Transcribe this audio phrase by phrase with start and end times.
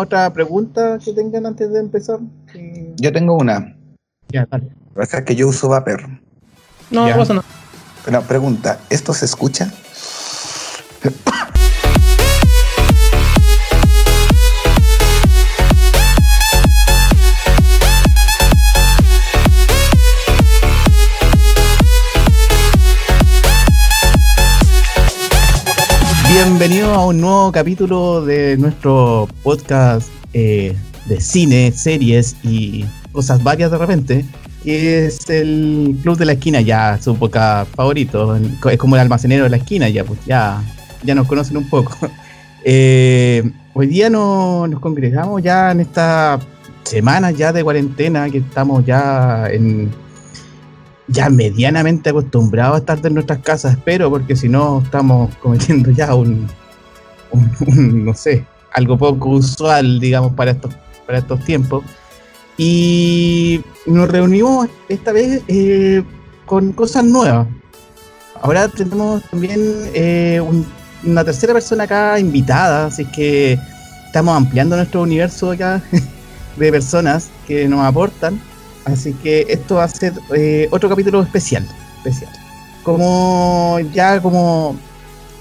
[0.00, 2.18] otra pregunta que tengan antes de empezar?
[2.96, 3.76] Yo tengo una.
[4.28, 4.68] Ya, dale.
[4.94, 6.08] Lo que es que yo uso Vapor.
[6.90, 7.12] No, Ya.
[7.14, 7.46] no pasa nada.
[8.08, 9.72] Una pregunta, ¿esto se escucha?
[26.68, 30.74] Bienvenido a un nuevo capítulo de nuestro podcast eh,
[31.04, 34.24] de cine, series y cosas varias de repente,
[34.64, 39.44] que es el Club de la Esquina, ya su podcast favorito, es como el almacenero
[39.44, 40.60] de la esquina, ya pues ya,
[41.04, 41.94] ya nos conocen un poco.
[42.68, 46.40] Eh, hoy día no- nos congregamos ya en esta
[46.82, 49.88] semana ya de cuarentena, que estamos ya en
[51.08, 56.14] ya medianamente acostumbrados a estar en nuestras casas, espero, porque si no estamos cometiendo ya
[56.14, 56.46] un,
[57.76, 60.74] no sé, algo poco usual, digamos, para estos,
[61.06, 61.84] para estos tiempos.
[62.58, 66.02] Y nos reunimos esta vez eh,
[66.46, 67.46] con cosas nuevas.
[68.40, 69.60] Ahora tenemos también
[69.94, 70.66] eh, un-
[71.04, 73.58] una tercera persona acá invitada, así que
[74.06, 75.82] estamos ampliando nuestro universo acá
[76.56, 78.40] de personas que nos aportan.
[78.86, 81.66] Así que esto va a ser eh, otro capítulo especial,
[81.98, 82.32] especial.
[82.82, 84.76] Como ya como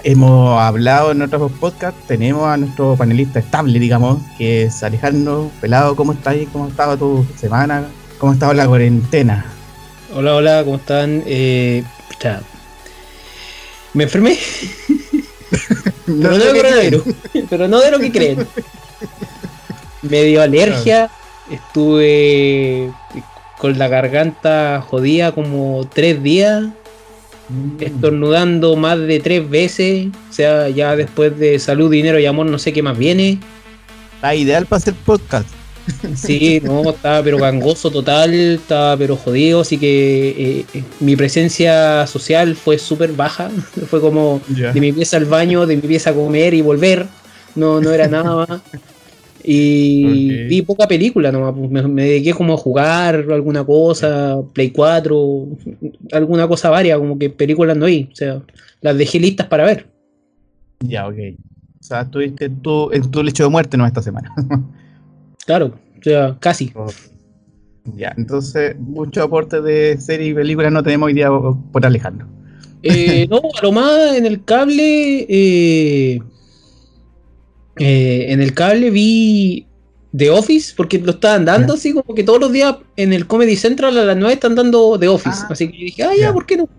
[0.03, 5.95] hemos hablado en otros podcasts, tenemos a nuestro panelista estable, digamos, que es Alejandro Pelado.
[5.95, 6.35] ¿Cómo estás?
[6.51, 7.87] ¿Cómo ha estado tu semana?
[8.17, 9.45] ¿Cómo ha estado la cuarentena?
[10.13, 11.21] Hola, hola, ¿cómo están?
[11.25, 11.83] Eh,
[13.93, 14.37] me enfermé,
[16.05, 17.03] pero no de coronavirus,
[17.49, 18.47] pero no de lo que creen.
[20.01, 21.09] Me dio alergia,
[21.49, 22.91] estuve
[23.57, 26.65] con la garganta jodida como tres días,
[27.77, 27.93] creen.
[27.93, 32.59] estornudando más de tres veces, o sea, ya después de salud, dinero y amor no
[32.59, 33.39] sé qué más viene.
[34.15, 35.47] Está ideal para hacer podcast.
[36.15, 42.07] Sí, no, estaba pero gangoso total, estaba pero jodido, así que eh, eh, mi presencia
[42.07, 43.51] social fue súper baja,
[43.89, 47.05] fue como de mi pieza al baño, de mi pieza a comer y volver,
[47.53, 48.61] no, no era nada más.
[49.47, 54.71] Y vi poca película nomás, pues, me, me dediqué como a jugar alguna cosa, Play
[54.71, 55.47] 4,
[56.11, 58.41] alguna cosa varia, como que películas no vi, o sea,
[58.81, 59.87] las dejé listas para ver.
[60.79, 61.15] Ya, ok.
[61.79, 64.33] O sea, estuviste en tu, en tu lecho de muerte no esta semana.
[65.45, 66.73] Claro, o sea, casi.
[67.95, 71.29] ya, entonces, mucho aporte de serie y películas no tenemos hoy día
[71.71, 72.25] por Alejandro.
[72.81, 75.27] Eh, no, a lo más en el cable.
[75.29, 76.19] eh,
[77.79, 79.67] eh, en el cable vi
[80.15, 83.55] The Office, porque lo estaban dando así como que todos los días en el Comedy
[83.55, 85.39] Central a las 9 están dando The Office.
[85.43, 85.47] Ah.
[85.51, 86.33] así que yo dije, ah, ya.
[86.33, 86.69] ¿por qué no?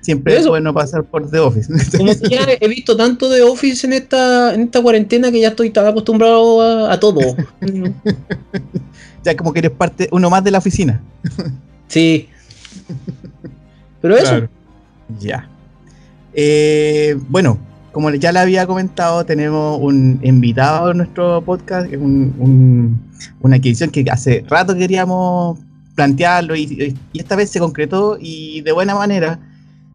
[0.00, 0.50] Siempre es Eso.
[0.50, 1.72] bueno pasar por The Office.
[1.98, 5.48] Como que ya he visto tanto The Office en esta, en esta cuarentena que ya
[5.48, 7.20] estoy tan acostumbrado a, a todo.
[9.24, 11.02] ya como que eres parte, uno más de la oficina.
[11.88, 12.28] Sí.
[14.00, 14.48] Pero eso,
[15.18, 15.48] Ya.
[16.34, 17.58] Eh, bueno,
[17.98, 23.00] como ya le había comentado, tenemos un invitado en nuestro podcast, es un- un-
[23.40, 25.58] una adquisición que hace rato queríamos
[25.96, 29.40] plantearlo y, esta vez se concretó y de buena manera.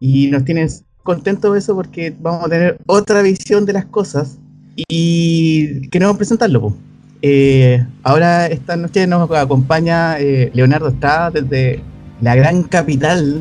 [0.00, 0.68] Y nos tienen
[1.02, 4.36] contentos de eso porque vamos a tener otra visión de las cosas
[4.76, 6.76] y queremos presentarlo.
[7.22, 11.80] Eh, ahora esta noche nos acompaña eh, Leonardo Estrada desde
[12.20, 13.40] la gran capital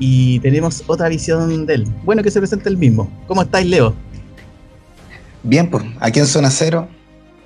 [0.00, 1.86] y tenemos otra visión de él.
[2.04, 3.08] Bueno que se presente el mismo.
[3.28, 3.94] ¿Cómo estáis, Leo?
[5.44, 6.88] Bien, pues, aquí en Zona Cero,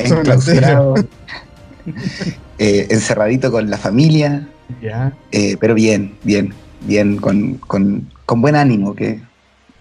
[0.04, 0.94] Zona enclausurado,
[2.58, 4.48] eh, encerradito con la familia,
[4.82, 5.12] Ya.
[5.32, 6.54] eh, pero bien, bien,
[6.86, 9.20] bien, con, con- con buen ánimo, que,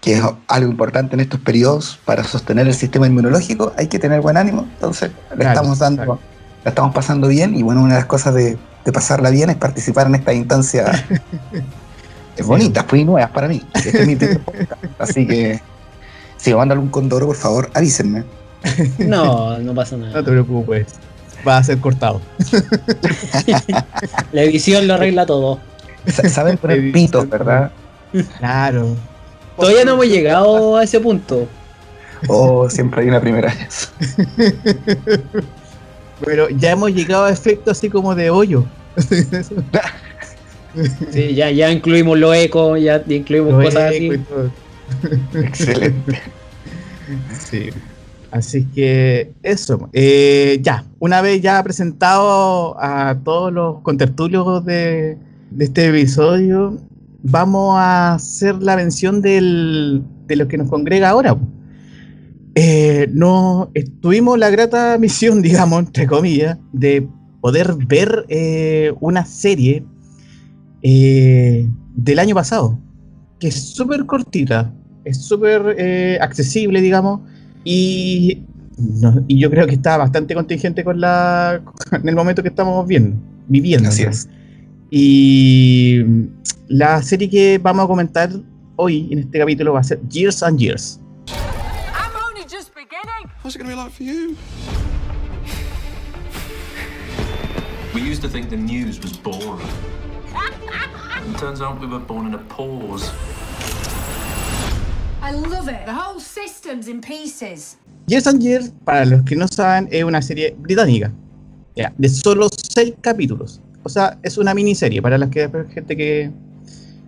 [0.00, 4.20] que es algo importante en estos periodos para sostener el sistema inmunológico, hay que tener
[4.20, 6.20] buen ánimo, entonces le Claro, estamos dando, claro.
[6.64, 9.56] la estamos pasando bien, y bueno, una de las cosas de, de pasarla bien es
[9.56, 11.04] participar en esta instancia
[12.36, 13.62] es bonitas, muy nuevas para mí.
[13.74, 15.60] Este es mi primer podcast, así que
[16.36, 18.24] si me mandan un condoro, por favor, avísenme.
[18.98, 20.12] no, no pasa nada.
[20.14, 20.86] No te preocupes.
[21.46, 22.20] Va a ser cortado.
[24.32, 25.60] La edición lo arregla todo.
[26.06, 27.70] Sa- Saben poner pitos, ¿verdad?
[28.38, 28.96] Claro.
[29.56, 31.46] Todavía no hemos llegado a ese punto.
[32.28, 33.92] O siempre hay una primera vez.
[36.24, 38.64] Pero ya hemos llegado a efectos así como de hoyo.
[41.10, 44.24] Sí, ya, ya incluimos los ecos, ya incluimos Lo cosas eco así.
[45.32, 46.20] Excelente.
[47.30, 47.70] Sí.
[48.30, 49.88] Así que eso.
[49.92, 55.18] eh, ya, una vez ya presentado a todos los contertulios de,
[55.50, 56.76] de este episodio,
[57.22, 61.36] vamos a hacer la mención del, de lo que nos congrega ahora.
[62.56, 67.08] eh, no tuvimos la grata misión, digamos, entre comillas, de
[67.40, 69.84] poder ver eh, una serie
[70.84, 72.78] eh, del año pasado,
[73.40, 74.72] que es súper cortita,
[75.04, 77.20] es súper accesible, digamos,
[77.64, 78.42] y,
[79.26, 83.16] y, yo creo que está bastante contingente con, la, en el momento que estamos viendo,
[83.48, 83.88] viviendo.
[83.88, 84.28] Así es.
[84.90, 86.02] Y
[86.68, 88.30] la serie que vamos a comentar
[88.76, 91.00] hoy en este capítulo va a ser Years and Years.
[93.42, 94.36] What's it gonna be like for you?
[97.92, 99.68] We used to think the news was boring.
[100.46, 103.10] It turns out we were born in a pause.
[105.22, 105.86] I love it.
[105.86, 107.76] The whole system's in pieces.
[108.06, 111.10] Years and Years, para los que no saben, es una serie británica.
[111.74, 113.60] Ya, de solo seis capítulos.
[113.82, 116.30] O sea, es una miniserie para las que gente que,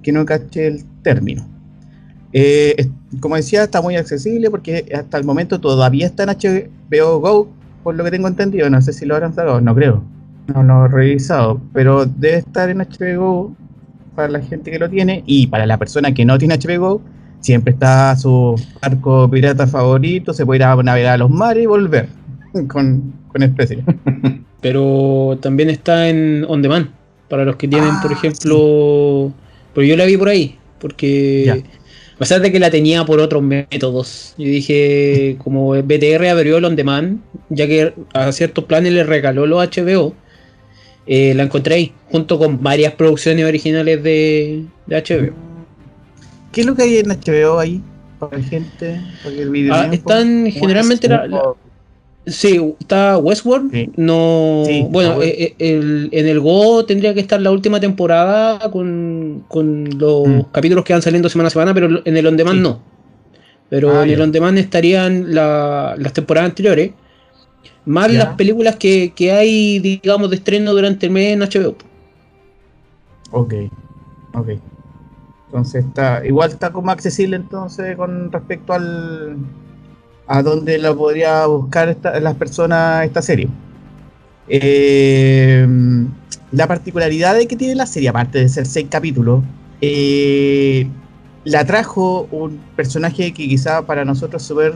[0.02, 1.46] que no cache el término.
[2.32, 2.88] Eh,
[3.20, 7.48] como decía, está muy accesible porque hasta el momento todavía está en HBO Go,
[7.82, 8.68] por lo que tengo entendido.
[8.70, 10.02] No sé si lo habrán sacado, no creo.
[10.54, 13.56] No lo he revisado, pero debe estar en HBO Go
[14.14, 17.02] para la gente que lo tiene y para la persona que no tiene HBO Go,
[17.40, 21.66] siempre está su arco pirata favorito, se puede ir a navegar a los mares y
[21.66, 22.08] volver
[22.68, 23.84] con, con especie.
[24.60, 26.88] Pero también está en On Demand,
[27.28, 29.32] para los que tienen, por ah, ejemplo,
[29.74, 31.64] pero yo la vi por ahí, porque...
[32.16, 34.34] A pesar de que la tenía por otros métodos.
[34.38, 37.20] Yo dije, como BTR abrió el on demand,
[37.50, 40.14] ya que a ciertos planes le regaló los HBO,
[41.06, 45.34] eh, la encontré ahí, junto con varias producciones originales de, HBO.
[46.52, 47.82] ¿Qué es lo que hay en HBO ahí?
[48.18, 49.74] Para la gente, para el video.
[49.74, 51.54] Ah, están generalmente la,
[52.26, 53.92] Sí, está Westworld.
[53.96, 59.44] No, bueno, eh, eh, en el Go tendría que estar la última temporada con,
[59.96, 60.40] los mm.
[60.50, 62.80] capítulos que van saliendo semana a semana, pero en el On Demand no.
[63.68, 66.90] Pero ah, en el On Demand estarían las temporadas anteriores,
[67.86, 71.76] más las películas que, hay, digamos, de estreno durante el mes en HBO.
[73.30, 73.54] Ok,
[74.34, 74.48] ok.
[75.46, 79.36] Entonces está, igual está como accesible entonces con respecto al
[80.26, 83.48] a dónde lo podría buscar las personas esta serie.
[84.48, 85.66] Eh,
[86.52, 89.42] la particularidad de que tiene la serie, aparte de ser seis capítulos,
[89.80, 90.88] eh,
[91.44, 94.74] la trajo un personaje que quizá para nosotros es súper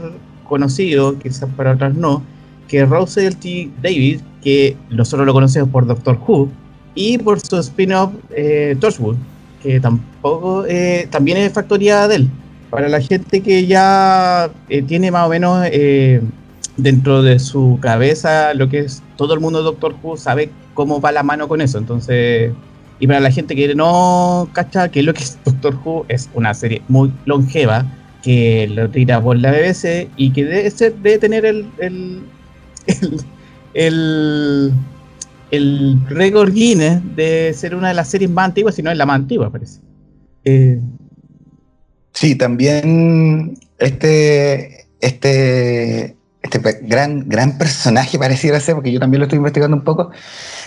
[0.49, 2.23] conocido, quizás para otras no,
[2.71, 3.69] que Russell T.
[3.83, 6.49] David, que nosotros lo conocemos por Doctor Who,
[6.95, 9.17] y por su spin-off eh, Torchwood,
[9.63, 12.31] que tampoco eh, también es factoría de él
[12.71, 16.23] para la gente que ya eh, tiene más o menos eh,
[16.77, 21.01] dentro de su cabeza lo que es todo el mundo de Doctor Who, sabe cómo
[21.01, 21.79] va la mano con eso.
[21.79, 22.53] Entonces,
[23.01, 26.55] y para la gente que no cacha que lo que es Doctor Who es una
[26.55, 27.85] serie muy longeva
[28.23, 32.23] que lo tira por la BBC y que debe, ser, tener el,
[33.75, 34.73] el,
[35.51, 39.07] el, récord Guinness de ser una de las series más antiguas, si no es la
[39.07, 39.81] más antigua, parece.
[40.45, 40.81] Eh,
[42.13, 49.39] Sí, también este, este, este gran, gran personaje pareciera ser, porque yo también lo estoy
[49.39, 50.11] investigando un poco,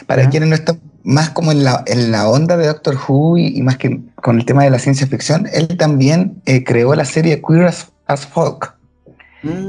[0.08, 3.62] para quienes no están más como en la, en la onda de Doctor Who y,
[3.62, 7.42] más que con el tema de la ciencia ficción, él también eh, creó la serie
[7.42, 8.74] Queer as, Folk,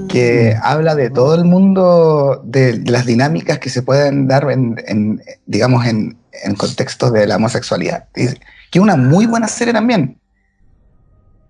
[0.08, 5.86] que habla de todo el mundo, de, las dinámicas que se pueden dar en, digamos,
[5.86, 8.08] en, en contextos de la homosexualidad.
[8.12, 10.18] que es una muy buena serie también.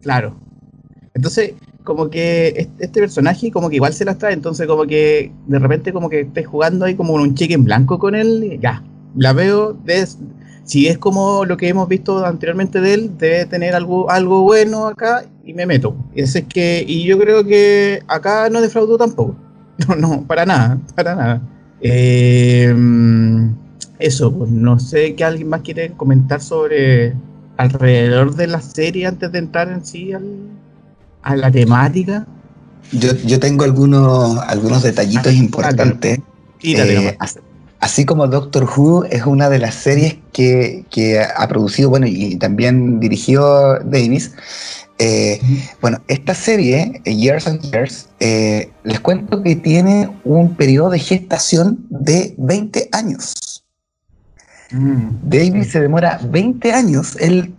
[0.02, 0.38] Claro.
[1.14, 1.52] Entonces,
[1.84, 5.92] como que este personaje como que igual se las trae, entonces como que de repente
[5.92, 8.82] como que estés jugando ahí como un cheque en blanco con él, ya,
[9.16, 9.76] la veo,
[10.64, 14.86] si es como lo que hemos visto anteriormente de él, debe tener algo, algo bueno
[14.86, 15.94] acá y me meto.
[16.14, 19.36] Y, es que, y yo creo que acá no defraudó tampoco.
[19.88, 21.42] No, no, para nada, para nada.
[21.80, 23.52] Em,
[23.98, 27.12] eso, pues no sé qué alguien más quiere comentar sobre
[27.56, 30.12] alrededor de la serie antes de entrar en sí
[31.22, 32.26] a la temática?
[32.92, 36.18] Yo, tengo algunos, algunos detallitos ah, importantes.
[36.62, 37.16] Eh,
[37.84, 42.98] así como Doctor Who es una de las series que, ha producido, bueno, y también
[42.98, 44.32] dirigió Davis.
[44.98, 45.38] Eh,
[45.82, 51.84] bueno, esta serie, Years and Years, eh, les cuento que tiene un periodo de gestación
[51.90, 53.62] de 20 años.
[54.70, 55.08] Mm.
[55.24, 57.54] David se demora 20 años, él,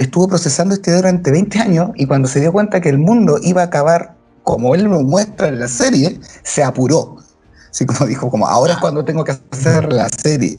[0.00, 3.60] estuvo procesando este durante 20 años y cuando se dio cuenta que el mundo iba
[3.60, 7.18] a acabar como él lo muestra en la serie, se apuró.
[7.78, 10.58] Así como dijo, como ahora es cuando tengo que hacer la serie.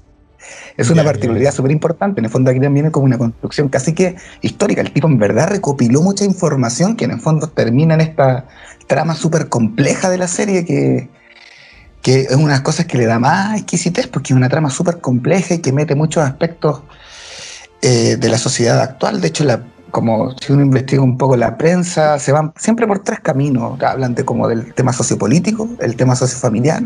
[0.78, 2.22] Es una particularidad súper importante.
[2.22, 4.80] En el fondo aquí también es como una construcción casi que histórica.
[4.80, 8.48] El tipo en verdad recopiló mucha información que en el fondo termina en esta
[8.88, 11.10] trama súper compleja de la serie que,
[12.02, 14.70] que es una de las cosas que le da más exquisitez porque es una trama
[14.70, 16.84] súper compleja y que mete muchos aspectos
[17.82, 19.20] eh, de la sociedad actual.
[19.20, 19.62] De hecho, la,
[19.92, 23.82] como si uno investiga un poco la prensa, se van siempre por tres caminos.
[23.82, 26.84] Hablan de como del tema sociopolítico, el tema sociofamiliar.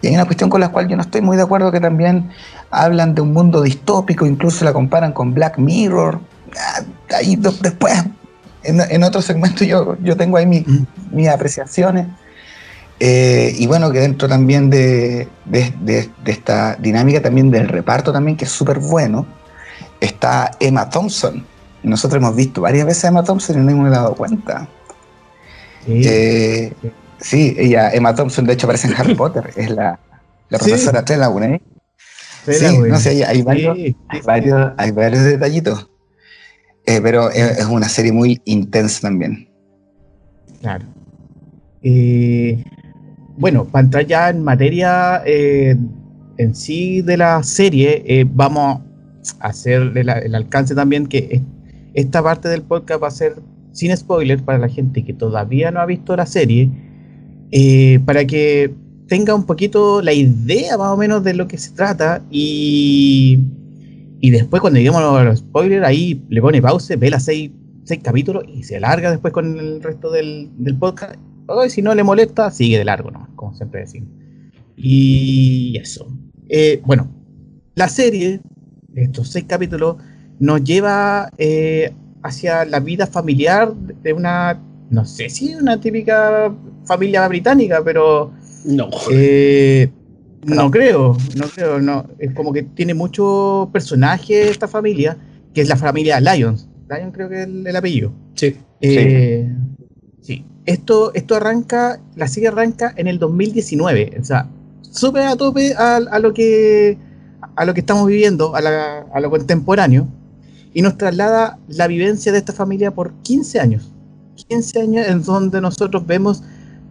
[0.00, 2.30] Y hay una cuestión con la cual yo no estoy muy de acuerdo que también
[2.70, 6.20] hablan de un mundo distópico, incluso la comparan con Black Mirror.
[6.56, 6.82] Ah,
[7.16, 8.04] ahí después,
[8.62, 10.86] en, otro segmento yo, yo tengo ahí mm.
[11.10, 12.06] mis apreciaciones.
[13.00, 18.44] Eh, y bueno, que dentro también de, de, esta dinámica también del reparto también, que
[18.44, 19.26] es súper bueno,
[20.00, 21.44] está Emma Thompson.
[21.82, 24.68] Nosotros hemos visto varias veces a Emma Thompson y no hemos dado cuenta.
[25.86, 26.72] Sí, eh,
[27.20, 27.54] sí.
[27.58, 29.98] ella, Emma Thompson, de hecho aparece en Harry Potter, es la,
[30.48, 31.60] la profesora Trelawney.
[32.46, 35.88] Sí, no sé, hay, varios, hay, varios, hay varios detallitos.
[36.86, 39.46] Eh, pero es, una serie muy intensa también.
[40.62, 40.86] Claro.
[41.82, 42.64] Eh,
[43.36, 45.76] bueno, para entrar ya en materia eh,
[46.38, 48.80] en sí de la serie, vamos
[49.38, 51.42] a hacer el, alcance también que
[51.94, 53.36] esta parte del podcast va a ser
[53.72, 56.70] sin spoiler para la gente que todavía no ha visto la serie,
[57.50, 58.74] eh, para que
[59.06, 63.40] tenga un poquito la idea más o menos de lo que se trata y,
[64.20, 67.50] y después cuando lleguemos a los spoilers ahí le pone pausa, ve las seis,
[67.84, 71.18] seis capítulos y se alarga después con el resto del, del podcast
[71.68, 73.28] si no le molesta, sigue de largo, ¿no?
[73.34, 74.10] Como siempre decimos.
[74.76, 76.06] Y eso.
[76.48, 77.10] Eh, bueno,
[77.74, 78.40] la serie,
[78.94, 79.96] estos seis capítulos,
[80.38, 81.92] nos lleva eh,
[82.22, 86.52] hacia la vida familiar de una, no sé si una típica
[86.84, 88.32] familia británica, pero...
[88.64, 88.90] No.
[89.10, 89.88] Eh,
[90.44, 92.06] no creo, no creo, no.
[92.18, 95.16] Es como que tiene muchos personajes esta familia,
[95.54, 96.68] que es la familia Lyons.
[96.88, 98.12] Lyons creo que es el, apellido.
[98.34, 98.56] Sí.
[98.80, 99.46] sí.
[100.20, 104.50] sí esto, esto arranca, la serie arranca en el 2019, o sea,
[104.82, 106.98] sube a tope a, lo, que,
[107.56, 110.06] a lo que estamos viviendo, a, lo contemporáneo,
[110.74, 113.92] y nos traslada la vivencia de esta familia por 15 años.
[114.48, 116.42] 15 años en donde nosotros vemos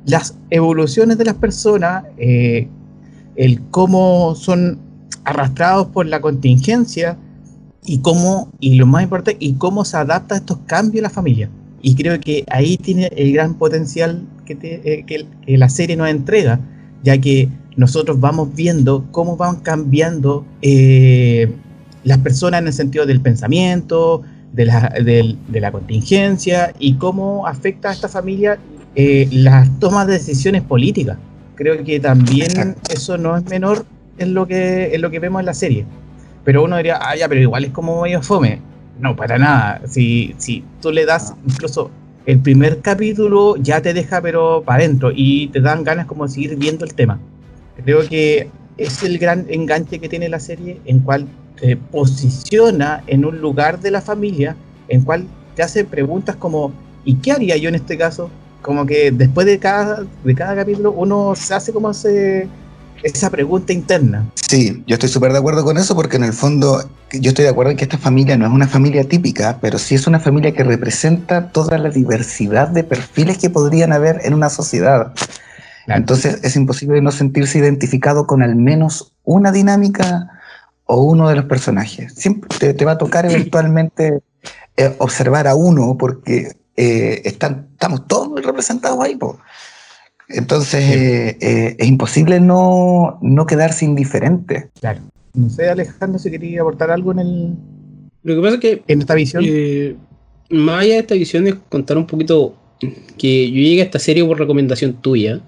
[0.06, 2.68] las evoluciones de las personas, eh,
[3.36, 4.80] el cómo son
[5.26, 7.18] arrastrados por la contingencia
[7.86, 11.50] y cómo, y lo más importante, y cómo se adapta a estos cambios la familia.
[11.82, 16.60] Y creo que ahí tiene el gran potencial que, eh, la serie nos entrega,
[17.04, 21.54] ya que nosotros vamos viendo cómo van cambiando eh,
[22.08, 24.24] las personas en el sentido del pensamiento,
[24.54, 28.58] de la, de, la contingencia y cómo afecta a esta familia
[28.96, 31.18] eh, las tomas de decisiones políticas.
[31.56, 33.86] Creo que también eso no es menor
[34.18, 35.86] en lo que, en lo que vemos en la serie.
[36.46, 38.62] Pero uno diría, ah, ya, pero igual es como medio fome.
[39.02, 39.82] No, para nada.
[39.86, 41.92] Si, si tú le das incluso
[42.26, 46.34] el primer capítulo ya te deja pero para adentro y te dan ganas como de
[46.34, 47.20] seguir viendo el tema.
[47.84, 48.48] Creo que
[48.78, 51.28] es el gran enganche que tiene la serie en cual
[51.60, 54.56] te posiciona en un lugar de la familia
[54.88, 56.72] en cual te hace preguntas como
[57.04, 58.30] ¿y qué haría yo en este caso?
[58.62, 62.48] Como que después de cada, de cada capítulo uno se hace como se
[63.04, 64.26] esa pregunta interna.
[64.36, 67.52] Sí, yo estoy súper de acuerdo con eso porque en el fondo yo estoy de
[67.52, 70.54] acuerdo en que esta familia no es una familia típica, pero sí es una familia
[70.54, 75.14] que representa toda la diversidad de perfiles que podrían haber en una sociedad.
[75.88, 80.30] Entonces es imposible no sentirse identificado con al menos una dinámica
[80.88, 82.13] o uno de los personajes.
[82.13, 84.22] Siempre te, va a tocar eventualmente
[84.75, 89.15] eh, observar a uno porque eh, están, estamos todos representados ahí.
[89.15, 89.39] Po.
[90.29, 94.70] Entonces eh, eh, es imposible no, quedarse indiferente.
[94.79, 95.01] Claro.
[95.34, 97.56] No sé, Alejandro, si quería aportar algo en el.
[98.24, 98.84] Lo que pasa es que.
[98.88, 99.44] En esta visión.
[99.48, 99.96] Eh,
[100.50, 102.56] más allá de esta visión es contar un poquito
[103.17, 105.41] que yo llegué a esta serie por recomendación tuya,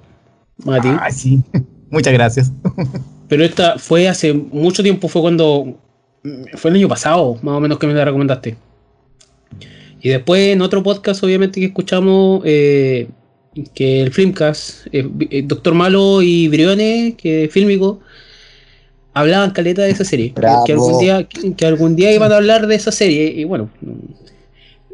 [0.65, 0.89] Mati.
[0.89, 1.43] Ah, sí.
[1.89, 2.51] Muchas gracias.
[3.29, 5.77] Pero esta fue hace mucho tiempo, fue cuando.
[6.55, 8.57] Fue el año pasado, más o menos, que me la recomendaste.
[10.01, 12.43] Y después en otro podcast, obviamente, que escuchamos,
[13.73, 17.99] que el Filmcast, eh, eh, Doctor Malo y Brione, que es fílmico,
[19.13, 20.33] hablaban caleta de esa serie.
[20.65, 23.33] Que algún, día, que, algún día iban a hablar de esa serie.
[23.35, 23.69] Y bueno,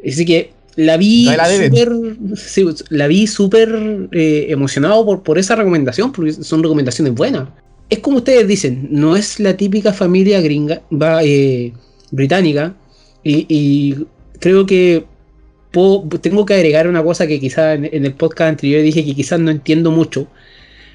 [0.08, 1.26] así que la vi
[2.90, 7.48] la vi súper eh, emocionado por, por esa recomendación, porque son recomendaciones buenas.
[7.90, 11.22] Es como ustedes dicen, no es la típica familia gringa, va,
[12.12, 12.76] británica,
[13.24, 13.96] y
[14.40, 15.06] creo que
[16.22, 19.52] tengo que agregar una cosa que quizá en, el podcast anterior dije que quizás no
[19.52, 20.28] entiendo mucho,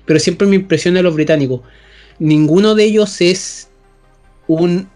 [0.06, 1.60] pero siempre me impresiona a los británicos.
[2.18, 3.68] Ninguno de ellos es
[4.46, 4.88] un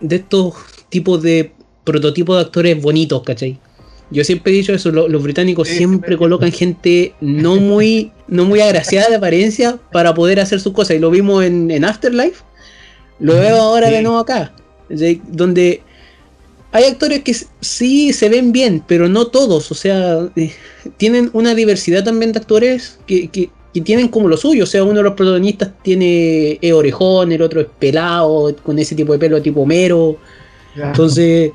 [0.00, 0.54] de estos
[0.88, 1.52] tipos de
[1.84, 3.58] prototipos de actores bonitos, ¿cachai?
[4.10, 9.08] Yo siempre he dicho eso, los británicos siempre colocan gente no muy, no muy agraciada
[9.08, 10.96] de apariencia para poder hacer sus cosas.
[10.96, 12.44] Y lo vimos en, Afterlife,
[13.18, 14.52] lo veo ahora de nuevo acá,
[14.88, 15.82] donde
[16.70, 19.72] hay actores que sí se ven bien, pero no todos.
[19.72, 20.52] O sea, eh,
[20.98, 23.50] tienen una diversidad también de actores que, que,
[23.82, 24.62] tienen como lo suyo.
[24.62, 29.12] O sea, uno de los protagonistas tiene orejón, el otro es pelado, con ese tipo
[29.12, 30.16] de pelo tipo mero.
[30.76, 31.50] Entonces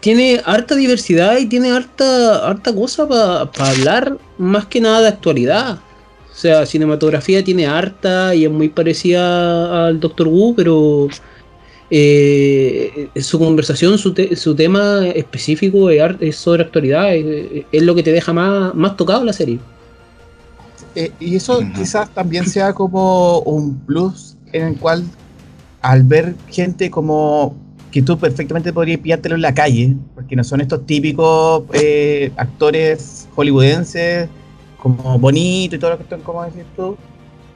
[0.00, 5.78] tiene harta diversidad y tiene harta, harta cosa para hablar más que nada de actualidad.
[6.30, 11.08] O sea, cinematografía tiene harta y es muy parecida al Doctor Who, pero
[11.90, 18.32] eh, su conversación, su, su, tema específico es, sobre actualidad, es, lo que te deja
[18.32, 19.58] más, más tocado la serie.
[20.94, 25.04] Eh, y eso quizás también sea como un plus en el cual
[25.82, 27.54] al ver gente como
[27.96, 33.26] que tú perfectamente podrías pillártelo en la calle, porque no son estos típicos eh, actores
[33.34, 34.28] hollywoodenses
[34.76, 36.94] como bonito y todo lo que están, como decir tú,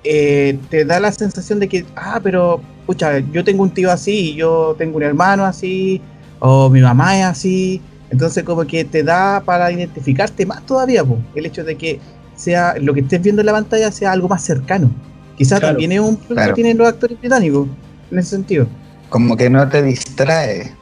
[0.03, 4.35] eh, te da la sensación de que, ah, pero, pucha, yo tengo un tío así,
[4.35, 6.01] yo tengo un hermano así,
[6.39, 11.05] o mi mamá es así, entonces como que te da para identificarte más todavía,
[11.35, 12.01] el hecho de que
[12.35, 14.91] sea lo que estés viendo en la pantalla sea algo más cercano.
[15.37, 17.69] Quizás también es un problema que tienen los actores británicos,
[18.11, 18.67] en ese sentido
[19.11, 20.73] como que no te distrae.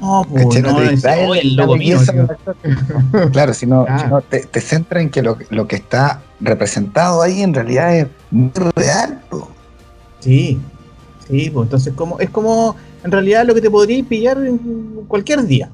[0.00, 1.98] No, pues, no, te distrae el logo mío,
[3.32, 4.20] Claro, sino, ah.
[4.28, 9.22] te, centra en que lo, que está representado ahí en realidad es muy real.
[10.20, 10.58] Sí,
[11.26, 14.58] sí, pues entonces como, es como en realidad lo que te podría pillar en
[15.08, 15.70] cualquier día.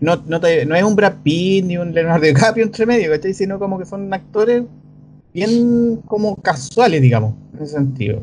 [0.00, 3.32] No, no, no es un Brad Pitt ni un Leonardo DiCaprio entre medio, ¿cachai?
[3.32, 4.64] sino como que son actores
[5.32, 8.22] bien como casuales, digamos, en ese sentido.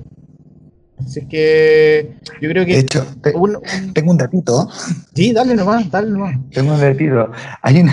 [1.05, 2.73] Así que yo creo que.
[2.73, 4.69] De hecho, tengo un datito.
[5.15, 6.37] Sí, dale nomás, dale nomás.
[6.51, 7.31] Tengo un datito.
[7.61, 7.83] Hay,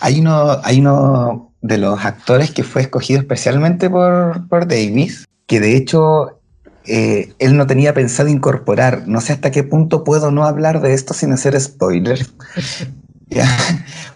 [0.00, 5.60] hay, uno, hay uno de los actores que fue escogido especialmente por, por Davis, que
[5.60, 6.40] de hecho
[6.84, 9.06] eh, él no tenía pensado incorporar.
[9.06, 12.26] No sé hasta qué punto puedo no hablar de esto sin hacer spoiler.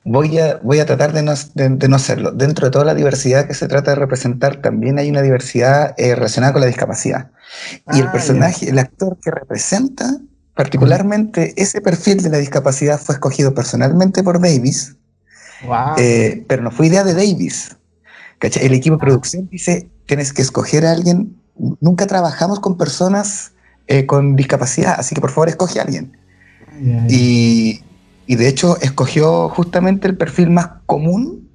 [0.04, 2.32] voy, a, voy a tratar de no, de, no, hacerlo.
[2.32, 6.14] Dentro de toda la diversidad que se trata de representar, también hay una diversidad eh,
[6.14, 7.30] relacionada con la discapacidad.
[7.92, 10.18] y el ah, personaje, el actor que representa,
[10.54, 14.96] particularmente ese perfil de la discapacidad, fue escogido personalmente por Davis,
[15.98, 17.76] eh, pero no fue idea de Davis.
[18.40, 21.36] El equipo de producción dice, tienes que escoger a alguien.
[21.80, 23.52] Nunca trabajamos con personas
[23.88, 26.16] eh, con discapacidad, así que por favor escoge a alguien.
[27.08, 27.80] Y,
[28.26, 31.48] y de hecho escogió justamente el perfil más común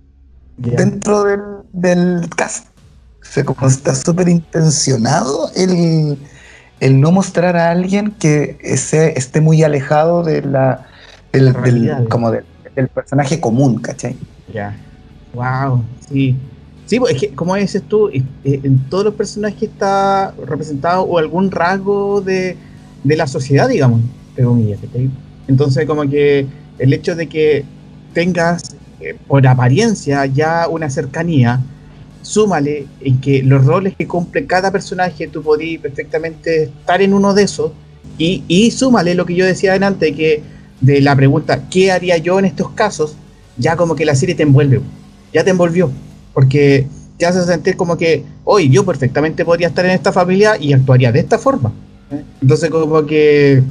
[0.58, 1.40] dentro del,
[1.74, 2.68] del cast.
[3.62, 6.18] O está súper intencionado el,
[7.00, 10.88] no mostrar a alguien que esté muy alejado de la,
[11.32, 14.18] del, como del personaje común, ¿cachai?
[14.54, 14.76] Ya.
[15.34, 16.36] Wow, sí.
[16.86, 21.18] Sí, pues, es que, como dices tú, eh, en todos los personajes está representado o
[21.18, 22.58] algún rasgo de,
[23.04, 24.02] de la sociedad, digamos,
[25.48, 26.46] Entonces, como que
[26.80, 27.66] el hecho de que
[28.14, 31.60] tengas eh, por apariencia ya una cercanía,
[32.22, 37.34] súmale en que los roles que cumple cada personaje, tú podías perfectamente estar en uno
[37.34, 37.72] de esos,
[38.18, 40.44] y, y súmale lo que yo decía adelante, que
[40.82, 43.16] de la pregunta, ¿qué haría yo en estos casos?
[43.58, 44.82] Ya como que la serie te envuelve,
[45.34, 45.92] ya te envolvió,
[46.34, 50.74] porque te hace sentir como que, hoy yo perfectamente podría estar en esta familia y
[50.74, 51.72] actuaría de esta forma.
[52.42, 53.64] Entonces como que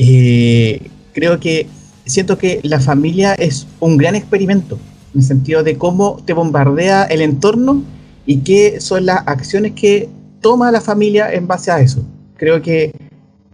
[0.00, 1.66] eh, creo que
[2.06, 4.78] siento que la familia es un gran experimento,
[5.12, 7.82] en el sentido de cómo te bombardea el entorno
[8.24, 10.08] y qué son las acciones que
[10.40, 12.04] toma la familia en base a eso.
[12.36, 12.92] Creo que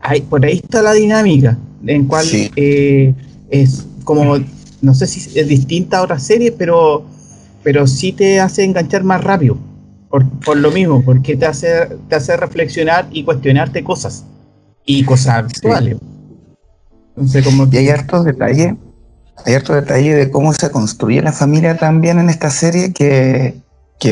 [0.03, 3.15] hay, por ahí está la dinámica, en cual eh,
[3.49, 4.39] es como,
[4.83, 7.07] no sé si es distinta a otras series, pero,
[7.63, 9.57] pero sí te hace enganchar más rápido,
[10.11, 14.27] por, por lo mismo, porque te hace, te hace reflexionar y cuestionarte cosas,
[14.85, 15.97] y cosas actuales.
[17.17, 18.75] Y hay hartos detalles,
[19.45, 23.63] hay hartos detalles de cómo se construye la familia también en esta serie que,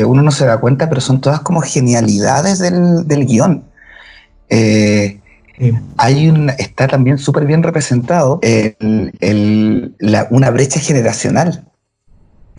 [0.05, 3.63] uno no se da cuenta, pero son todas como genialidades del, guion.
[4.49, 5.19] Eh,
[5.97, 8.39] hay un, está también súper bien representado
[8.79, 11.67] una brecha generacional.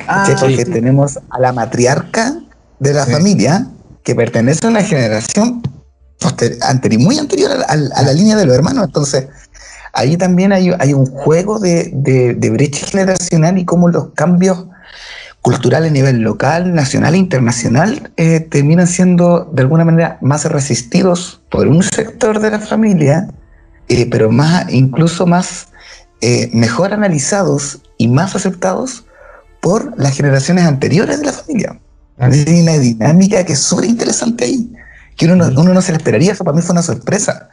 [0.07, 2.37] Ah, Porque tenemos a la matriarca
[2.79, 3.69] de la familia
[4.03, 5.63] que pertenece a una generación
[6.99, 8.85] muy anterior a, la línea de los hermanos.
[8.85, 9.27] Entonces,
[9.95, 14.67] ahí también hay, un juego de, brecha generacional y cómo los cambios
[15.43, 21.43] culturales a nivel local, nacional e internacional eh, terminan siendo de alguna manera más resistidos
[21.51, 23.29] por un sector de la familia
[23.89, 25.69] eh, pero más, incluso más,
[26.21, 29.05] eh, mejor analizados y más aceptados
[29.61, 31.79] por las generaciones anteriores de la familia.
[32.19, 34.73] Hay una dinámica que es súper interesante ahí,
[35.17, 37.51] que uno no, uno no se le esperaría, eso para mí fue una sorpresa.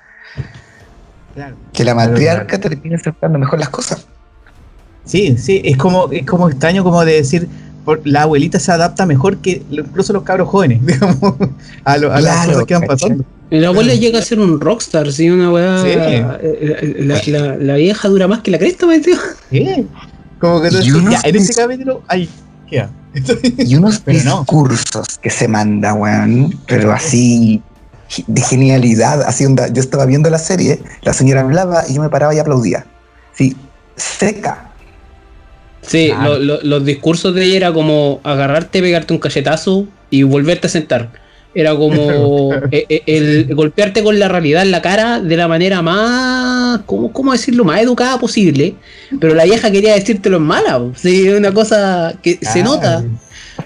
[1.73, 4.05] Que la matriarca termine aceptando mejor las cosas.
[5.05, 7.47] Sí, sí, es como, es como extraño como de decir,
[8.03, 11.35] la abuelita se adapta mejor que incluso los cabros jóvenes, digamos,
[11.83, 13.25] a, las cosas que van pasando.
[13.49, 15.29] La abuela llega a ser un rockstar, ¿sí?
[15.29, 15.83] Una weá.
[15.85, 19.17] Eh, eh, la, vieja dura más que la cresta, me tío.
[19.49, 19.87] Sí.
[20.39, 22.29] Como que ya, en ese capítulo, ay,
[22.69, 22.87] ¿qué?
[23.57, 27.61] y unos discursos que se manda, weón, pero así
[28.27, 29.21] de genialidad.
[29.23, 32.39] Así onda, yo estaba viendo la serie, la señora hablaba y yo me paraba y
[32.39, 32.85] aplaudía.
[33.33, 33.55] Sí,
[33.95, 34.71] seca,
[35.81, 41.09] Sí, los discursos de ella era como agarrarte, pegarte un cachetazo y volverte a sentar.
[41.53, 45.81] Era como e, e, el, golpearte con la realidad en la cara de la manera
[45.81, 47.65] más, ¿cómo, cómo decirlo?
[47.65, 48.75] Más educada posible.
[49.19, 50.81] Pero la vieja quería decírtelo en mala.
[50.95, 53.03] Sí, una cosa que se nota.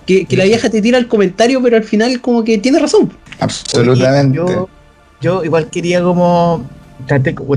[0.06, 3.12] Que, la vieja te tira el comentario, pero al final como que tiene razón.
[3.40, 4.38] Absolutamente.
[4.38, 4.70] yo,
[5.22, 6.64] yo igual quería como,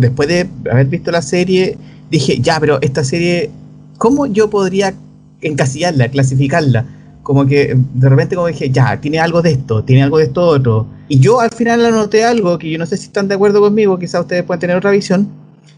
[0.01, 1.77] después de haber visto la serie,
[2.11, 3.51] dije, ya, pero esta serie
[3.99, 4.95] ¿cómo yo podría
[5.43, 6.87] encasillarla, clasificarla?
[7.23, 10.47] Como que de repente como dije, ya, tiene algo de esto, tiene algo de esto
[10.47, 10.87] otro.
[11.09, 13.99] Y yo al final anoté algo que yo no sé si están de acuerdo conmigo,
[13.99, 15.29] quizás ustedes pueden tener otra visión,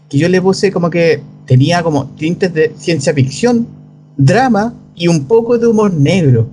[0.07, 3.67] que yo le puse como que tenía como tintes de ciencia ficción,
[4.15, 6.47] drama y un poco de humor negro.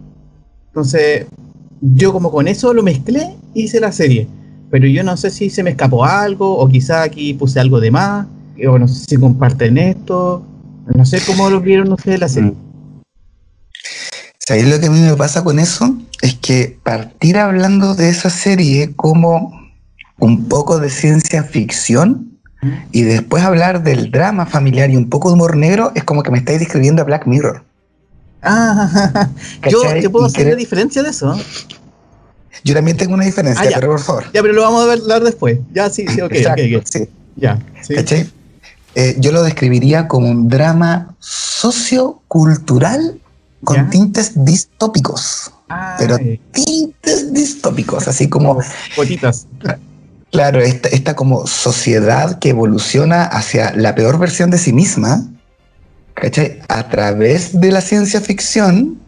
[0.79, 1.27] Entonces,
[1.81, 4.29] yo como con eso lo mezclé y hice la serie.
[4.71, 7.91] Pero yo no sé si se me escapó algo, o quizás aquí puse algo de
[7.91, 8.29] más,
[8.65, 10.47] o no sé si comparten esto,
[10.95, 12.53] no sé cómo lo vieron ustedes la serie.
[14.39, 15.97] ¿Sabéis lo que a mí me pasa con eso?
[16.23, 19.51] Es que partir hablando de esa serie como
[20.21, 22.39] un poco de ciencia ficción
[22.93, 26.31] y después hablar del drama familiar y un poco de humor negro es como que
[26.31, 27.65] me estáis describiendo a Black Mirror.
[28.43, 29.29] Ah,
[29.71, 31.37] yo, te puedo hacer la diferencia de eso.
[32.65, 34.25] Yo también tengo una diferencia, ah, pero por favor.
[34.33, 35.59] Ya, pero lo vamos a hablar después.
[35.73, 36.33] Ya, sí, sí, ok,
[36.85, 37.09] Sí.
[37.37, 37.59] Ya.
[37.83, 37.95] Sí.
[37.95, 38.31] ¿Cachai?
[38.95, 43.21] Eh, yo lo describiría como un drama sociocultural
[43.65, 45.53] con tintes distópicos.
[45.99, 46.19] Pero
[46.53, 48.59] tintes distópicos, así como...
[48.97, 49.47] Gotitas.
[50.31, 55.27] Claro, esta, esta, como sociedad que evoluciona hacia la peor versión de sí misma,
[56.21, 56.59] ¿cachai?
[56.69, 58.99] A través de la ciencia ficción,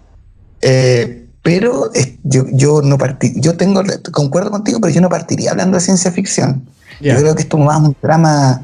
[0.62, 1.90] eh, pero
[2.23, 6.12] yo, yo, no partí, yo tengo, concuerdo contigo, pero yo no partiría hablando de ciencia
[6.12, 6.66] ficción.
[7.01, 8.62] Yo creo que esto es más un drama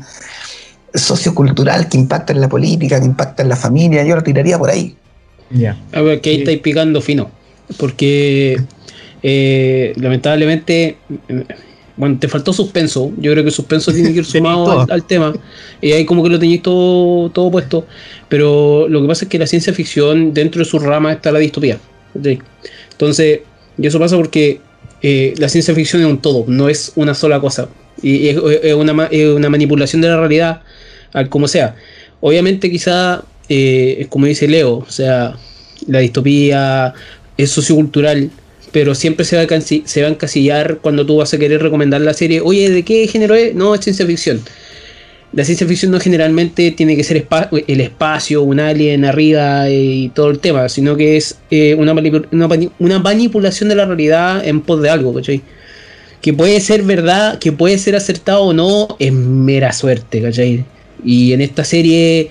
[0.92, 4.68] sociocultural que impacta en la política, que impacta en la familia, yo lo tiraría por
[4.68, 4.94] ahí.
[5.50, 5.78] Ya.
[5.92, 7.30] A ver, que ahí estáis picando fino,
[7.78, 8.60] porque
[9.22, 10.98] eh, lamentablemente,
[11.96, 15.32] bueno, te faltó suspenso, yo creo que suspenso tiene que ir sumado al, tema,
[15.80, 17.86] y ahí como que lo tenéis todo, todo puesto,
[18.28, 21.38] pero lo que pasa es que la ciencia ficción, dentro de su rama está la
[21.38, 21.78] distopía.
[22.92, 23.40] Entonces,
[23.78, 24.60] y eso pasa porque
[25.02, 27.68] eh, la ciencia ficción es un todo, no es una sola cosa.
[28.02, 30.62] Y es, una, es una manipulación de la realidad
[31.12, 31.76] al como sea.
[32.20, 35.36] Obviamente quizá, eh, como dice Leo, o sea,
[35.86, 36.92] la distopía
[37.36, 38.30] es sociocultural,
[38.76, 42.02] pero siempre se va, a se va a encasillar cuando tú vas a querer recomendar
[42.02, 43.54] la serie, oye, ¿de qué género es?
[43.54, 44.42] No, es ciencia ficción.
[45.32, 47.26] La ciencia ficción no generalmente tiene que ser
[47.68, 51.94] el espacio, un alien arriba y todo el tema, sino que es eh, una,
[52.98, 55.40] manipulación de la realidad en pos de algo, ¿cachai?
[56.20, 60.66] Que puede ser verdad, que puede ser acertado o no, es mera suerte, ¿cachai?
[61.02, 62.28] Y en esta serie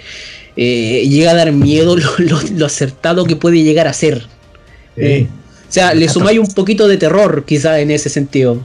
[0.55, 4.27] eh, llega a dar miedo lo, acertado que puede llegar a ser.
[4.95, 5.25] Eh,
[5.75, 8.57] sea, le sumáis un poquito de terror, quizás en ese sentido.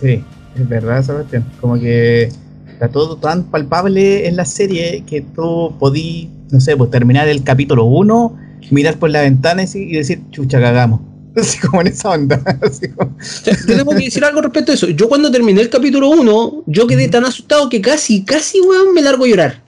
[0.00, 0.24] Sí,
[0.56, 1.44] es verdad, Sebastián.
[1.60, 2.30] Como que
[2.72, 7.42] está todo tan palpable en la serie que tú podí, no sé, pues terminar el
[7.42, 8.38] capítulo 1,
[8.70, 11.00] mirar por la ventana y decir, chucha, cagamos.
[11.36, 12.42] Así como en esa onda.
[13.66, 14.88] tengo que decir algo respecto a eso.
[14.88, 19.02] Yo cuando terminé el capítulo 1, yo quedé tan asustado que casi, casi, weón, me
[19.02, 19.62] largo a llorar.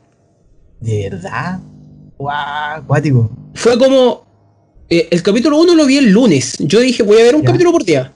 [0.81, 1.61] ¿De verdad?
[2.17, 2.87] ¡Guau!
[2.87, 3.31] Cuático.
[3.55, 4.30] Fue como.
[4.91, 6.57] Eh, el capítulo 1 lo vi el lunes.
[6.59, 8.13] Yo dije, voy a ver un capítulo por día.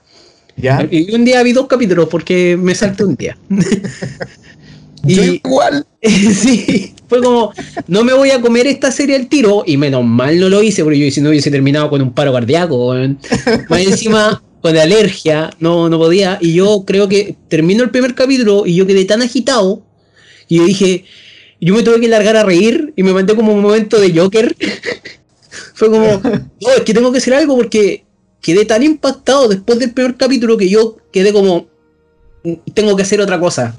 [0.56, 0.86] ¿Ya?
[0.90, 3.38] Y un día vi dos capítulos porque me salté un día.
[5.06, 5.86] y, igual.
[6.02, 7.52] sí, fue como,
[7.86, 10.82] no me voy a comer esta serie al tiro, y menos mal no lo hice,
[10.82, 12.94] porque yo si no hubiese terminado con un paro cardíaco,
[13.68, 18.64] más encima con alergia, no, no podía, y yo creo que termino el primer capítulo
[18.66, 19.82] y yo quedé tan agitado,
[20.48, 21.04] y yo dije,
[21.60, 24.56] yo me tuve que largar a reír, y me mandé como un momento de Joker,
[25.74, 28.04] fue como, no, es que tengo que hacer algo porque
[28.40, 31.66] quedé tan impactado después del primer capítulo que yo quedé como,
[32.74, 33.76] tengo que hacer otra cosa.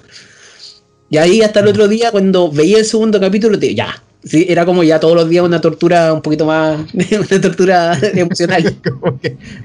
[1.10, 4.66] Y ahí hasta el otro día, cuando veía el segundo capítulo, te, ya, Sí, era
[4.66, 8.76] como ya todos los días una tortura un poquito más, una tortura emocional.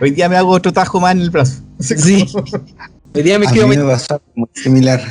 [0.01, 1.63] hoy día me hago otro tajo más en el brazo.
[1.79, 2.27] Sí.
[3.15, 5.03] Hoy día me A mí me pasó muy similar.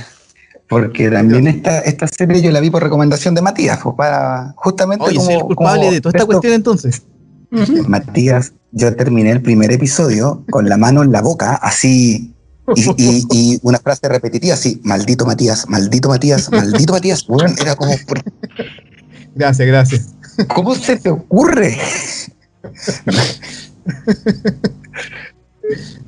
[0.69, 5.03] Porque también esta, esta serie yo la vi por recomendación de Matías, pues para justamente
[5.03, 7.01] Oye, como, el culpable de toda esta cuestión entonces.
[7.87, 12.35] Matías, yo terminé el primer episodio con la mano en la boca, así,
[12.75, 17.25] y, una frase repetitiva así, maldito Matías, maldito Matías, maldito Matías.
[17.25, 17.93] Bueno, era como...
[19.33, 20.13] Gracias, gracias.
[20.53, 21.77] ¿Cómo se te ocurre?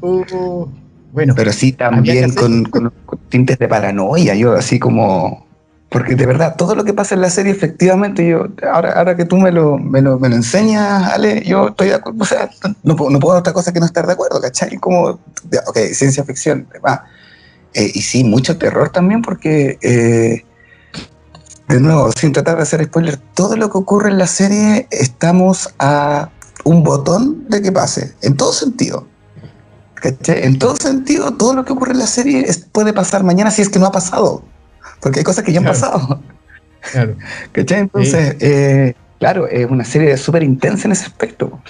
[0.02, 0.65] Uh,
[1.12, 2.93] bueno, pero sí también con,
[3.30, 5.50] tintes de paranoia, yo así como...
[5.89, 9.26] Porque de verdad, todo lo que pasa en la serie, efectivamente, yo, ahora, ahora que
[9.26, 12.50] tú me lo, me lo, enseñas, Ale, yo estoy de acuerdo, o sea,
[12.84, 14.78] no, no puedo otra cosa que no estar de acuerdo, ¿cachai?
[14.78, 15.19] Como,
[15.67, 17.04] ok, ciencia ficción, va.
[17.74, 20.45] Eh, y sí, mucho terror también, porque eh,
[21.67, 25.74] de nuevo, sin tratar de hacer spoiler, todo lo que ocurre en la serie estamos
[25.80, 26.30] a
[26.63, 29.08] un botón de que pase, en todo sentido.
[30.02, 30.44] ¿Cachai?
[30.46, 33.70] En todo sentido, todo lo que ocurre en la serie puede pasar mañana si es
[33.70, 34.44] que no ha pasado.
[35.00, 36.20] Porque hay cosas que ya han pasado.
[36.92, 37.16] Claro.
[37.52, 37.82] ¿Cachai?
[37.82, 41.62] Entonces, eh, claro, es una serie súper intensa en ese aspecto.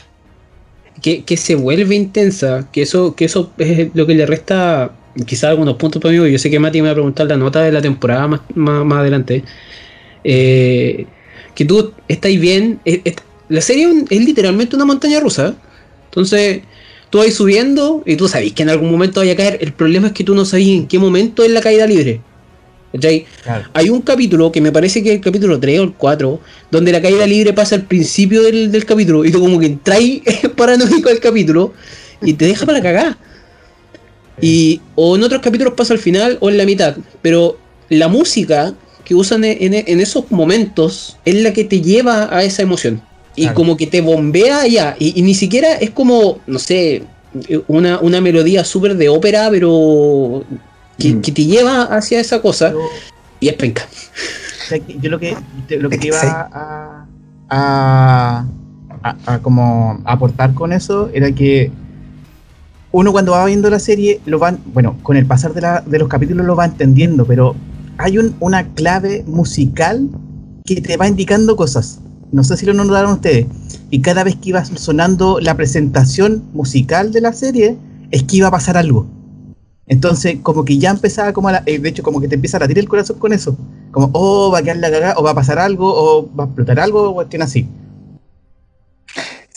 [1.01, 4.91] Que, se vuelve intensa, que eso, que eso es lo que le resta
[5.25, 6.31] quizás algunos puntos para mí.
[6.31, 8.99] Yo sé que Mati me va a preguntar la nota de la temporada más, más
[8.99, 9.43] adelante.
[10.23, 11.05] Eh,
[11.53, 12.79] que tú estáis bien.
[13.49, 15.53] La serie es literalmente una montaña rusa.
[16.05, 16.61] Entonces,
[17.11, 19.59] tú vas subiendo y tú sabes que en algún momento vaya a caer.
[19.61, 22.21] El problema es que tú no sabes en qué momento es la caída libre.
[23.73, 26.39] Hay un capítulo que me parece que es el capítulo 3 o el 4,
[26.71, 29.99] donde la caída libre pasa al principio del, capítulo y tú como que entras
[30.57, 31.73] paranoico al capítulo
[32.21, 33.17] y te deja para cagar.
[34.41, 36.97] Y o en otros capítulos pasa al final o en la mitad.
[37.21, 37.57] Pero
[37.89, 38.73] la música
[39.05, 43.01] que usan en, esos momentos es la que te lleva a esa emoción.
[43.35, 44.95] Y como que te bombea allá.
[44.99, 47.03] Y, ni siquiera es como, no sé,
[47.67, 50.43] una, melodía súper de ópera, pero
[50.97, 51.21] mm.
[51.21, 52.73] que, te lleva hacia esa cosa.
[53.39, 53.83] y es penca.
[54.99, 55.35] Yo lo que,
[55.69, 57.05] lo que iba a,
[57.49, 58.45] a,
[59.41, 61.71] como aportar con eso era que
[62.91, 65.99] uno cuando va viendo la serie lo van, bueno, con el pasar de, la, de
[65.99, 67.55] los capítulos lo va entendiendo, pero
[67.97, 70.09] hay una clave musical
[70.65, 71.99] que te va indicando cosas.
[72.31, 73.45] No sé si lo notaron ustedes.
[73.89, 77.77] Y cada vez que iba sonando la presentación musical de la serie,
[78.11, 79.07] es que iba a pasar algo.
[79.87, 82.61] Entonces, como que ya empezaba como a eh, de hecho, como que te empieza a
[82.61, 83.57] latir el corazón con eso.
[83.91, 86.47] Como, oh, va a quedar la cagada, o va a pasar algo, o va a
[86.47, 87.67] explotar algo, o cuestión así.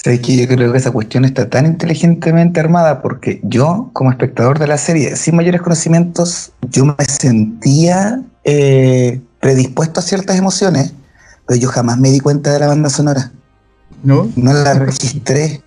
[0.04, 4.58] Sabes que yo creo que esa cuestión está tan inteligentemente armada porque yo, como espectador
[4.58, 10.92] de la serie, sin mayores conocimientos, yo me sentía eh, predispuesto a ciertas emociones,
[11.46, 13.32] pero yo jamás me di cuenta de la banda sonora.
[14.02, 14.30] ¿No?
[14.36, 15.62] No la registré,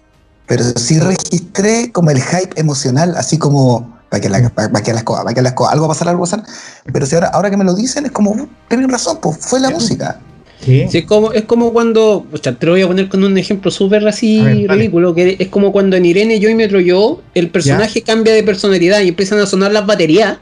[0.47, 5.03] pero sí registré como el hype emocional, así como para que, la, para, que las
[5.03, 6.45] cosas, para que las cosas, algo va a pasar, algo va a pasar.
[6.91, 9.69] Pero si ahora, ahora que me lo dicen, es como, tienen razón, pues fue la
[9.69, 10.19] música.
[10.59, 10.87] Sí.
[10.91, 13.69] es, como, es como cuando, o sea, te lo voy a poner con un ejemplo
[13.69, 18.01] súper así ridículo, que es como cuando en Irene, yo y Metro Yo, el personaje
[18.01, 20.39] cambia de personalidad y empiezan a sonar las baterías.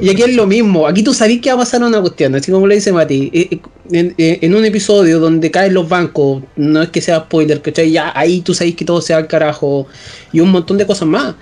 [0.00, 2.50] Y aquí es lo mismo, aquí tú sabes que va a pasar una cuestión, así
[2.50, 3.48] como le dice Mati, eh,
[3.92, 7.90] eh, eh, en, un episodio donde caen los bancos, no es que sea spoiler, ¿cachai?
[7.90, 9.86] Ya ahí tú sabes que todo se va al carajo
[10.32, 11.34] y un montón de cosas más.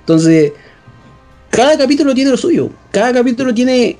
[0.00, 0.52] Entonces,
[1.50, 3.98] cada capítulo tiene lo suyo, cada capítulo tiene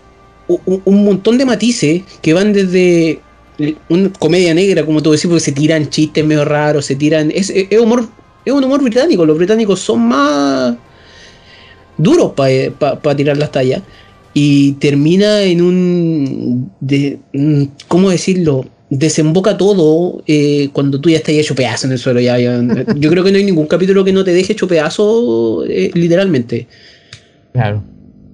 [0.48, 3.20] un, montón de matices que van desde
[3.88, 7.30] una comedia negra, como tú decís, porque se tiran chistes medio raros, se tiran.
[7.30, 8.08] Es, humor,
[8.44, 9.26] es un humor británico.
[9.26, 10.76] Los británicos son más
[11.98, 13.82] duros para tirar las tallas.
[14.34, 16.70] Y termina en un.
[16.80, 17.18] De,
[17.88, 18.66] ¿Cómo decirlo?
[18.90, 22.20] Desemboca todo eh, cuando tú ya estás hecho pedazo en el suelo.
[22.20, 22.38] Ya,
[22.96, 26.66] yo creo que no hay ningún capítulo que no te deje hecho pedazo, eh, literalmente.
[27.52, 27.82] Claro.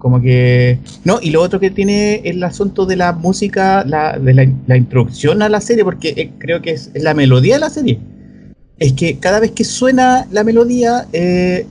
[0.05, 0.79] Como que.
[1.05, 4.35] No, y lo otro que tiene el asunto de la música, la, de
[4.67, 7.99] la, introducción a la serie, porque eh, creo que es, la melodía de la serie.
[8.79, 11.65] Es que cada vez que suena la melodía, eh,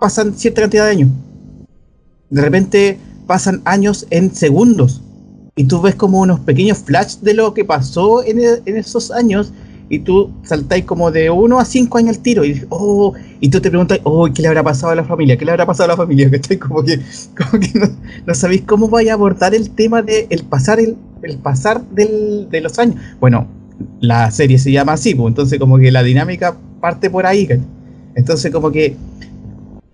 [0.00, 1.10] pasan cierta cantidad de años.
[2.30, 5.02] De repente pasan años en segundos.
[5.56, 9.52] Y tú ves como unos pequeños flashes de lo que pasó en, en esos años
[9.90, 13.60] y tú saltáis como de 1 a 5 años al tiro y, oh, y tú
[13.60, 15.36] te preguntas, oh, ¿qué le habrá pasado a la familia?
[15.36, 16.30] ¿Qué le habrá pasado a la familia?
[16.60, 17.00] Como que,
[17.36, 17.72] como que
[18.24, 20.96] no, sabéis cómo vaya a abordar el tema de el pasar, el,
[21.42, 22.96] pasar de los años.
[23.18, 23.48] Bueno,
[24.00, 27.48] la serie se llama así, pues, entonces como que la dinámica parte por ahí.
[28.14, 28.96] Entonces como que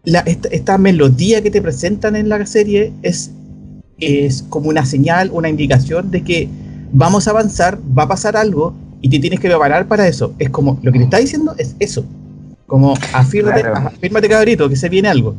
[0.07, 3.31] esta, esta melodía que te presentan en la serie es
[3.99, 6.49] es como una señal, una indicación de que
[6.93, 10.35] vamos a avanzar, va a pasar algo y te tienes que preparar para eso.
[10.39, 12.05] Es como, lo que te está diciendo es eso.
[12.67, 15.35] Como, afírmate, afírmate cabrito, que se viene algo.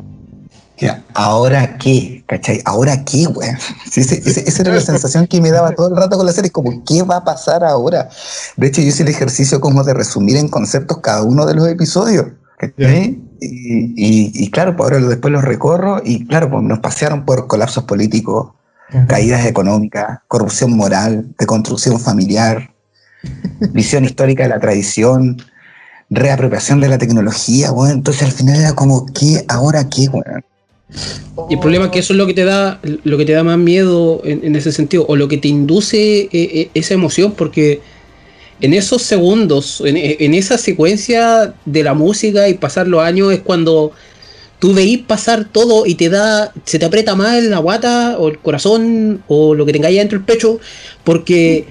[1.16, 2.24] ¿Ahora qué?
[2.28, 2.62] ¿Cachai?
[2.64, 3.50] ¿Ahora qué, güey?
[3.96, 7.02] esa era la sensación que me daba todo el rato con la serie, como, ¿qué
[7.02, 8.10] va a pasar ahora?
[8.56, 11.68] De hecho, yo hice el ejercicio como de resumir en conceptos cada uno de los
[11.68, 12.28] episodios.
[12.58, 13.20] ¿Cachai?
[13.40, 18.52] Y, claro, pues ahora después los recorro y claro, pues nos pasearon por colapsos políticos,
[19.08, 22.72] caídas económicas, corrupción moral, deconstrucción familiar,
[23.74, 25.38] visión histórica de la tradición,
[26.10, 29.44] reapropiación de la tecnología, bueno, entonces al final era como, ¿qué?
[29.48, 30.42] ¿Ahora qué, bueno?
[31.50, 33.44] Y el problema es que eso es lo que te da, lo que te da
[33.44, 37.82] más miedo en, ese sentido, o lo que te induce eh, eh, esa emoción, porque
[38.60, 43.92] en esos segundos, en, esa secuencia de la música y pasar los años es cuando
[44.60, 48.40] tú veís pasar todo y te da, se te aprieta más la guata o el
[48.40, 50.60] corazón o lo que tengáis dentro del pecho,
[51.04, 51.66] porque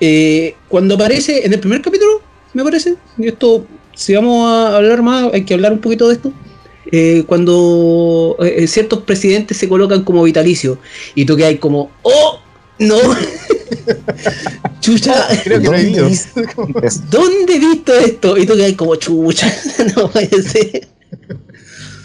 [0.00, 2.20] eh, cuando aparece en el primer capítulo,
[2.52, 6.14] me parece, y esto, si vamos a hablar más, hay que hablar un poquito de
[6.14, 6.32] esto.
[6.90, 10.78] Eh, cuando eh, ciertos presidentes se colocan como vitalicio
[11.14, 12.40] y tú que hay como, ¡oh!
[12.80, 12.96] No,
[14.80, 15.14] chucha,
[15.44, 16.40] creo que ¿dónde, he visto?
[17.10, 18.36] ¿dónde he visto esto?
[18.36, 19.52] Y tú que hay como, chucha,
[19.96, 20.88] no puede ser.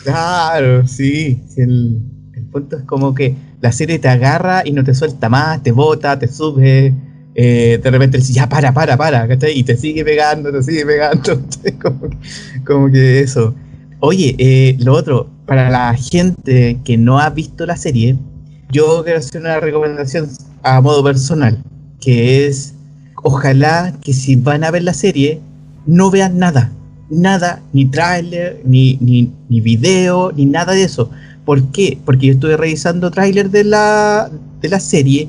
[0.03, 1.99] Claro, sí, el,
[2.35, 5.71] el punto es como que la serie te agarra y no te suelta más, te
[5.71, 6.93] bota, te sube
[7.35, 11.41] eh, de repente dice, ya para, para, para, Y te sigue pegando, te sigue pegando,
[12.65, 13.55] como, que, eso.
[13.99, 18.17] Oye, eh, lo otro, para la gente que no ha visto la serie,
[18.71, 20.29] yo quiero hacer una recomendación
[20.63, 21.61] a modo personal,
[21.99, 22.73] que es,
[23.21, 25.41] ojalá que si van a ver la serie,
[25.85, 26.71] no vean nada,
[27.09, 31.09] nada, ni tráiler, ni, ni, ni video, ni nada de eso.
[31.45, 31.97] ¿Por qué?
[32.05, 35.27] Porque yo estuve revisando tráiler de la, de la serie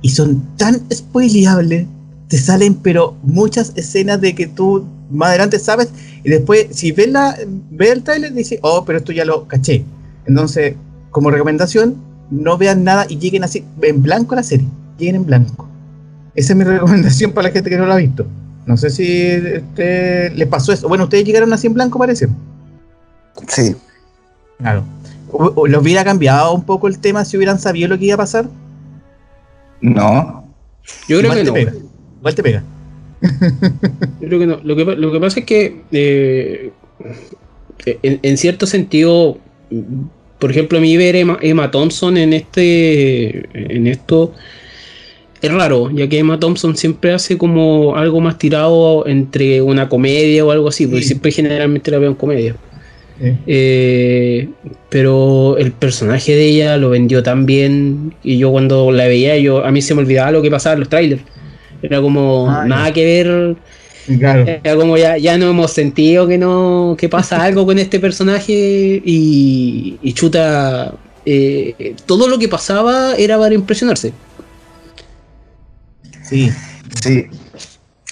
[0.00, 1.86] y son tan spoileables,
[2.28, 5.90] te salen pero muchas escenas de que tú más adelante sabes
[6.22, 7.36] y después si ves, la,
[7.70, 9.84] ves el trailer dices, oh, pero esto ya lo caché.
[10.26, 10.74] Entonces,
[11.10, 11.96] como recomendación,
[12.30, 14.66] no vean nada y lleguen así en blanco a la serie,
[14.98, 15.68] lleguen en blanco.
[16.34, 18.26] Esa es mi recomendación para la gente que no lo ha visto.
[18.66, 20.88] No sé si este, les pasó eso.
[20.88, 22.28] Bueno, ustedes llegaron así en blanco, parece.
[23.46, 23.74] Sí.
[24.58, 24.84] Claro.
[25.66, 28.48] ¿Los hubiera cambiado un poco el tema si hubieran sabido lo que iba a pasar?
[29.80, 30.44] No.
[31.08, 31.52] Yo creo que no.
[31.52, 31.72] Pega.
[32.18, 32.62] Igual te pega.
[33.20, 34.60] Yo creo que no.
[34.62, 36.72] Lo que, lo que pasa es que eh,
[38.02, 39.38] en, cierto sentido,
[40.38, 44.32] por ejemplo, a mí ver Emma, Emma, Thompson en este en esto
[45.40, 50.44] es raro, ya que Emma Thompson siempre hace como algo más tirado entre una comedia
[50.44, 52.56] o algo así, porque siempre generalmente la veo en comedia.
[53.20, 54.48] Eh,
[54.88, 59.64] pero el personaje de ella lo vendió tan bien y yo cuando la veía, yo
[59.64, 61.22] a mí se me olvidaba lo que pasaba en los trailers.
[61.82, 63.56] Era como ah, nada que ver.
[64.08, 69.02] Era como ya, ya no hemos sentido que no que pasa algo con este personaje
[69.04, 70.94] y, chuta.
[71.30, 74.12] Eh, todo lo que pasaba era para impresionarse.
[76.22, 76.50] Sí,
[77.02, 77.26] sí.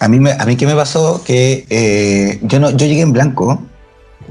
[0.00, 3.12] A mí, me, a mí qué me pasó que eh, yo no yo llegué en
[3.12, 3.62] blanco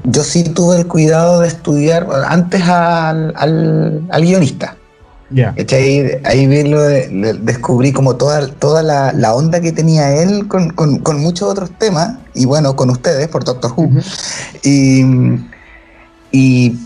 [0.04, 4.76] yo sí tuve el cuidado de estudiar antes al, al, guionista.
[5.30, 5.54] Ya.
[5.72, 6.46] Ahí, ahí
[7.40, 10.72] descubrí como toda, toda la, onda que tenía él con,
[11.20, 13.90] muchos otros temas, y bueno, con ustedes por Doctor Who.
[14.62, 15.02] Y,
[16.30, 16.78] y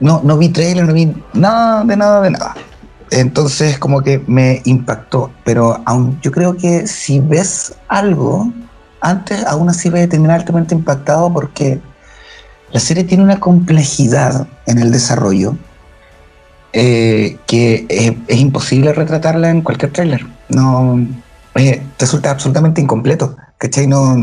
[0.00, 2.54] no, no vi trailer, no vi nada, de nada, de nada.
[3.10, 8.52] Entonces como que me impactó, pero aún yo creo que si ves algo,
[9.00, 11.80] antes aún así vas a terminar altamente impactado porque
[12.72, 15.56] la serie tiene una complejidad en el desarrollo
[16.76, 20.26] eh, que es, imposible retratarla en cualquier tráiler.
[20.48, 21.06] No,
[21.54, 23.36] eh, resulta absolutamente incompleto.
[23.58, 23.86] ¿Cachai?
[23.86, 24.16] No,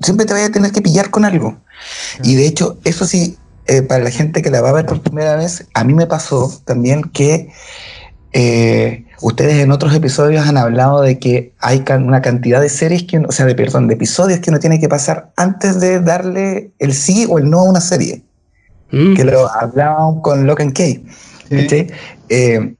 [0.00, 1.58] siempre te vaya a tener que pillar con algo.
[2.22, 5.02] Y de hecho, eso sí, eh, para la gente que la va a ver por
[5.02, 7.52] primera vez, a mí me pasó también que
[9.20, 13.32] ustedes en otros episodios han hablado de que hay una cantidad de series que, o
[13.32, 17.26] sea, de perdón, de episodios que uno tiene que pasar antes de darle el sí
[17.28, 18.22] o el no a una serie.
[18.90, 19.14] Mm.
[19.14, 20.72] Que lo hablábamos con Locke and
[22.28, 22.74] Eh,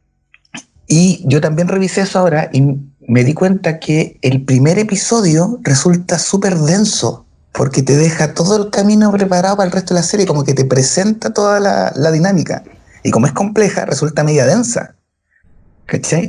[0.86, 2.62] y yo también revisé eso ahora y
[3.08, 8.70] me di cuenta que el primer episodio resulta súper denso porque te deja todo el
[8.70, 12.64] camino preparado para el resto de la serie, como que te presenta toda la, dinámica.
[13.02, 14.94] Y como es compleja, resulta media densa.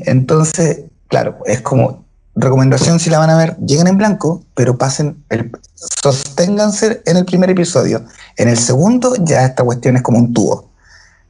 [0.05, 5.23] Entonces, claro, es como recomendación si la van a ver, lleguen en blanco, pero pasen,
[5.29, 8.03] el, sosténganse en el primer episodio.
[8.35, 10.72] En el segundo ya esta cuestión es como un tubo.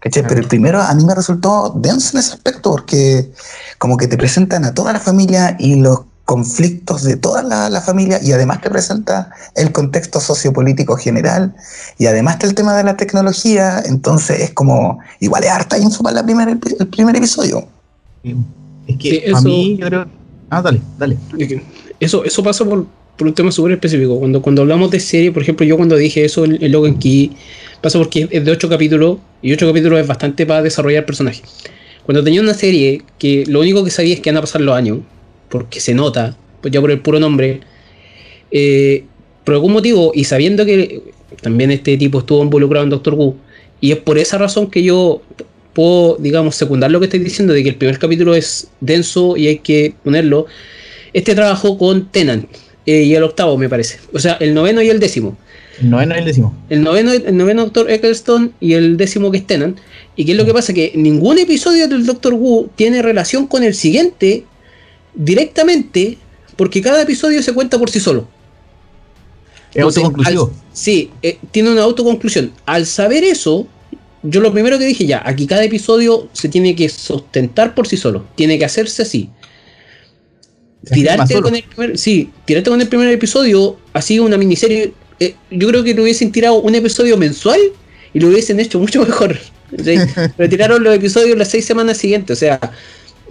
[0.04, 3.32] Pero el primero a mí me resultó denso en ese aspecto porque
[3.78, 8.20] como que te presentan a toda la familia y los conflictos de toda la, familia
[8.22, 11.54] y además te presenta el contexto sociopolítico general
[11.98, 15.82] y además está el tema de la tecnología, entonces es como, igual es harta y
[15.82, 17.68] la el primer episodio.
[18.88, 20.06] Es que a mí yo creo...
[20.50, 21.18] Ah, dale, dale.
[22.00, 22.86] Eso, eso pasa por,
[23.18, 24.20] por un tema súper específico.
[24.20, 27.36] Cuando, cuando hablamos de serie, por ejemplo, yo cuando dije eso en, Logan Key,
[27.84, 31.44] pasa porque es de ocho capítulos y ocho capítulos es bastante para desarrollar personajes.
[32.06, 34.74] Cuando tenía una serie que lo único que sabía es que van a pasar los
[34.74, 35.00] años,
[35.50, 37.60] porque se nota, pues ya por el puro nombre,
[38.52, 39.04] eh,
[39.44, 41.02] por algún motivo, y sabiendo que
[41.42, 43.36] también este tipo estuvo involucrado en Doctor Who,
[43.82, 45.22] y es por esa razón que yo
[45.74, 49.48] puedo, digamos, secundar lo que estoy diciendo, de que el primer capítulo es denso y
[49.48, 50.46] hay que ponerlo.
[51.12, 52.48] Este trabajo con Tenant,
[52.86, 54.00] eh, y el octavo, me parece.
[54.14, 55.38] O sea, el noveno y el décimo.
[55.84, 56.54] El noveno y el décimo.
[56.70, 59.76] El noveno, el noveno Doctor Eccleston y el décimo que es.
[60.16, 60.74] ¿Y qué es lo que pasa?
[60.74, 64.46] Que ningún episodio del Doctor Who tiene relación con el siguiente
[65.14, 66.18] directamente,
[66.56, 68.28] porque cada episodio se cuenta por sí solo.
[69.74, 70.54] Es autoconclusivo.
[70.72, 72.54] sí, eh, tiene una autoconclusión.
[72.66, 73.68] Al saber eso,
[74.22, 77.98] yo lo primero que dije ya, aquí cada episodio se tiene que sustentar por sí
[77.98, 79.30] solo, tiene que hacerse así
[80.92, 85.68] tirarte con el primer, sí, tirarte con el primer episodio, así una miniserie, eh, yo
[85.68, 87.60] creo que lo hubiesen tirado un episodio mensual
[88.14, 89.38] y lo hubiesen hecho mucho mejor.
[90.38, 92.60] Pero tiraron los episodios las seis semanas siguientes, o sea,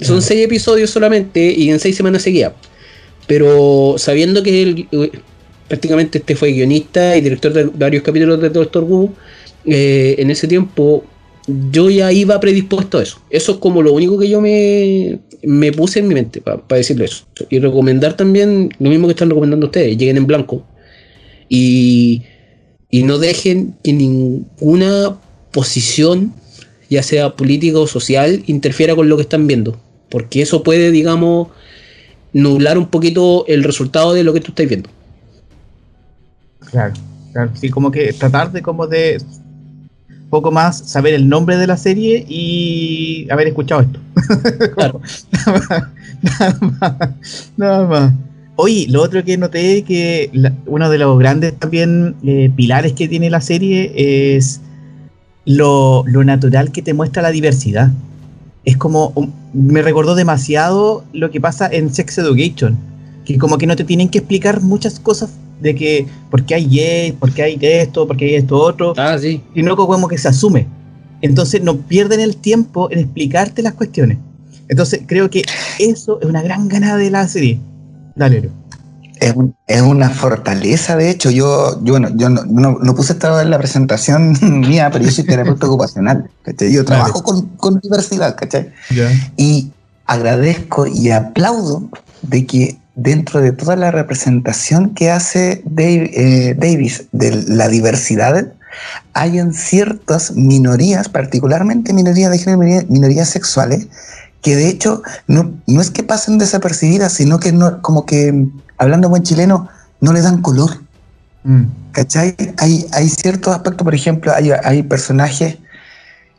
[0.01, 2.53] son seis episodios solamente y en seis semanas seguía.
[3.27, 5.11] Pero sabiendo que él, eh,
[5.69, 9.15] prácticamente este fue guionista y director de varios capítulos de Doctor Who,
[9.65, 11.05] eh, en ese tiempo
[11.47, 13.21] yo ya iba predispuesto a eso.
[13.31, 17.07] Eso es como lo único que yo me, me puse en mi mente para decirle
[17.07, 17.25] eso.
[17.51, 20.65] Y recomendar también lo mismo que están recomendando ustedes, lleguen en blanco.
[21.55, 22.23] Y,
[22.89, 25.19] y no dejen que ninguna
[25.51, 26.33] posición,
[26.89, 29.79] ya sea política o social, interfiera con lo que están viendo.
[30.09, 31.49] Porque eso puede, digamos,
[32.33, 34.89] nublar un poquito el resultado de lo que tú estás viendo.
[36.71, 36.95] Claro,
[37.35, 37.51] claro.
[37.53, 39.19] Sí, como que tratar de como de
[40.31, 44.01] poco más saber el nombre de la serie y haber escuchado esto.
[44.75, 45.03] Claro.
[46.23, 48.13] nada, más, nada, más,
[48.57, 50.31] Oye, lo otro que noté que
[50.67, 53.93] uno de los grandes también eh, pilares que tiene la serie
[54.37, 54.61] es
[55.45, 57.91] lo, natural que te muestra la diversidad.
[58.65, 59.13] Es como,
[59.55, 62.79] me recordó demasiado lo que pasa en Sex Education,
[63.25, 65.31] que como que no te tienen que explicar muchas cosas
[65.61, 69.41] de que porque hay y, porque hay esto, porque hay esto otro, ah, sí.
[69.55, 70.67] sino como que se asume.
[71.23, 74.19] Entonces no pierden el tiempo en explicarte las cuestiones.
[74.69, 75.43] Entonces creo que
[75.79, 77.59] eso es una gran ganada de la serie.
[78.15, 78.51] Dale,
[79.21, 79.35] es,
[79.69, 81.31] es, una fortaleza, de hecho.
[81.31, 85.25] Yo, yo, bueno, yo no, no, puse esto en la presentación mía, pero yo soy
[85.25, 86.29] terapeuta ocupacional.
[86.59, 88.73] Yo trabajo con, con, diversidad, ¿cachai?
[89.37, 89.71] Y
[90.07, 91.89] agradezco y aplaudo
[92.23, 98.53] de que dentro de toda la representación que hace eh, Davis de la diversidad,
[99.13, 103.89] hay en ciertas minorías, particularmente minorías de género, minorías sexuales,
[104.43, 109.09] que de hecho no, no es que pasen desapercibidas, sino que no, como que, hablando
[109.09, 109.69] buen chileno,
[110.01, 110.83] no le dan color.
[111.45, 111.63] Mm.
[111.93, 112.37] ¿Cachai?
[112.59, 115.59] Hay, hay ciertos aspectos, por ejemplo, hay, hay personajes,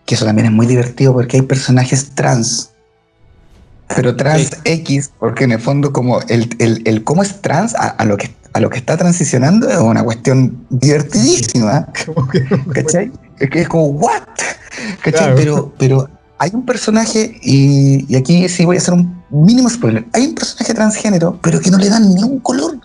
[0.06, 2.74] que eso también es muy divertido porque hay personajes trans
[3.96, 8.18] pero trans X, porque en el fondo como el, el, cómo es trans a, lo
[8.18, 11.88] que, a lo que está transicionando es una cuestión divertidísima.
[12.74, 13.12] ¿Cachai?
[13.40, 14.24] Es que es como, ¿what?
[15.04, 15.36] ¿Cachai?
[15.36, 16.10] Pero, pero
[16.44, 20.74] hay un personaje, y, aquí sí voy a hacer un mínimo spoiler, hay un personaje
[20.74, 22.80] transgénero, pero que no le dan ningún color.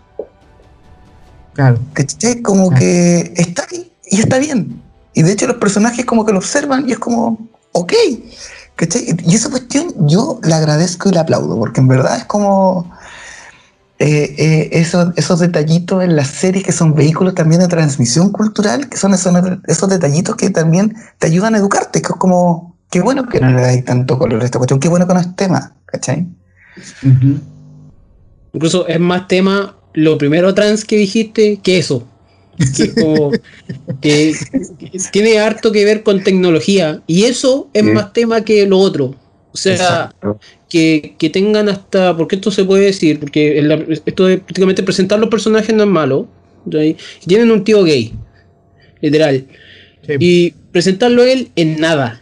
[1.55, 1.81] Claro.
[1.93, 2.41] ¿Cachai?
[2.41, 4.81] Como que está ahí y está bien.
[5.13, 7.93] Y de hecho los personajes como que lo observan y es como, ok.
[9.27, 12.89] Y esa cuestión yo la agradezco y la aplaudo, porque en verdad es como
[13.99, 18.89] eh, eh, esos, esos detallitos en las series que son vehículos también de transmisión cultural,
[18.89, 19.35] que son esos,
[19.67, 23.51] esos detallitos que también te ayudan a educarte, que es como, qué bueno que no
[23.51, 26.27] le dais tanto color a esta cuestión, qué bueno que no es tema, ¿cachai?
[28.53, 32.07] Incluso es más tema lo primero trans que dijiste que eso
[34.01, 34.35] que,
[35.13, 39.15] tiene harto que ver con tecnología y eso es más tema que lo otro.
[39.53, 40.15] O sea,
[40.69, 43.59] que, tengan hasta, porque esto se puede decir, porque
[44.05, 46.29] esto de prácticamente presentar los personajes no es malo.
[47.27, 48.13] Tienen un tío gay,
[49.01, 49.47] literal.
[50.19, 52.21] Y presentarlo él en nada.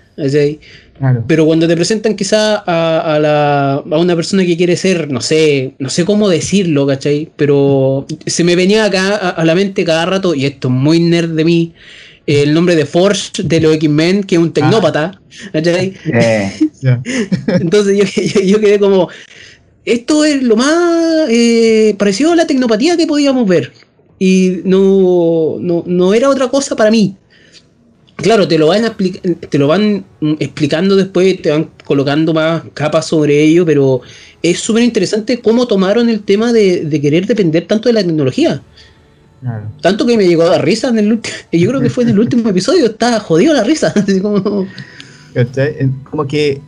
[1.26, 5.74] Pero cuando te presentan quizá a, la, a, una persona que quiere ser, no sé,
[5.78, 7.30] no sé cómo decirlo, ¿cachai?
[7.36, 11.30] Pero se me venía acá a, la mente cada rato, y esto es muy nerd
[11.30, 11.74] de mí,
[12.26, 15.20] el nombre de Forge de los X-Men, que es un tecnópata.
[16.06, 16.52] Eh.
[17.60, 17.98] Entonces
[18.34, 19.08] yo, yo, quedé como,
[19.86, 23.72] esto es lo más eh, parecido a la tecnopatía que podíamos ver.
[24.18, 27.16] Y no, no, era otra cosa para mí.
[28.16, 28.82] Claro, te lo van
[29.50, 30.04] te lo van
[30.38, 34.00] explicando después, te van colocando más capas sobre ello, pero
[34.42, 38.62] es súper interesante cómo tomaron el tema de, querer depender tanto de la tecnología.
[39.82, 41.36] Tanto que me llegó a dar risa en el último.
[41.52, 43.92] Yo creo que fue en el último episodio, estaba jodido la risa.
[44.22, 44.66] como...
[46.10, 46.60] como que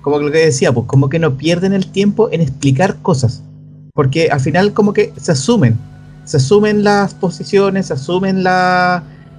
[0.00, 3.42] como lo que decía, pues como que no pierden el tiempo en explicar cosas.
[3.94, 5.76] Porque al final como que se asumen,
[6.24, 8.42] se asumen las posiciones, se asumen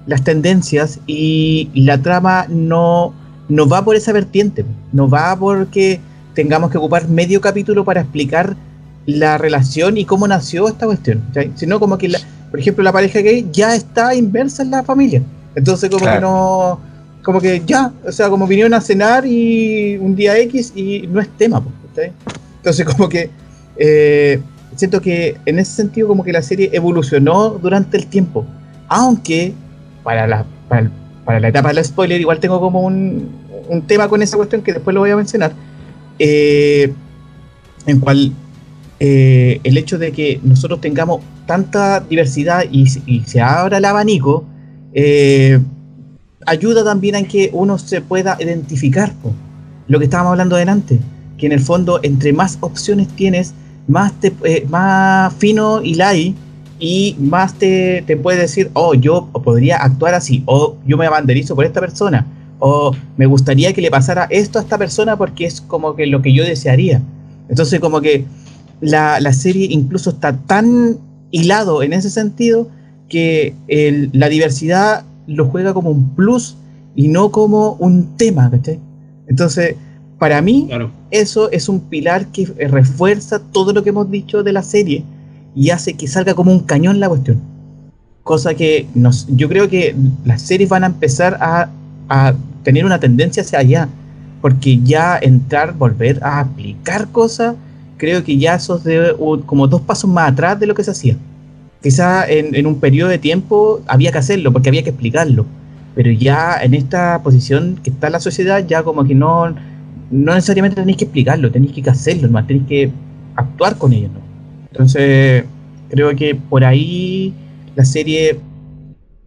[0.06, 3.14] las tendencias y, la trama no,
[3.48, 6.00] no va por esa vertiente, no va porque
[6.34, 8.56] tengamos que ocupar medio capítulo para explicar
[9.06, 11.22] la relación y cómo nació esta cuestión,
[11.56, 12.10] sino como que,
[12.50, 15.22] por ejemplo, la pareja gay ya está inversa en la familia.
[15.54, 16.80] Entonces como que no
[17.22, 21.20] como que ya, o sea, como vinieron a cenar y un día X y no
[21.20, 21.62] es tema,
[22.56, 23.30] Entonces como que
[23.76, 24.40] eh,
[24.76, 28.44] siento que en ese sentido como que la serie evolucionó durante el tiempo,
[28.88, 29.54] aunque
[30.02, 33.30] para la, para, la etapa del spoiler igual tengo como un,
[33.68, 35.52] un, tema con esa cuestión que después lo voy a mencionar,
[36.18, 36.92] eh,
[37.86, 38.32] en cual
[39.00, 44.44] eh, el hecho de que nosotros tengamos tanta diversidad y, y se abra el abanico,
[44.92, 45.58] eh,
[46.46, 49.12] ayuda también a que uno se pueda identificar
[49.88, 50.98] lo que estábamos hablando delante,
[51.38, 53.54] que en el fondo entre más opciones tienes,
[53.88, 56.36] más, te, eh, más fino y light
[56.82, 61.54] y más te, te puede decir, oh, yo podría actuar así, o yo me abanderizo
[61.54, 62.26] por esta persona,
[62.58, 66.22] o me gustaría que le pasara esto a esta persona porque es como que lo
[66.22, 67.00] que yo desearía.
[67.48, 68.24] Entonces como que
[68.80, 70.98] la, la serie incluso está tan
[71.30, 72.66] hilado en ese sentido
[73.08, 76.56] que el, la diversidad lo juega como un plus
[76.96, 78.80] y no como un tema, ¿cachai?
[79.28, 79.76] Entonces,
[80.18, 80.68] para mí,
[81.12, 85.04] eso es un pilar que refuerza todo lo que hemos dicho de la serie
[85.54, 87.40] y hace que salga como un cañón la cuestión.
[88.22, 88.86] Cosa que
[89.28, 89.94] yo creo que
[90.24, 91.68] las series van a empezar a,
[92.08, 93.88] a tener una tendencia hacia allá,
[94.40, 97.56] porque ya entrar, volver a aplicar cosas,
[97.96, 99.14] creo que ya eso es de,
[99.46, 101.16] como dos pasos más atrás de lo que se hacía
[101.82, 105.44] quizá en, un periodo de tiempo había que hacerlo porque había que explicarlo,
[105.94, 109.50] pero ya en esta posición que está la sociedad, ya como que no,
[110.10, 112.90] no necesariamente tenéis que explicarlo, tenéis que hacerlo, más tenéis que
[113.34, 114.08] actuar con ello.
[114.14, 114.20] ¿no?
[114.72, 115.44] Entonces,
[115.90, 117.32] creo que por ahí
[117.76, 118.38] la serie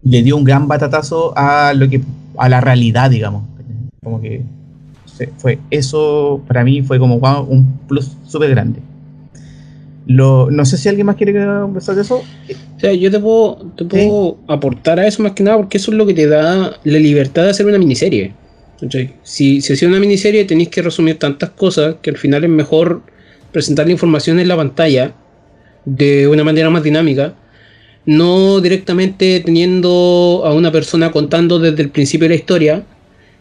[0.04, 2.02] le dio un gran batatazo a lo que
[2.38, 3.44] a la realidad, digamos.
[4.04, 4.44] Como que
[5.38, 8.82] fue eso para mí fue como un plus súper grande
[10.08, 12.18] no sé si alguien más quiere conversar de eso.
[12.18, 15.92] O sea, yo te puedo, te puedo aportar a eso más que nada porque eso
[15.92, 18.34] es lo que te da la libertad de hacer una miniserie.
[19.24, 23.02] Si, si haces una miniserie tenéis que resumir tantas cosas que al final es mejor
[23.52, 25.14] presentar la información en la pantalla
[25.86, 27.34] de una manera más dinámica,
[28.06, 32.84] no directamente teniendo a una persona contando desde el principio de la historia,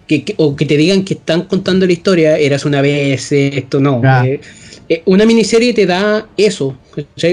[0.07, 4.03] que, o que te digan que están contando la historia, eras una vez, esto no.
[4.25, 4.41] Eh,
[4.89, 6.77] eh, una miniserie te da eso,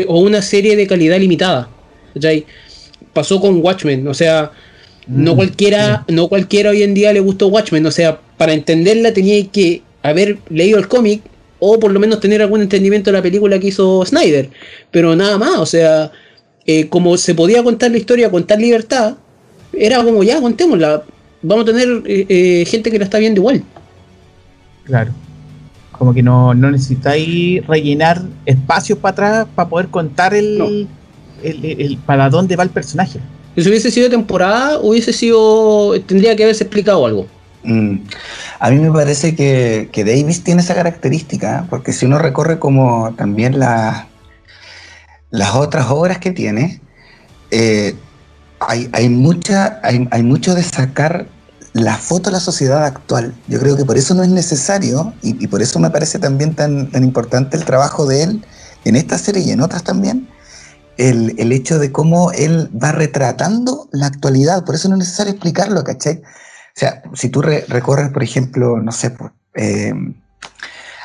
[0.07, 1.69] o una serie de calidad limitada.
[3.13, 4.51] Pasó con Watchmen, o sea,
[5.07, 9.13] no mm, cualquiera, no cualquiera hoy en día le gustó Watchmen, o sea, para entenderla
[9.13, 11.21] tenía que haber leído el cómic
[11.63, 14.49] o por lo menos tener algún entendimiento de la película que hizo Snyder,
[14.89, 16.11] pero nada más, o sea,
[16.65, 19.13] eh, como se podía contar la historia con tal libertad,
[19.71, 21.03] era como ya, contémosla,
[21.43, 23.63] vamos a tener eh, gente que la está viendo igual.
[24.85, 25.11] Claro.
[25.91, 30.87] Como que no, no necesitáis rellenar espacios para atrás para poder contar el,
[31.43, 33.19] el, para dónde va el personaje.
[33.55, 35.93] Si hubiese sido temporada, hubiese sido.
[36.07, 37.27] tendría que haberse explicado algo.
[37.63, 37.97] Mm.
[38.59, 43.13] A mí me parece que, que, Davis tiene esa característica, porque si uno recorre como
[43.15, 44.07] también la,
[45.29, 46.81] las otras obras que tiene,
[47.51, 47.95] eh,
[48.59, 51.27] hay, hay, mucha, hay, hay mucho de sacar
[51.73, 53.33] la foto de la sociedad actual.
[53.47, 56.91] Yo creo que por eso no es necesario y, por eso me parece también tan,
[56.91, 58.45] tan, importante el trabajo de él
[58.85, 60.27] en esta serie y en otras también,
[60.97, 64.65] el, el hecho de cómo él va retratando la actualidad.
[64.65, 66.21] Por eso no es necesario explicarlo, ¿cachai?
[66.75, 69.93] O sea, si tú recorres, por ejemplo, no sé, pues, eh,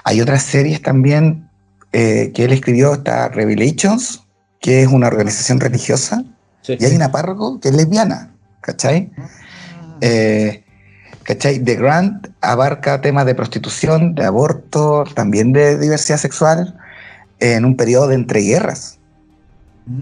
[0.05, 1.49] hay otras series también
[1.93, 4.25] eh, que él escribió, está Revelations,
[4.61, 6.25] que es una organización religiosa,
[6.67, 9.12] y hay una párroco que es lesbiana, ¿cachai?
[10.01, 10.64] Eh,
[11.23, 11.59] ¿Cachai?
[11.59, 16.79] The Grant abarca temas de prostitución, de aborto, también de diversidad sexual,
[17.41, 19.01] en un periodo de entreguerras.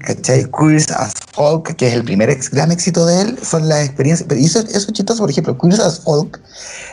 [0.00, 0.46] ¿Cachai?
[0.50, 4.26] Queers as Folk, que es el primer gran éxito de él, son las experiencias.
[4.28, 6.40] Pero eso, eso es chistoso, por ejemplo, Queers as Folk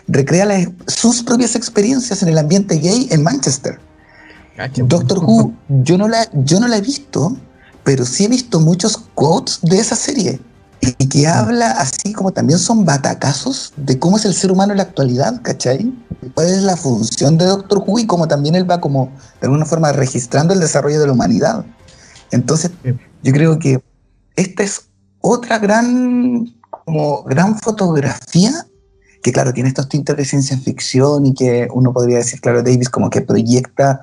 [0.07, 3.79] recrea sus propias experiencias en el ambiente gay en Manchester.
[4.75, 7.35] Doctor Who, yo no, la, yo no la he visto,
[7.83, 10.39] pero sí he visto muchos quotes de esa serie
[10.97, 14.77] y que habla así como también son batacazos de cómo es el ser humano en
[14.77, 15.93] la actualidad, ¿cachai?
[16.33, 19.65] ¿Cuál es la función de Doctor Who y cómo también él va como de alguna
[19.65, 21.65] forma registrando el desarrollo de la humanidad?
[22.32, 22.71] Entonces,
[23.23, 23.82] yo creo que
[24.36, 24.88] esta es
[25.19, 28.65] otra gran, como gran fotografía
[29.21, 32.89] que claro, tiene estos tintes de ciencia ficción y que uno podría decir, claro, Davis
[32.89, 34.01] como que proyecta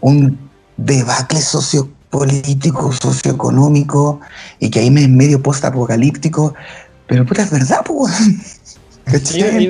[0.00, 0.38] un
[0.76, 4.20] debacle sociopolítico, socioeconómico,
[4.58, 6.54] y que ahí me es medio post-apocalíptico,
[7.06, 8.60] pero puta, es verdad, pues.
[9.06, 9.68] Hay,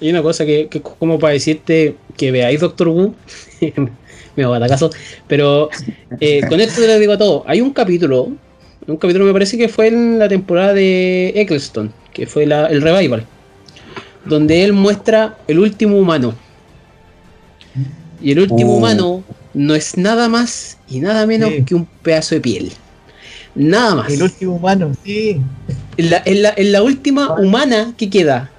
[0.00, 3.14] hay, una cosa que, que, como para decirte que veáis Doctor Who,
[4.42, 4.90] me va a caso,
[5.26, 5.70] pero
[6.20, 7.44] eh, con esto te lo digo todo.
[7.46, 8.28] Hay un capítulo,
[8.86, 12.82] un capítulo me parece que fue en la temporada de Eccleston, que fue la, el
[12.82, 13.24] revival,
[14.24, 16.34] donde él muestra el último humano
[18.22, 18.76] y el último oh.
[18.76, 19.24] humano
[19.54, 22.72] no es nada más y nada menos que un pedazo de piel.
[23.54, 24.10] Nada más.
[24.10, 25.40] El último humano, sí.
[25.96, 28.50] En la, en la, última humana que queda.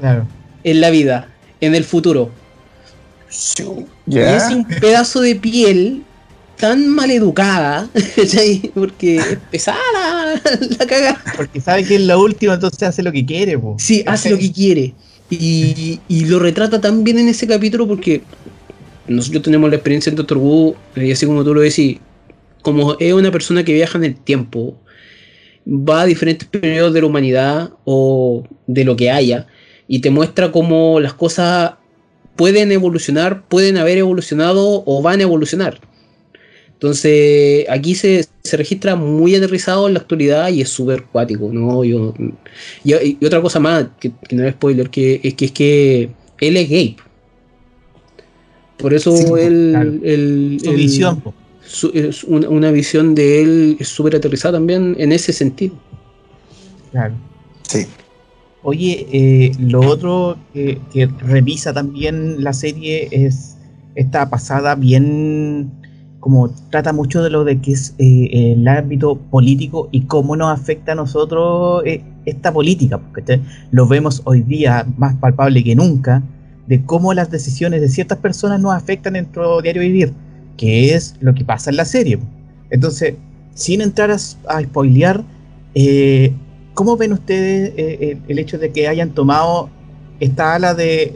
[0.00, 0.26] Claro.
[0.64, 1.28] En la vida,
[1.60, 2.30] en el futuro.
[4.10, 6.02] Y es un pedazo de piel
[6.58, 7.88] tan mal educada,
[8.74, 9.78] porque es pesada
[10.78, 11.22] la, caga.
[11.36, 13.58] Porque sabe que es la última, entonces hace lo que quiere.
[13.58, 13.76] Po.
[13.78, 14.94] Sí, hace lo que quiere.
[15.30, 18.22] Y, y, lo retrata tan bien en ese capítulo porque
[19.06, 21.98] nosotros tenemos la experiencia en Doctor Who, y así como tú lo decís,
[22.62, 24.78] como es una persona que viaja en el tiempo,
[25.66, 29.46] va a diferentes periodos de la humanidad o de lo que haya,
[29.86, 31.74] y te muestra cómo las cosas
[32.38, 35.80] pueden evolucionar, pueden haber evolucionado o van a evolucionar.
[36.72, 41.82] Entonces, aquí se, registra muy aterrizado en la actualidad y es súper cuático, ¿no?
[41.82, 42.14] Yo,
[42.84, 46.10] y, otra cosa más, que, no es spoiler, que es que es que
[46.40, 46.96] él es gay.
[48.76, 51.20] Por eso él, su visión.
[51.92, 55.74] es una, visión de él es súper aterrizada también en ese sentido.
[56.92, 57.14] Claro.
[57.62, 57.84] Sí.
[58.62, 60.80] Oye, eh, lo otro que,
[61.20, 63.56] revisa también la serie es
[63.94, 65.70] esta pasada bien
[66.20, 70.58] como trata mucho de lo de que es eh, el ámbito político y cómo nos
[70.58, 73.40] afecta a nosotros eh, esta política, porque
[73.70, 76.22] lo vemos hoy día más palpable que nunca,
[76.66, 80.12] de cómo las decisiones de ciertas personas nos afectan en nuestro diario vivir,
[80.56, 82.18] que es lo que pasa en la serie.
[82.70, 83.14] Entonces,
[83.54, 85.24] sin entrar a, spoilear,
[85.74, 86.32] eh,
[86.78, 89.68] ¿cómo ven ustedes eh, el, hecho de que hayan tomado
[90.20, 91.12] esta ala de,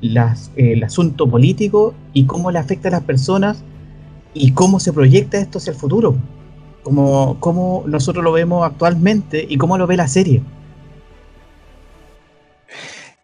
[0.00, 3.64] las, el asunto político y cómo le afecta a las personas
[4.32, 6.14] y cómo se proyecta esto hacia el futuro?
[6.84, 10.42] Como, cómo nosotros lo vemos actualmente y cómo lo ve la serie.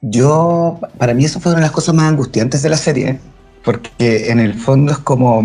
[0.00, 3.20] Yo, para mí eso fue una de las cosas más angustiantes de la serie,
[3.64, 5.40] porque en el fondo es como,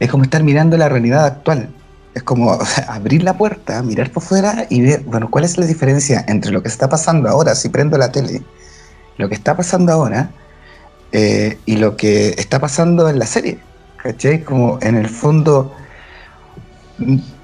[0.00, 1.68] es como estar mirando la realidad actual.
[2.14, 2.58] Es como
[2.88, 6.62] abrir la puerta, mirar por fuera y ver, bueno, cuál es la diferencia entre lo
[6.62, 8.42] que está pasando ahora, si prendo la tele,
[9.18, 10.30] lo que está pasando ahora
[11.12, 13.58] eh, y lo que está pasando en la serie.
[14.02, 14.42] ¿Cachai?
[14.42, 15.72] Como en el fondo,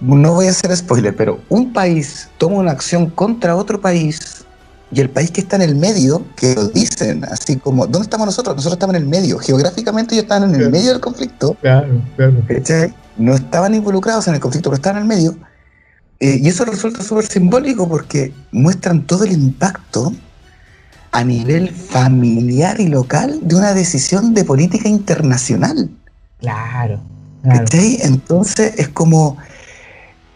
[0.01, 4.45] no voy a hacer spoiler, pero un país toma una acción contra otro país
[4.91, 8.27] y el país que está en el medio, que lo dicen, así como, ¿dónde estamos
[8.27, 8.57] nosotros?
[8.57, 9.39] Nosotros estamos en el medio.
[9.39, 11.55] Geográficamente ellos estaban en el medio del conflicto.
[11.61, 12.35] Claro, claro.
[13.19, 15.37] No estaban involucrados en el conflicto, pero estaban en el medio.
[16.21, 20.12] Eh, y eso resulta súper simbólico porque muestran todo el impacto
[21.12, 25.91] a nivel familiar y local de una decisión de política internacional.
[26.41, 27.01] Claro.
[27.43, 27.64] claro.
[27.73, 29.39] Entonces es como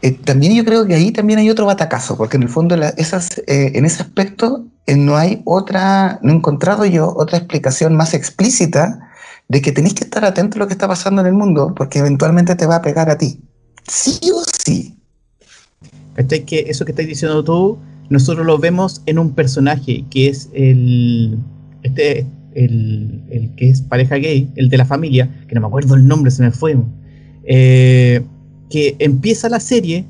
[0.02, 3.38] eh, también yo creo que ahí también hay otro batacazo, porque en el fondo esas,
[3.46, 8.12] eh, en ese aspecto eh, no hay otra, no he encontrado yo otra explicación más
[8.12, 9.11] explícita
[9.52, 11.98] de que tenéis que estar atento a lo que está pasando en el mundo, porque
[11.98, 13.38] eventualmente te va a pegar a ti.
[13.86, 14.96] Sí o sí.
[16.46, 17.78] Que eso que estás diciendo tú,
[18.08, 21.38] nosotros lo vemos en un personaje que es el,
[21.82, 25.96] este, el, el que es pareja gay, el de la familia, que no me acuerdo
[25.96, 26.74] el nombre, se me fue.
[27.44, 28.22] Eh,
[28.70, 30.06] que empieza la serie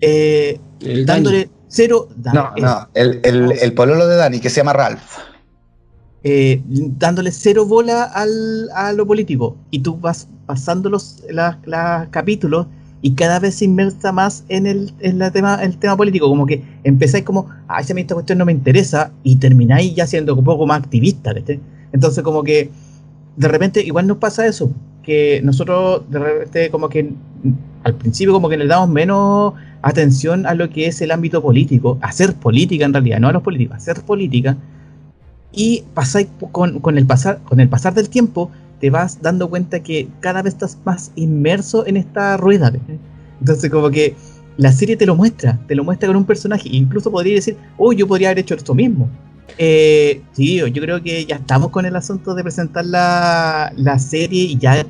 [0.00, 0.58] eh,
[1.06, 2.08] dándole cero.
[2.34, 5.29] no, no, el, el, pololo de Dani, que se llama Ralph.
[6.22, 9.56] Eh, dándole cero bola al, a lo político.
[9.70, 11.22] Y tú vas pasando los,
[12.10, 12.66] capítulos
[13.02, 14.92] y cada vez se inmersa más en el,
[15.32, 16.28] tema, el tema político.
[16.28, 20.34] Como que empezáis como, a mí esta cuestión no me interesa, y termináis ya siendo
[20.34, 21.32] un poco más activista.
[21.92, 22.70] Entonces, como que
[23.36, 24.70] de repente igual nos pasa eso
[25.02, 27.10] que nosotros de repente como que
[27.84, 31.98] al principio como que le damos menos atención a lo que es el ámbito político,
[32.02, 34.56] hacer política en realidad, no a los políticos, hacer política.
[35.52, 39.80] Y pasáis con, con, el pasar, con el pasar del tiempo, te vas dando cuenta
[39.80, 42.72] que cada vez estás más inmerso en esta rueda.
[43.40, 44.14] Entonces como que
[44.56, 46.68] la serie te lo muestra, te lo muestra con un personaje.
[46.70, 49.08] Incluso podría decir, oh, yo podría haber hecho esto mismo.
[49.58, 54.58] Eh, yo creo que ya estamos con el asunto de presentar la, la serie y
[54.58, 54.86] ya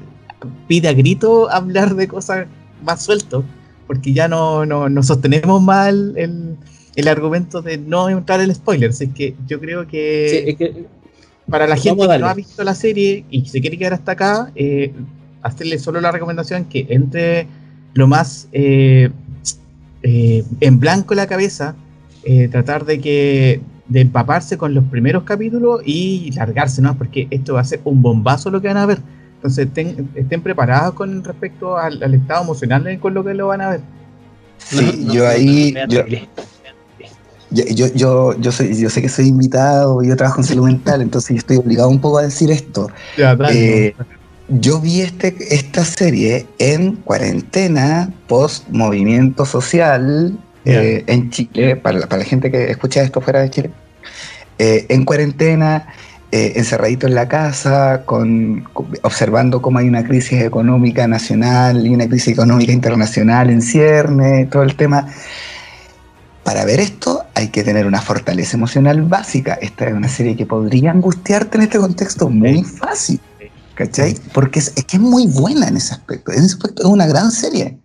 [0.68, 2.46] pide a grito hablar de cosas
[2.84, 3.44] más sueltos,
[3.86, 6.56] porque ya no, no, sostenemos mal el,
[6.95, 9.01] el, argumento de no entrar en spoilers.
[9.01, 10.86] Es que yo creo que,
[11.49, 14.53] para la gente que no ha visto la serie y se quiere quedar hasta acá,
[14.55, 14.93] eh,
[15.43, 17.47] hacerle solo la recomendación que entre
[17.95, 19.11] lo más eh,
[20.03, 21.74] eh, en blanco la cabeza,
[22.51, 26.97] tratar de que de empaparse con los primeros capítulos y largarse, ¿no?
[26.97, 28.99] Porque esto va a ser un bombazo lo que van a ver.
[29.34, 29.68] Entonces
[30.14, 33.80] estén, preparados con respecto al, estado emocional con lo que lo van a ver.
[34.59, 35.74] Sí, yo ahí.
[35.88, 36.05] Yo,
[37.51, 41.38] yo, yo, soy, yo sé que soy invitado, yo trabajo en salud mental, entonces yo
[41.38, 42.88] estoy obligado un poco a decir esto.
[43.51, 43.94] Eh,
[44.48, 52.18] yo vi este, esta serie en cuarentena, post movimiento social, eh, en Chile, para, para,
[52.18, 53.70] la gente que escucha esto fuera de Chile,
[54.59, 55.86] eh, en cuarentena,
[56.32, 58.68] eh, encerradito en la casa, con,
[59.03, 64.62] observando cómo hay una crisis económica nacional y una crisis económica internacional en cierne, todo
[64.62, 65.09] el tema.
[66.51, 69.55] Para ver esto hay que tener una fortaleza emocional básica.
[69.55, 73.20] Esta es una serie que podría angustiarte en este contexto muy fácil,
[73.76, 74.16] ¿cachai?
[74.34, 76.32] Porque es, es que es muy buena en ese aspecto.
[76.32, 77.78] En ese aspecto es una gran serie.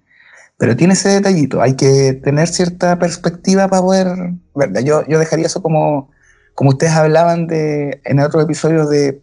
[0.57, 4.07] Pero tiene ese detallito, hay que tener cierta perspectiva para poder
[4.55, 4.81] verla.
[4.81, 6.09] Yo, yo dejaría eso como,
[6.55, 9.21] como ustedes hablaban de, en otro episodio de,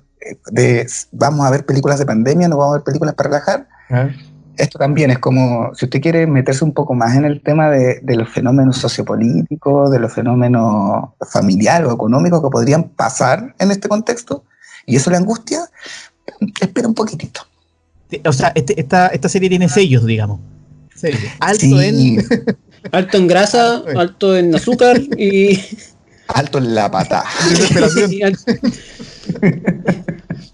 [0.52, 3.66] de vamos a ver películas de pandemia, no vamos a ver películas para relajar.
[4.56, 8.00] Esto también es como, si usted quiere meterse un poco más en el tema de,
[8.02, 13.88] de los fenómenos sociopolíticos, de los fenómenos familiares o económicos que podrían pasar en este
[13.88, 14.44] contexto,
[14.86, 15.60] y eso le angustia,
[16.60, 17.42] espera un poquitito.
[18.26, 20.40] O sea, este, esta, esta serie tiene sellos, digamos.
[21.40, 22.24] Alto en.
[22.92, 25.60] Alto en grasa, alto en azúcar y.
[26.26, 27.22] Alto en la pata.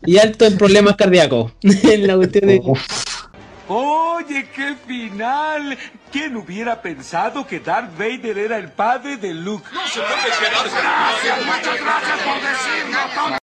[0.05, 1.53] y, alto, en problemas cardíacos.
[1.63, 2.61] en la cuestión de.
[3.69, 5.77] Oye, qué final.
[6.11, 9.65] ¿Quién hubiera pensado que Darth Vader era el padre de Luke?
[9.75, 10.11] No se puede
[10.41, 13.39] Gracias, muchas gracias por decirlo.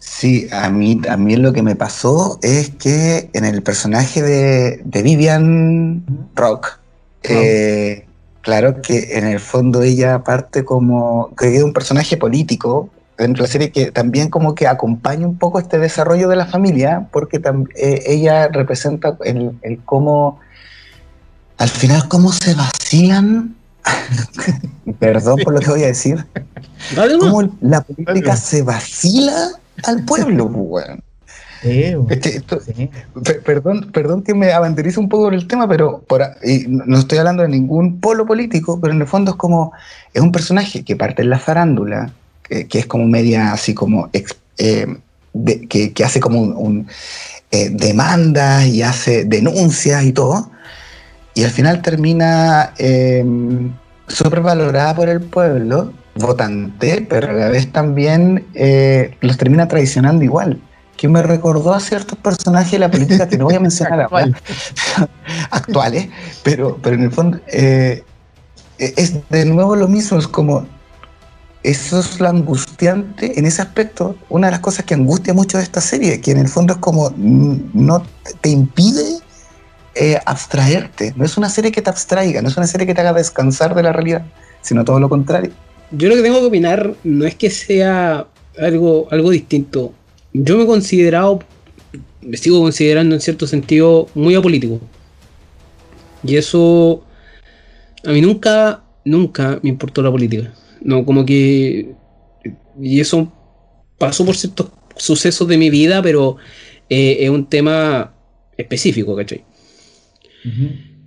[0.00, 6.04] Sí, a mí también lo que me pasó es que en el personaje de, Vivian
[6.34, 6.80] Rock,
[7.22, 8.06] eh,
[8.40, 13.48] claro que en el fondo ella parte como que es un personaje político dentro de
[13.48, 17.40] la serie que también como que acompaña un poco este desarrollo de la familia, porque
[17.76, 20.40] eh, ella representa el, el cómo,
[21.58, 23.56] al final, cómo se vacían
[24.98, 26.24] Perdón por lo que voy a decir.
[27.20, 29.50] Cómo la política se vacila
[29.84, 30.48] al pueblo,
[31.58, 32.42] pues, este,
[33.44, 36.22] perdón, perdón que me abanderice un poco por el tema, pero por,
[36.68, 39.72] no estoy hablando de ningún polo político, pero en el fondo es como,
[40.12, 42.12] es un personaje que parte en la farándula,
[42.48, 44.86] que, es como media así como, eh,
[45.68, 46.86] que, hace como un,
[47.50, 50.50] eh, demandas y hace denuncias y todo,
[51.34, 53.24] y al final termina eh,
[54.08, 60.24] súper valorada por el pueblo, votante, pero a la vez también eh, los termina traicionando
[60.24, 60.60] igual.
[60.96, 64.34] Que me recordó a ciertos personajes de la política que no voy a mencionar Actual.
[65.50, 66.08] actuales,
[66.42, 70.66] pero, pero en el fondo es de nuevo lo mismo, es como
[71.70, 74.16] eso es lo angustiante en ese aspecto.
[74.28, 76.78] Una de las cosas que angustia mucho de esta serie, que en el fondo es
[76.80, 78.02] como no
[78.40, 79.18] te impide
[79.94, 81.12] eh, abstraerte.
[81.16, 83.74] No es una serie que te abstraiga, no es una serie que te haga descansar
[83.74, 84.24] de la realidad,
[84.62, 85.52] sino todo lo contrario
[85.90, 88.26] yo lo que tengo que opinar no es que sea
[88.58, 89.92] algo, algo distinto.
[90.32, 91.40] Yo me he considerado,
[92.22, 94.80] me sigo considerando en cierto sentido muy apolítico.
[96.24, 97.04] Y eso
[98.04, 100.52] a mí nunca, nunca me importó la política.
[100.86, 101.94] No, como que...
[102.80, 103.32] Y eso
[103.98, 106.36] pasó por ciertos sucesos de mi vida, pero
[106.88, 108.14] eh, es un tema
[108.56, 109.44] específico, ¿cachai?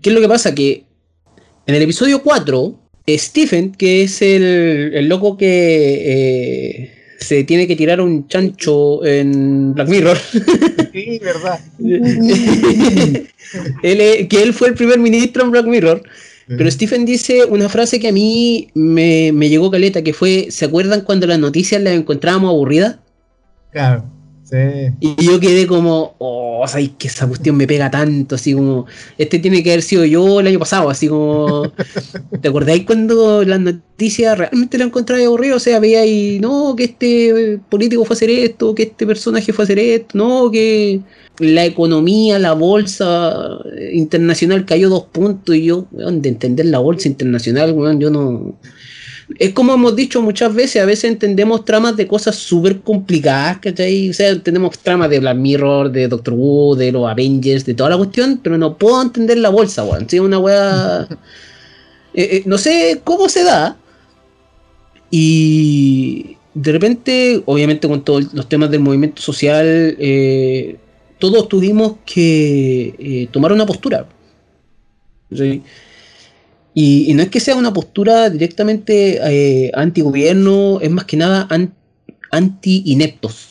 [0.01, 0.53] ¿Qué es lo que pasa?
[0.53, 0.83] Que
[1.65, 2.77] en el episodio 4
[3.17, 9.87] Stephen, que es el, loco que eh, se tiene que tirar un chancho en Black
[9.87, 10.17] Mirror.
[10.91, 11.59] Sí, verdad.
[13.81, 16.01] que él fue el primer ministro en Black Mirror.
[16.57, 21.01] Pero Stephen dice una frase que a mí me, llegó caleta, que fue, ¿se acuerdan
[21.01, 22.97] cuando las noticias las encontrábamos aburridas?
[23.71, 24.05] Claro.
[24.99, 28.35] Y yo quedé como, oh, ¿sabes que esa cuestión me pega tanto?
[28.35, 28.85] Así como,
[29.17, 31.71] este tiene que haber sido yo el año pasado, así como,
[32.41, 35.57] ¿te acordáis cuando las noticias realmente la encontré aburrido?
[35.57, 39.53] O sea, veía ahí, no, que este político fue a hacer esto, que este personaje
[39.53, 41.01] fue a hacer esto, no, que
[41.39, 43.59] la economía, la bolsa
[43.93, 48.55] internacional cayó dos puntos y yo, de entender la bolsa internacional, yo no
[49.37, 54.09] es como hemos dicho muchas veces, a veces entendemos tramas de cosas súper complicadas, ¿cachai?
[54.09, 57.91] O sea, entendemos tramas de Black Mirror, de Doctor Who, de los Avengers, de toda
[57.91, 60.09] la cuestión, pero no puedo entender la bolsa, weón.
[60.09, 60.19] ¿sí?
[60.19, 61.07] Una weá.
[62.11, 63.77] Eh, eh, no sé cómo se da.
[65.11, 70.77] Y de repente, obviamente con todos los temas del movimiento social, eh,
[71.19, 74.07] todos tuvimos que tomar una postura.
[75.31, 75.61] ¿sí?
[76.73, 81.47] Y, no es que sea una postura directamente eh, anti-gobierno, es más que nada
[82.31, 83.47] anti-ineptos.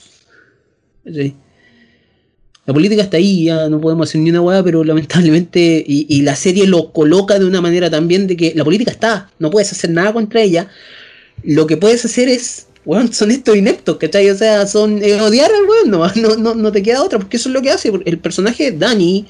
[1.04, 6.36] La política está ahí, ya no podemos hacer ni una hueá, pero lamentablemente, y, la
[6.36, 9.90] serie lo coloca de una manera también de que la política está, no puedes hacer
[9.90, 10.68] nada contra ella.
[11.42, 14.30] Lo que puedes hacer es, bueno, son estos ineptos, ¿cachai?
[14.30, 17.54] O sea, son odiar al weón, no, no, no, te queda otra, porque eso es
[17.54, 17.90] lo que hace.
[18.04, 19.26] El personaje Dani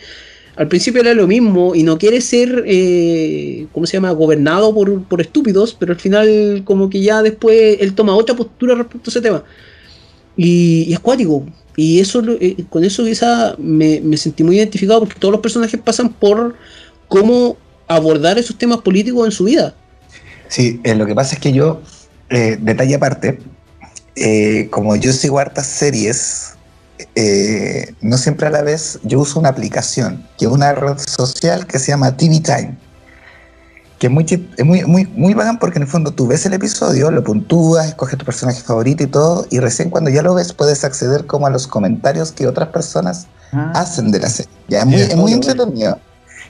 [0.58, 5.20] al principio era lo mismo y no quiere ser, eh, ¿cómo se llama?, gobernado por,
[5.20, 9.20] estúpidos, pero al final como que ya después él toma otra postura respecto a ese
[9.20, 9.44] tema.
[10.36, 11.46] Y, es cuático.
[11.76, 16.12] Y eso, eh, con eso quizá me, sentí muy identificado porque todos los personajes pasan
[16.12, 16.56] por
[17.06, 17.56] cómo
[17.86, 19.76] abordar esos temas políticos en su vida.
[20.48, 21.82] Sí, eh, lo que pasa es que yo,
[22.28, 23.38] detalle aparte,
[24.70, 26.57] como yo sigo hartas series
[27.14, 31.66] eh, no siempre a la vez, yo uso una aplicación, que es una red social
[31.66, 32.76] que se llama TV Time,
[33.98, 34.26] que es muy,
[34.64, 38.18] muy, muy, muy bacán porque en el fondo tú ves el episodio, lo puntúas, escoges
[38.18, 41.50] tu personaje favorito y todo, y recién cuando ya lo ves puedes acceder como a
[41.50, 43.72] los comentarios que otras personas ah.
[43.74, 44.52] hacen de la serie.
[44.68, 45.98] Ya, es muy, entretenido.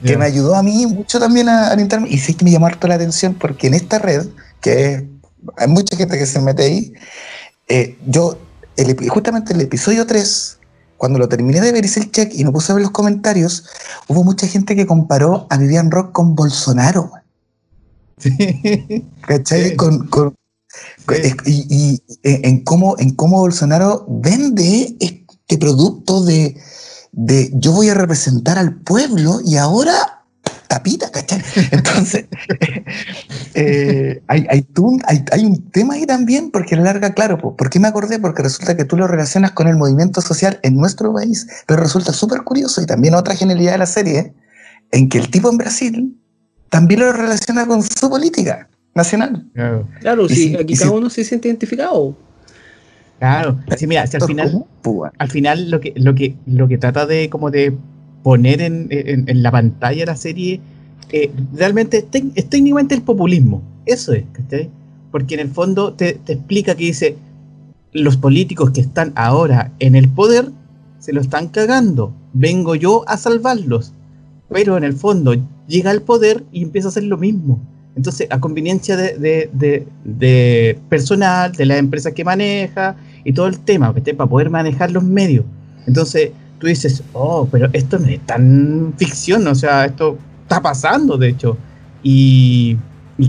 [0.03, 2.87] Que me ayudó a mí mucho también a, orientarme, y sí que me llamó harto
[2.87, 4.27] la atención porque en esta red,
[4.61, 5.09] que
[5.57, 6.93] hay mucha gente que se mete ahí,
[7.67, 8.37] eh, yo
[9.09, 10.59] justamente el episodio 3,
[10.97, 13.65] cuando lo terminé de ver hice el check y me puse a ver los comentarios,
[14.07, 17.11] hubo mucha gente que comparó a Vivian Rock con Bolsonaro.
[19.21, 19.75] ¿Cachai?
[19.75, 20.35] Con,
[21.45, 26.57] y, en, cómo, en cómo Bolsonaro vende este producto de,
[27.11, 30.18] de yo voy a representar al pueblo y ahora
[30.69, 31.41] tapita, ¿cachai?
[31.71, 32.25] Entonces,
[33.55, 34.65] eh, hay, hay,
[35.31, 38.19] hay, un tema ahí también, porque a la larga, claro, ¿por qué me acordé?
[38.19, 42.13] Porque resulta que tú lo relacionas con el movimiento social en nuestro país, pero resulta
[42.13, 44.33] súper curioso y también otra genialidad de la serie,
[44.91, 46.15] en que el tipo en Brasil
[46.69, 49.47] también lo relaciona con su política nacional.
[50.01, 52.15] Claro, sí, aquí cada uno se siente identificado.
[53.17, 57.07] Claro, sí, mira, al final, pues, al final lo que, lo que, lo que trata
[57.07, 57.75] de como de
[58.23, 60.59] poner en, en, la pantalla la serie
[61.11, 62.05] eh, realmente
[62.35, 63.61] es, técnicamente el populismo.
[63.85, 64.23] Eso es.
[65.11, 67.17] Porque en el fondo te, te, explica que dice,
[67.93, 70.51] los políticos que están ahora en el poder
[70.99, 72.13] se lo están cagando.
[72.33, 73.93] Vengo yo a salvarlos.
[74.49, 75.35] Pero en el fondo
[75.67, 77.59] llega al poder y empieza a hacer lo mismo.
[77.95, 83.59] Entonces, a conveniencia de, de, de, personal, de las empresas que maneja y todo el
[83.59, 85.45] tema, para poder manejar los medios.
[85.85, 91.17] Entonces, tú dices, oh, pero esto no es tan ficción, o sea, esto está pasando,
[91.17, 91.57] de hecho.
[92.03, 92.77] Y,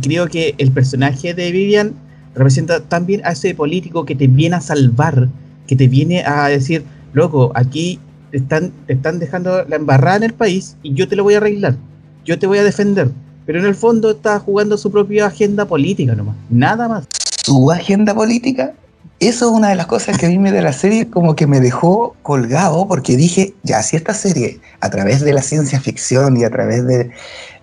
[0.03, 1.95] creo que el personaje de Vivian
[2.35, 5.28] representa también a ese político que te viene a salvar,
[5.66, 7.99] que te viene a decir, loco, aquí
[8.31, 11.35] te están, te están dejando la embarrada en el país y yo te lo voy
[11.35, 11.76] a arreglar,
[12.24, 13.11] yo te voy a defender.
[13.47, 17.07] Pero en el fondo está jugando su propia agenda política nomás, nada más.
[17.43, 18.74] ¿Su agenda política?
[19.21, 21.47] Eso es una de las cosas que a mí me de la serie como que
[21.47, 26.39] me dejó colgado porque dije, ya, si esta serie a través de la ciencia ficción
[26.39, 27.11] y a través de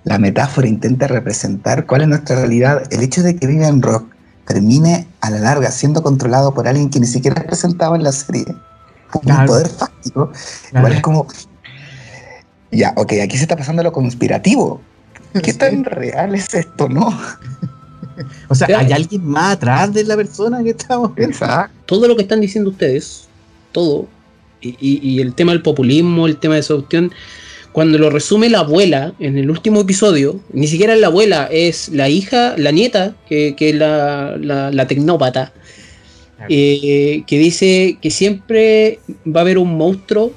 [0.03, 4.05] la metáfora intenta representar cuál es nuestra realidad, el hecho de que Vivian Rock
[4.45, 8.11] termine a la larga siendo controlado por alguien que ni siquiera es presentado en la
[8.11, 8.45] serie,
[9.13, 10.31] un poder fáctico,
[10.73, 11.27] igual es como,
[12.71, 14.79] ya, ok, aquí se está pasando lo conspirativo.
[15.43, 17.17] ¿Qué tan real es esto, no?
[18.49, 21.37] O sea, hay alguien más atrás de la persona que estamos viendo.
[21.85, 23.27] Todo lo que están diciendo ustedes,
[23.71, 24.07] todo,
[24.61, 27.11] y, el tema del populismo, el tema de esa cuestión,
[27.71, 31.89] cuando lo resume la abuela en el último episodio, ni siquiera es la abuela, es
[31.89, 35.53] la hija, la nieta, que, es la, tecnópata,
[36.49, 40.31] eh, que dice que siempre va a haber un monstruo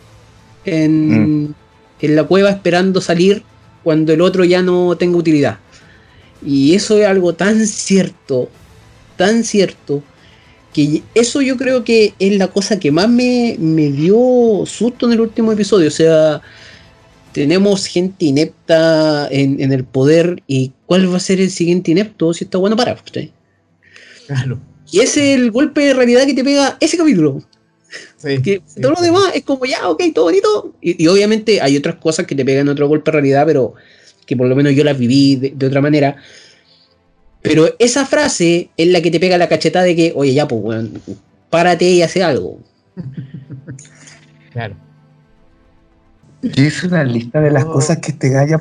[0.65, 1.55] en, mm.
[2.03, 3.43] en la cueva esperando salir
[3.83, 5.59] cuando el otro ya no tenga utilidad.
[6.45, 8.49] Y eso es algo tan cierto,
[9.17, 10.03] tan cierto,
[10.73, 15.13] que eso yo creo que es la cosa que más me, me dio susto en
[15.13, 15.89] el último episodio.
[15.89, 16.41] O sea,
[17.33, 22.45] tenemos gente inepta en, el poder y cuál va a ser el siguiente inepto si
[22.45, 23.29] está bueno para usted.
[24.27, 24.61] Claro.
[24.91, 27.43] Y ese es el golpe de realidad que te pega ese capítulo.
[28.23, 30.75] que todo lo demás es como ya, ok, todo bonito.
[30.81, 33.75] Y, obviamente hay otras cosas que te pegan otro golpe de realidad, pero
[34.31, 36.15] que por lo menos yo las viví de, otra manera.
[37.43, 40.63] Pero esa frase es la que te pega la cacheta de que, oye, ya, pues,
[40.63, 40.89] bueno,
[41.51, 42.61] párate y hace algo.
[44.53, 44.77] claro.
[46.43, 47.73] Yo hice una lista de las oh.
[47.73, 48.61] cosas que este gallo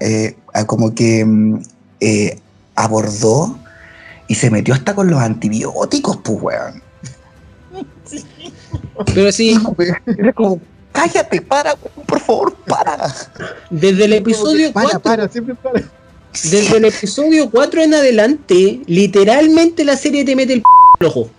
[0.00, 0.34] eh,
[0.66, 1.62] como que mm,
[2.00, 2.38] eh,
[2.74, 3.58] abordó
[4.28, 6.82] y se metió hasta con los antibióticos, pues, weón.
[9.14, 9.60] Pero sí.
[10.06, 10.58] Era como,
[10.92, 13.14] cállate, para, por favor, para.
[13.70, 15.00] Desde el episodio 4.
[15.00, 15.82] Para, siempre para.
[16.32, 20.62] Desde el episodio 4 en adelante, literalmente la serie te mete el
[20.98, 21.30] p ojo.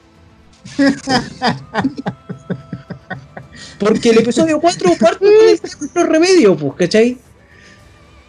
[3.79, 5.25] Porque el episodio 4 parte
[5.77, 7.17] con el remedio, pues, ¿cachai?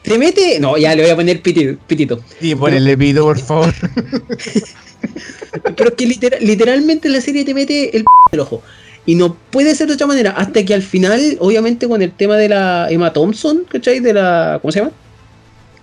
[0.03, 0.59] Te mete.
[0.61, 1.79] No, ya le voy a poner pitito.
[1.87, 2.21] pitito.
[2.41, 3.75] Sí, ponele pito, por favor.
[5.77, 6.07] Pero es que
[6.41, 8.63] literalmente la serie te mete el p ojo.
[9.07, 10.31] Y no puede ser de otra manera.
[10.33, 14.01] Hasta que al final, obviamente, con el tema de la Emma Thompson, ¿cachai?
[14.01, 14.59] De la.
[14.63, 14.93] ¿Cómo se llama?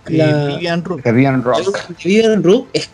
[0.06, 1.02] La, Vivian Rook.
[1.04, 1.78] Vivian Rook.
[2.04, 2.90] Vivian Rook es,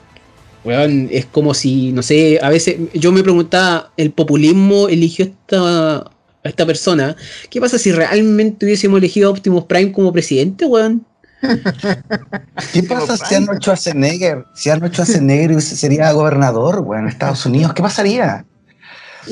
[1.11, 6.05] es como si, no sé, a veces yo me preguntaba, ¿el populismo eligió esta
[6.49, 7.17] esta persona,
[7.51, 11.05] ¿qué pasa si realmente hubiésemos elegido a Optimus Prime como presidente, weón?
[12.73, 17.73] ¿Qué pasa si Arnold Schwarzenegger, si Arnold Schwarzenegger sería gobernador, weón, en Estados Unidos?
[17.75, 18.45] ¿Qué pasaría?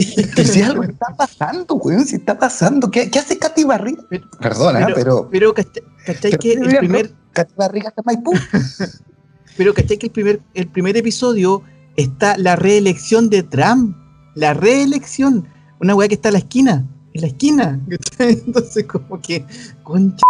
[0.03, 2.91] Si algo está pasando, weón, si está pasando.
[2.91, 4.03] ¿Qué, qué hace Katy Barriga?
[4.41, 5.29] Perdona, pero.
[5.31, 7.13] Pero, ¿cachai que el primer.
[7.33, 8.33] Katy Barriga está Maipú.
[9.57, 11.63] pero, ¿cachai que el primer, el primer episodio
[11.97, 13.97] está la reelección de Trump?
[14.35, 15.49] La reelección.
[15.81, 16.87] Una weá que está en la esquina
[17.17, 17.81] en la esquina.
[18.19, 19.45] Entonces, como que,
[19.83, 20.23] concha,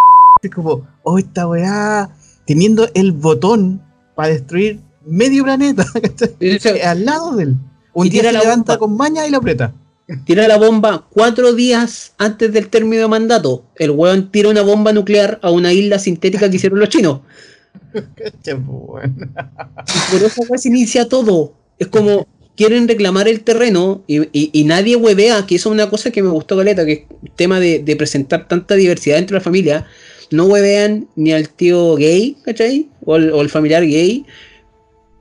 [0.54, 2.10] como, oh, esta weá,
[2.46, 3.82] teniendo el botón
[4.14, 5.84] para destruir medio planeta,
[6.84, 7.56] al lado de él.
[7.96, 9.72] Un día se la levanta con maña y la aprieta.
[10.26, 13.64] Tira la bomba cuatro días antes del término de mandato.
[13.74, 17.20] El weón tira una bomba nuclear a una isla sintética que hicieron los chinos.
[18.44, 19.14] Qué bueno.
[19.18, 21.54] Y por eso se inicia todo.
[21.78, 26.22] Es como, quieren reclamar el terreno y, nadie huevea, que eso es una cosa que
[26.22, 29.86] me gustó Caleta, que es el tema de, presentar tanta diversidad dentro de la familia.
[30.30, 32.90] No huevean ni al tío gay, ¿cachai?
[33.06, 34.26] O el, familiar gay,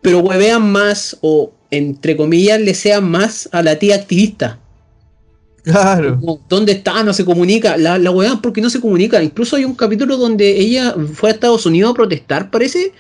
[0.02, 4.60] pero huevean más, o entre comillas, le sean más a la tía activista.
[5.64, 6.20] Claro.
[6.48, 7.04] ¿Dónde está?
[7.04, 7.76] No se comunica.
[7.78, 9.22] La, la huevean porque no se comunica.
[9.24, 12.94] Incluso hay un capítulo donde ella fue a Estados Unidos a protestar, parece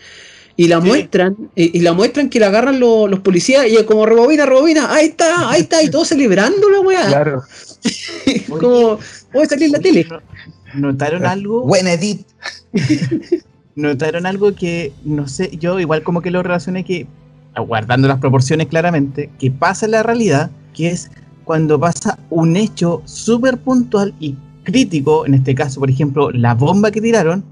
[0.57, 4.45] y la muestran, y, la muestran que la agarran los policías y es como rebobina,
[4.45, 7.07] rebobina, ahí está, ahí está, y todos celebrando la weá.
[7.07, 7.43] Claro.
[8.59, 8.99] como,
[9.31, 10.07] puede salir en la tele.
[10.73, 11.61] ¿Notaron algo?
[11.63, 12.25] Buen edit.
[13.75, 17.05] ¿Notaron algo que, no sé, yo igual como que lo relacioné que,
[17.61, 21.09] guardando las proporciones claramente, que pasa en la realidad, que es
[21.43, 26.91] cuando pasa un hecho súper puntual y crítico, en este caso, por ejemplo, la bomba
[26.91, 27.43] que tiraron,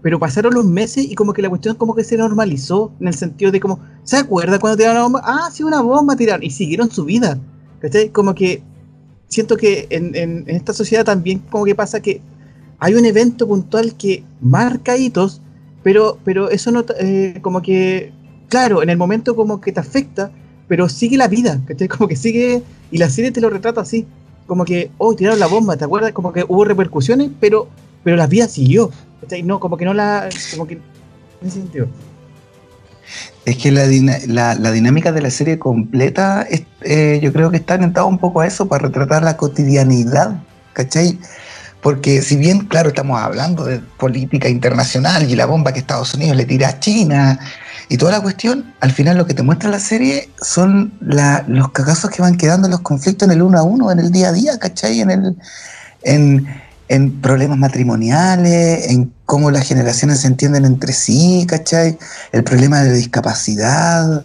[0.00, 3.14] pero pasaron los meses y como que la cuestión como que se normalizó en el
[3.14, 5.22] sentido de como, ¿se acuerda cuando tiraron una bomba?
[5.24, 7.38] Ah, sí, una bomba tiraron y siguieron su vida.
[7.80, 8.10] ¿Cachai?
[8.10, 8.62] Como que
[9.28, 12.20] siento que en, esta sociedad también como que pasa que
[12.78, 15.40] hay un evento puntual que marca hitos,
[15.82, 18.12] pero, pero eso no, eh, como que,
[18.52, 20.30] claro, en el momento como que te afecta,
[20.68, 21.88] pero sigue la vida, ¿cachai?
[21.94, 24.06] Como que sigue, y la serie te lo retrata así,
[24.46, 26.12] como que, oh, tiraron la bomba, ¿te acuerdas?
[26.12, 27.68] Como que hubo repercusiones, pero,
[28.04, 28.90] pero la vida siguió.
[29.44, 30.28] No, como que no la.
[30.50, 30.74] Como que.
[30.74, 31.86] En ese sentido.
[33.46, 33.86] Es que la,
[34.72, 36.46] dinámica de la serie completa,
[36.82, 40.42] eh, yo creo que está orientada un poco a eso, para retratar la cotidianidad,
[40.74, 41.18] ¿cachai?
[41.82, 46.36] Porque si bien, claro, estamos hablando de política internacional y la bomba que Estados Unidos
[46.36, 47.40] le tira a China
[47.88, 52.08] y toda la cuestión, al final lo que te muestra la serie son los cagazos
[52.10, 54.58] que van quedando los conflictos en el uno a uno, en el día a día,
[54.60, 55.00] ¿cachai?
[55.00, 55.36] En el,
[56.04, 56.46] en,
[56.88, 61.98] en problemas matrimoniales, en cómo las generaciones se entienden entre sí, ¿cachai?
[62.30, 64.24] El problema de la discapacidad,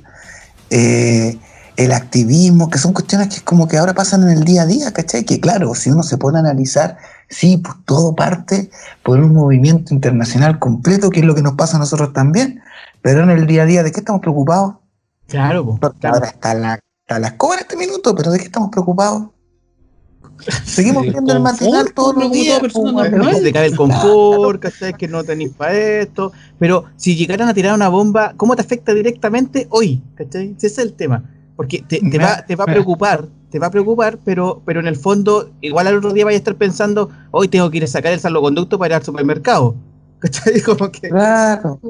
[0.70, 1.38] eh,
[1.76, 4.94] el activismo, que son cuestiones que como que ahora pasan en el día a día,
[4.94, 5.24] ¿cachai?
[5.26, 6.98] Que claro, si uno se pone a analizar,
[7.30, 8.70] sí, pues todo parte
[9.04, 12.62] por un movimiento internacional completo, que es lo que nos pasa a nosotros también,
[13.02, 14.76] pero en el día a día, ¿de qué estamos preocupados?
[15.28, 15.94] Claro, pues.
[16.04, 19.30] Ahora está la, está la escoba en este minuto, pero ¿de qué estamos preocupados?
[20.66, 22.62] Seguimos viendo el material todos los días.
[23.42, 24.94] Se cae el confort, ¿cachai?
[24.94, 26.32] Que no tenéis para esto.
[26.60, 30.04] Pero si llegaran a tirar una bomba, ¿cómo te afecta directamente hoy?
[30.16, 30.56] ¿Cachai?
[30.58, 31.24] Ese es el tema.
[31.56, 34.96] Porque te, va, te va a preocupar, te va a preocupar, pero, pero en el
[34.96, 38.14] fondo, igual al otro día vaya a estar pensando, hoy tengo que ir a sacar
[38.14, 39.76] el salvoconducto para ir al supermercado.
[40.20, 40.62] ¿Cachai?
[40.62, 41.10] Como que.
[41.10, 41.80] Claro.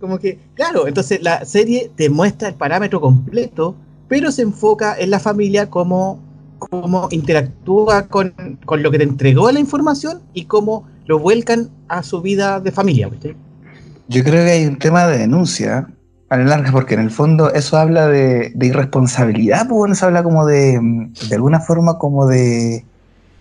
[0.00, 3.74] Como que, claro, entonces la serie te muestra el parámetro completo,
[4.08, 6.20] pero se enfoca en la familia como
[6.58, 8.34] cómo interactúa con,
[8.68, 13.10] lo que te entregó la información y cómo lo vuelcan a su vida de familia.
[14.08, 15.88] Yo creo que hay un tema de denuncia
[16.28, 20.46] a la larga, porque en el fondo eso habla de, irresponsabilidad, pues eso habla como
[20.46, 20.78] de,
[21.28, 22.84] de alguna forma como de,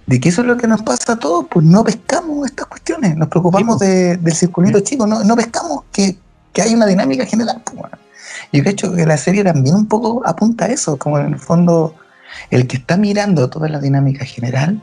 [0.05, 3.15] de que eso es lo que nos pasa a todos, pues no pescamos estas cuestiones,
[3.15, 4.23] nos preocupamos pues.
[4.23, 6.17] del circulito chico, no, no pescamos que,
[6.61, 7.61] hay una dinámica general.
[7.65, 7.91] Pues,
[8.53, 11.95] Yo creo que la serie también un poco apunta a eso, como en el fondo
[12.49, 14.81] el que está mirando toda la dinámica general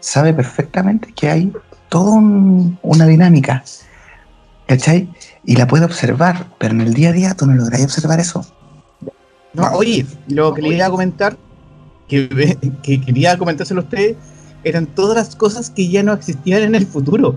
[0.00, 1.52] sabe perfectamente que hay
[1.88, 2.16] toda
[2.82, 3.64] una dinámica,
[4.66, 5.08] ¿cachai?
[5.46, 8.44] Y la puede observar, pero en el día a día tú no logras observar eso.
[9.54, 11.36] No, oye, lo que le iba a comentar,
[12.08, 12.28] que,
[12.82, 14.16] que quería comentárselo a ustedes,
[14.64, 17.36] eran todas las cosas que ya no existían en el futuro.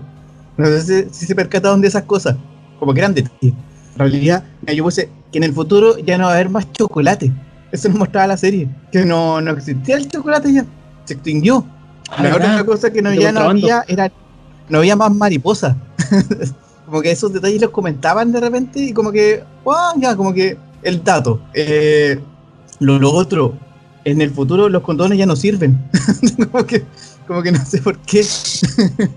[0.56, 2.36] No sé si, se percataron de esas cosas,
[2.80, 3.54] como que eran En
[3.96, 7.32] realidad, yo puse que en el futuro ya no va a haber más chocolate.
[7.70, 8.68] Eso nos mostraba la serie.
[8.90, 10.66] Que no, no existía el chocolate ya.
[11.04, 11.64] Se extinguió.
[12.10, 14.10] Ah, la otra cosa que no, ya no había era.
[14.68, 15.76] No había más mariposa.
[16.90, 19.44] como que esos detalles los comentaban de repente y como que.
[19.98, 20.58] ya, como que.
[20.82, 21.40] El dato.
[21.54, 22.18] Eh,
[22.80, 23.54] lo, lo, otro.
[24.04, 25.78] En el futuro los condones ya no sirven.
[26.50, 26.84] como que.
[27.28, 28.24] Como que no sé por qué.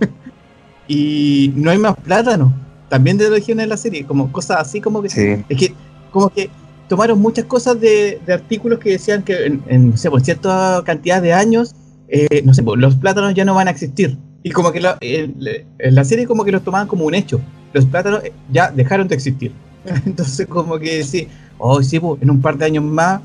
[0.87, 2.53] y no hay más plátano.
[2.89, 4.05] También de religión en la serie.
[4.05, 5.09] Como cosas así como que.
[5.09, 5.43] Sí.
[5.49, 5.73] Es que.
[6.11, 6.51] Como que
[6.87, 11.33] tomaron muchas cosas de, artículos que decían que en, no sé, por cierta cantidad de
[11.33, 11.73] años,
[12.07, 14.15] eh, no sé, pues, los plátanos ya no van a existir.
[14.43, 17.41] Y como que en la serie como que los tomaban como un hecho.
[17.73, 19.51] Los plátanos eh, ya dejaron de existir.
[20.05, 23.21] Entonces como que sí, oh, sí, pues, en un par de años más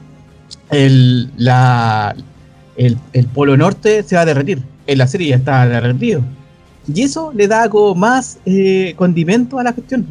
[0.70, 2.14] el, la,
[2.76, 4.62] el, polo norte se va a derretir.
[4.86, 6.22] En la serie ya está derretido.
[6.92, 10.07] Y eso le da como más eh, condimento a la cuestión.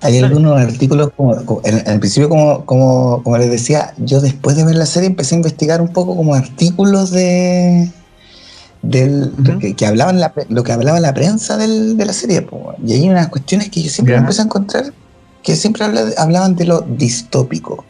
[0.00, 4.64] Hay algunos artículos, como, en, el principio, como, como, como, les decía, yo después de
[4.64, 7.88] ver la serie empecé a investigar un poco como artículos de
[8.82, 9.32] del,
[9.76, 12.46] que, hablaban lo que hablaba la prensa del, de la serie.
[12.84, 14.92] y hay unas cuestiones que yo siempre empecé a encontrar
[15.42, 15.84] que siempre
[16.18, 17.84] hablaban de lo distópico.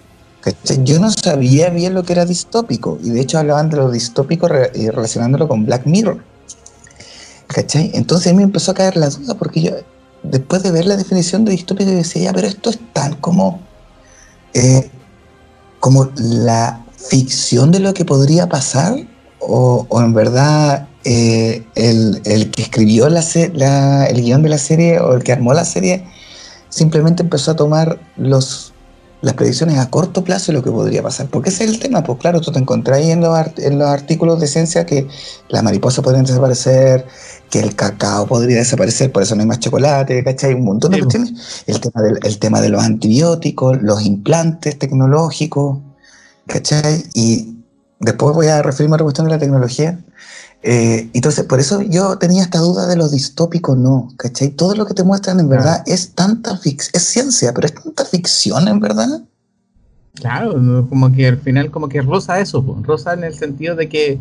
[0.82, 4.48] Yo no sabía bien lo que era distópico, y de hecho hablaban de lo distópico
[4.48, 6.22] eh, relacionándolo con Black Mirror.
[7.46, 7.90] ¿Cachai?
[7.94, 9.72] Entonces a mí me empezó a caer la duda porque yo
[10.22, 13.60] después de ver la definición de distópico, decía, ya, pero esto es tal como,
[14.54, 14.90] eh,
[15.78, 18.96] como la ficción de lo que podría pasar,
[19.48, 23.24] o, en verdad eh, el, que escribió la,
[23.54, 26.04] la, el guion de la serie o el que armó la serie
[26.68, 28.72] simplemente empezó a tomar los
[29.22, 31.28] las predicciones a corto plazo de lo que podría pasar.
[31.28, 33.88] Porque ese es el tema, pues claro, tú te encontrás ahí en los, en los
[33.88, 35.06] artículos de ciencia que
[35.48, 37.06] la mariposa podría desaparecer,
[37.48, 40.54] que el cacao podría desaparecer, por eso no hay más chocolate, ¿cachai?
[40.54, 41.62] Un montón de cuestiones.
[41.66, 45.78] El tema, del, el tema de los antibióticos, los implantes tecnológicos,
[46.48, 47.04] ¿cachai?
[47.14, 47.61] Y
[48.02, 49.98] después voy a referirme a la cuestión de la tecnología.
[50.64, 54.50] Eh, entonces, por eso yo tenía esta duda de lo distópico, no, ¿cachai?
[54.50, 58.04] Todo lo que te muestran en verdad es tanta ficción, es ciencia, pero es tanta
[58.04, 59.22] ficción en verdad.
[60.14, 60.52] Claro,
[60.88, 64.20] como que al final como que rosa eso, rosa en el sentido de que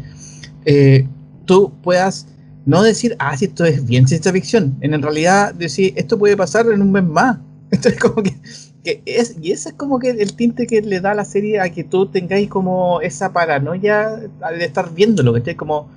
[0.65, 1.07] eh,
[1.45, 2.27] tú puedas
[2.65, 6.67] no decir, ah, si esto es bien ciencia ficción, en realidad decir, esto puede pasar
[6.67, 7.37] en un mes más.
[7.71, 8.35] Esto es como que,
[8.83, 11.83] es, y ese es como que el tinte que le da la serie a que
[11.83, 15.89] tú tengáis como esa paranoia de estar viéndolo, que estés como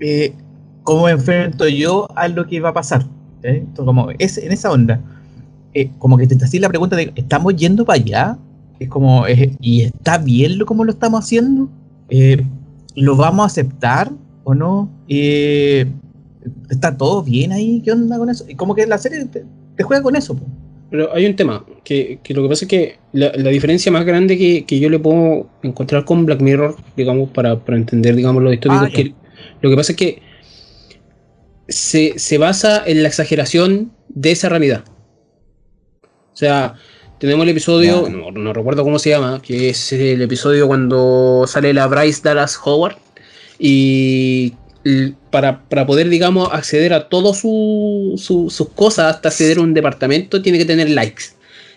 [0.00, 0.32] eh,
[1.08, 3.06] enfrento yo a lo que va a pasar.
[3.42, 3.64] ¿eh?
[3.76, 5.00] como es en esa onda.
[5.74, 8.38] Eh, como que te haces la pregunta de, ¿estamos yendo para allá?
[8.78, 9.24] Es como,
[9.60, 11.68] ¿y está bien lo como lo estamos haciendo?
[12.96, 14.12] ¿Lo vamos a aceptar
[14.44, 14.88] o no?
[16.70, 17.80] ¿Está todo bien ahí?
[17.84, 18.44] ¿Qué onda con eso?
[18.48, 19.44] Y como que la serie te,
[19.82, 20.36] juega con eso.
[20.90, 24.36] Pero hay un tema, que, lo que pasa es que la, diferencia más grande
[24.66, 28.90] que, yo le puedo encontrar con Black Mirror, digamos, para, entender, digamos, lo histórico, ah,
[28.90, 29.14] que
[29.60, 30.22] lo que pasa es que
[31.68, 34.84] se, basa en la exageración de esa realidad.
[36.32, 36.74] O sea,
[37.18, 41.86] tenemos el episodio, no, recuerdo cómo se llama, que es el episodio cuando sale la
[41.86, 42.96] Bryce Dallas Howard
[43.58, 44.54] y
[45.30, 50.64] para, poder, digamos, acceder a todas sus cosas, hasta acceder a un departamento, tiene que
[50.64, 51.24] tener likes,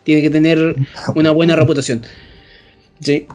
[0.08, 0.76] tiene que tener
[1.16, 2.02] una buena reputación.
[3.02, 3.28] ¿Sí?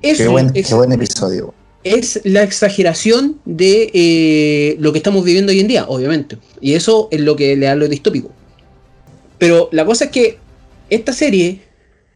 [0.00, 1.54] qué, buen, qué buen episodio
[1.84, 6.38] es la exageración de eh, lo que estamos viviendo hoy en día, obviamente.
[6.60, 8.30] Y eso es lo que le da lo distópico.
[9.38, 10.38] Pero la cosa es que
[10.90, 11.60] esta serie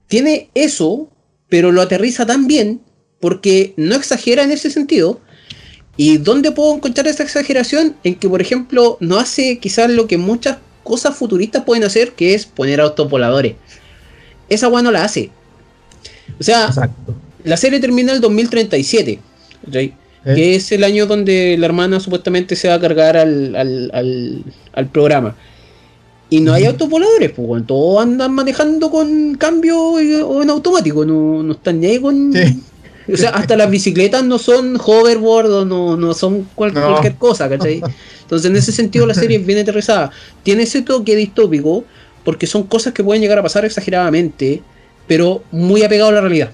[0.07, 1.09] tiene eso,
[1.49, 2.81] pero lo aterriza tan bien
[3.21, 5.21] porque no exagera en ese sentido.
[5.97, 7.97] ¿Y dónde puedo encontrar esa exageración?
[8.05, 12.35] En que, por ejemplo, no hace quizás lo que muchas cosas futuristas pueden hacer, que
[12.35, 13.55] es poner autos voladores.
[14.49, 15.31] Esa weá no la hace.
[16.39, 16.71] O sea,
[17.43, 19.19] la serie termina el 2037,
[20.25, 24.87] que es el año donde la hermana supuestamente se va a cargar al, al, al,
[24.89, 25.37] programa.
[26.31, 31.43] Y no hay autos voladores, pues, todos andan manejando con cambio o en automático, no,
[31.43, 32.33] no están ni ahí con...
[33.13, 37.83] O sea, hasta las bicicletas no son hoverboard o no, no son cualquier cosa, ¿cachai?
[38.23, 40.11] Entonces, en ese sentido, la serie es bien aterrizada.
[40.43, 41.85] Tiene ese toque distópico,
[42.25, 44.63] porque son cosas que pueden llegar a pasar exageradamente,
[45.07, 46.51] pero muy apegado a la realidad.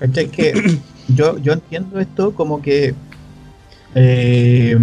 [0.00, 0.28] ¿Cachai?
[0.28, 0.78] Que
[1.08, 2.94] yo, yo entiendo esto como que.
[3.94, 4.76] Eh,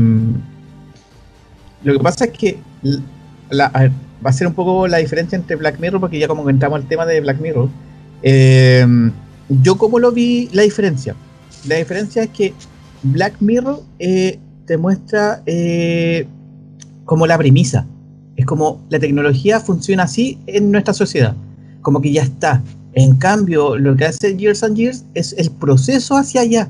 [1.84, 2.60] lo que pasa es que
[3.58, 6.88] va a ser un poco la diferencia entre Black Mirror, porque ya como entramos al
[6.88, 7.70] tema de Black Mirror.
[8.22, 8.86] Eh,
[9.62, 11.16] yo como lo vi la diferencia.
[11.68, 12.54] La diferencia es que
[13.04, 16.26] Black Mirror eh, te muestra eh,
[17.06, 17.86] como la premisa.
[18.36, 21.36] Es como la tecnología funciona así en nuestra sociedad.
[21.82, 22.64] Como que ya está.
[22.94, 26.70] En cambio, lo que hace Years and Years es el proceso hacia allá.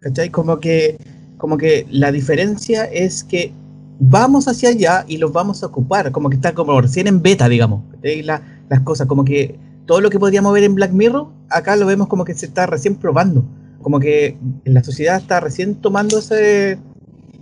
[0.00, 0.30] ¿Cachai?
[0.30, 0.98] Como que,
[1.38, 3.52] como que la diferencia es que
[4.00, 6.12] vamos hacia allá y los vamos a ocupar.
[6.12, 7.82] Como que está como recién en beta, digamos.
[8.02, 9.58] las cosas, como que
[9.88, 12.66] todo lo que podríamos ver en Black Mirror, acá lo vemos como que se está
[12.66, 13.42] recién probando.
[13.80, 16.78] Como que la sociedad está recién tomando ese,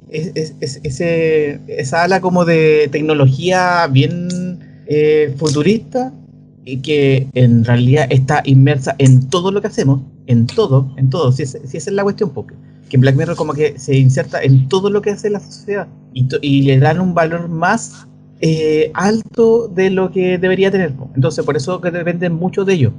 [0.09, 6.15] ese, esa ala como de tecnología bien eh, futurista
[6.65, 11.33] y que en realidad está inmersa en todo lo que hacemos, en todo, en todo,
[11.33, 12.55] si, esa es la cuestión, porque
[12.89, 16.29] que Black Mirror como que se inserta en todo lo que hace la sociedad y,
[16.43, 18.07] y le dan un valor más
[18.41, 20.93] eh, alto de lo que debería tener.
[21.15, 22.93] Entonces, por eso que dependen mucho de ello.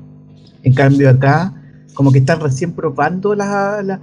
[0.64, 1.54] En cambio, acá,
[1.94, 4.00] como que están recién probando las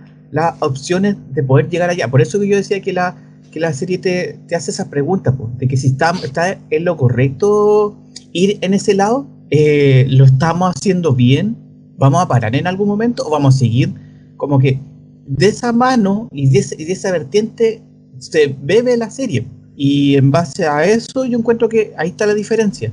[0.61, 2.09] opciones de poder llegar allá.
[2.09, 3.17] Por eso que yo decía que la,
[3.51, 6.97] que la serie te, te hace esas preguntas, de que si está, está en lo
[6.97, 7.97] correcto
[8.33, 11.57] ir en ese lado, eh, lo estamos haciendo bien,
[11.97, 13.95] vamos a parar en algún momento o vamos a seguir
[14.37, 14.81] como que
[15.27, 17.83] de esa mano y de esa vertiente
[18.19, 19.47] se bebe la serie.
[19.77, 22.93] Y en base a eso yo encuentro que ahí está la diferencia.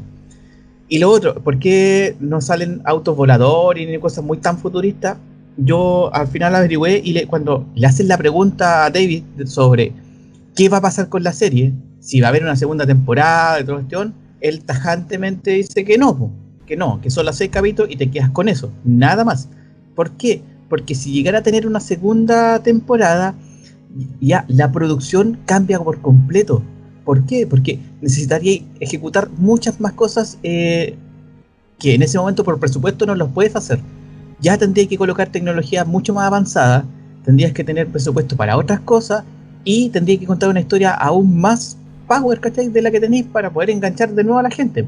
[0.88, 5.18] Y lo otro, ¿por qué no salen autos voladores ni cosas muy tan futuristas?
[5.58, 9.94] Yo al final averigüé y le, cuando le hacen la pregunta a David sobre
[10.56, 13.64] qué va a pasar con la serie, si va a haber una segunda temporada de
[13.64, 16.32] toda cuestión, él tajantemente dice que no,
[16.66, 19.48] que no, que son las seis capítulos y te quedas con eso, nada más.
[19.96, 20.42] ¿Por qué?
[20.68, 23.36] Porque si llegara a tener una segunda temporada,
[24.20, 26.62] ya la producción cambia por completo.
[27.06, 27.48] ¿Por qué?
[27.48, 30.96] Porque necesitaría ejecutar muchas más cosas eh,
[31.80, 33.80] que en ese momento por presupuesto no los puedes hacer.
[34.40, 36.86] Ya tendrías que colocar tecnología mucho más avanzada,
[37.26, 39.24] tendrías que tener presupuesto para otras cosas
[39.64, 41.78] y tendrías que contar una historia aún más
[42.08, 42.70] power, ¿cachai?
[42.70, 44.86] De la que tenéis para poder enganchar de nuevo a la gente.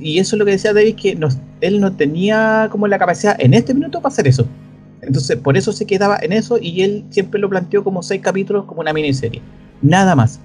[0.00, 1.18] Y eso es lo que decía David, que
[1.60, 4.46] él no tenía como la capacidad en este minuto para hacer eso.
[5.02, 8.64] Entonces, por eso se quedaba en eso y él siempre lo planteó como seis capítulos,
[8.64, 9.42] como una miniserie.
[9.82, 10.38] Nada más.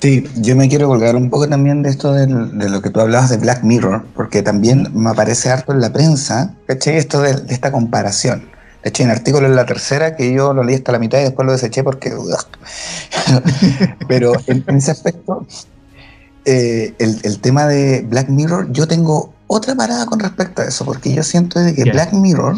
[0.00, 3.30] Sí, yo me quiero colgar un poco también de esto de lo que tú hablabas
[3.30, 6.96] de Black Mirror, porque también me aparece harto en la prensa, ¿cachai?
[6.96, 8.50] Esto de, esta comparación.
[8.82, 11.18] De hecho, hay un artículo en la tercera que yo lo leí hasta la mitad
[11.20, 12.12] y después lo deseché porque...
[14.08, 15.46] Pero en, ese aspecto,
[16.44, 20.84] eh, el, el, tema de Black Mirror, yo tengo otra parada con respecto a eso,
[20.84, 22.56] porque yo siento de que Black Mirror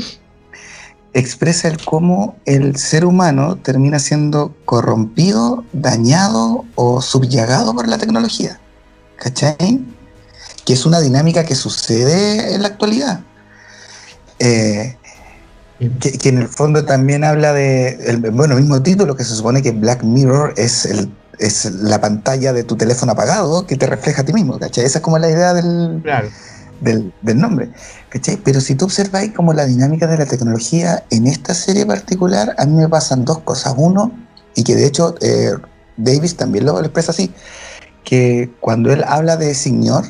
[1.13, 8.61] expresa el cómo el ser humano termina siendo corrompido, dañado o subyagado por la tecnología.
[9.17, 9.81] ¿Cachai?
[10.65, 13.21] Que es una dinámica que sucede en la actualidad.
[14.39, 14.97] Eh,
[16.01, 19.73] que, en el fondo también habla de, el, bueno, mismo título que se supone que
[19.73, 24.25] Black Mirror es, el, es la pantalla de tu teléfono apagado que te refleja a
[24.25, 24.85] ti mismo, ¿cachai?
[24.85, 26.03] Esa es como la idea del,
[26.81, 27.71] del, nombre.
[28.09, 28.37] ¿cachai?
[28.37, 32.67] Pero si tú observáis como la dinámica de la tecnología en esta serie particular, a
[32.67, 33.75] mí me pasan dos cosas.
[33.77, 34.13] Uno,
[34.55, 35.53] y que de hecho eh,
[35.97, 37.33] Davis también lo, expresa así,
[38.05, 40.05] que cuando él habla de señor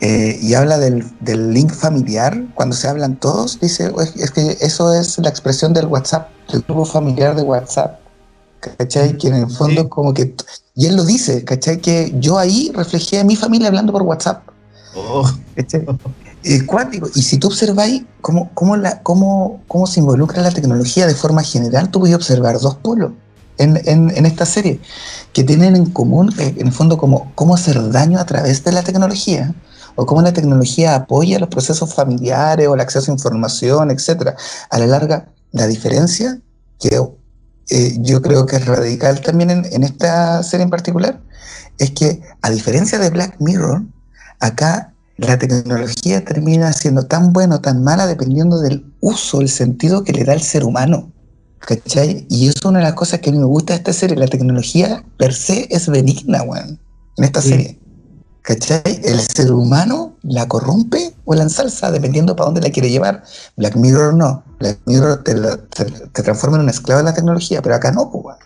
[0.00, 1.04] eh, y habla del,
[1.52, 6.28] link familiar, cuando se hablan todos, dice, es que eso es la expresión del WhatsApp,
[6.50, 8.00] del grupo familiar de WhatsApp.
[8.60, 9.16] ¿Cachai?
[9.16, 10.34] Que en el fondo como que...
[10.74, 11.80] Y él lo dice, ¿cachai?
[11.80, 14.49] Que yo ahí reflejé a mi familia hablando por WhatsApp.
[14.94, 15.30] Oh.
[16.66, 17.08] cuántico.
[17.14, 21.90] Y si tú observáis cómo, cómo, cómo, cómo se involucra la tecnología de forma general,
[21.90, 23.12] tú puedes observar dos polos
[23.60, 24.80] en, en, esta serie
[25.32, 28.72] que tienen en común, eh, en el fondo, como cómo hacer daño a través de
[28.72, 29.54] la tecnología.
[29.96, 34.34] o cómo la tecnología apoya los procesos familiares o el acceso a información, etc.
[34.70, 36.40] A la larga, la diferencia
[36.78, 36.96] que
[37.70, 41.20] eh, yo creo que es radical también en, esta serie en particular
[41.78, 43.82] es que, a diferencia de Black Mirror,
[44.40, 50.02] acá la tecnología termina siendo tan buena o tan mala dependiendo del uso, el sentido
[50.02, 51.12] que le da el ser humano.
[51.58, 52.26] ¿Cachai?
[52.30, 54.16] Y eso es una de las cosas que a mí me gusta de esta serie.
[54.16, 56.80] La tecnología per se es benigna, weón,
[57.18, 57.78] en esta serie.
[58.40, 59.00] ¿Cachai?
[59.04, 63.22] El ser humano la corrompe o la ensalza, dependiendo para dónde la quiere llevar.
[63.56, 64.42] Black Mirror no.
[64.58, 65.34] Black Mirror te,
[66.22, 68.36] transforma en un esclavo de la tecnología, pero acá no, pues,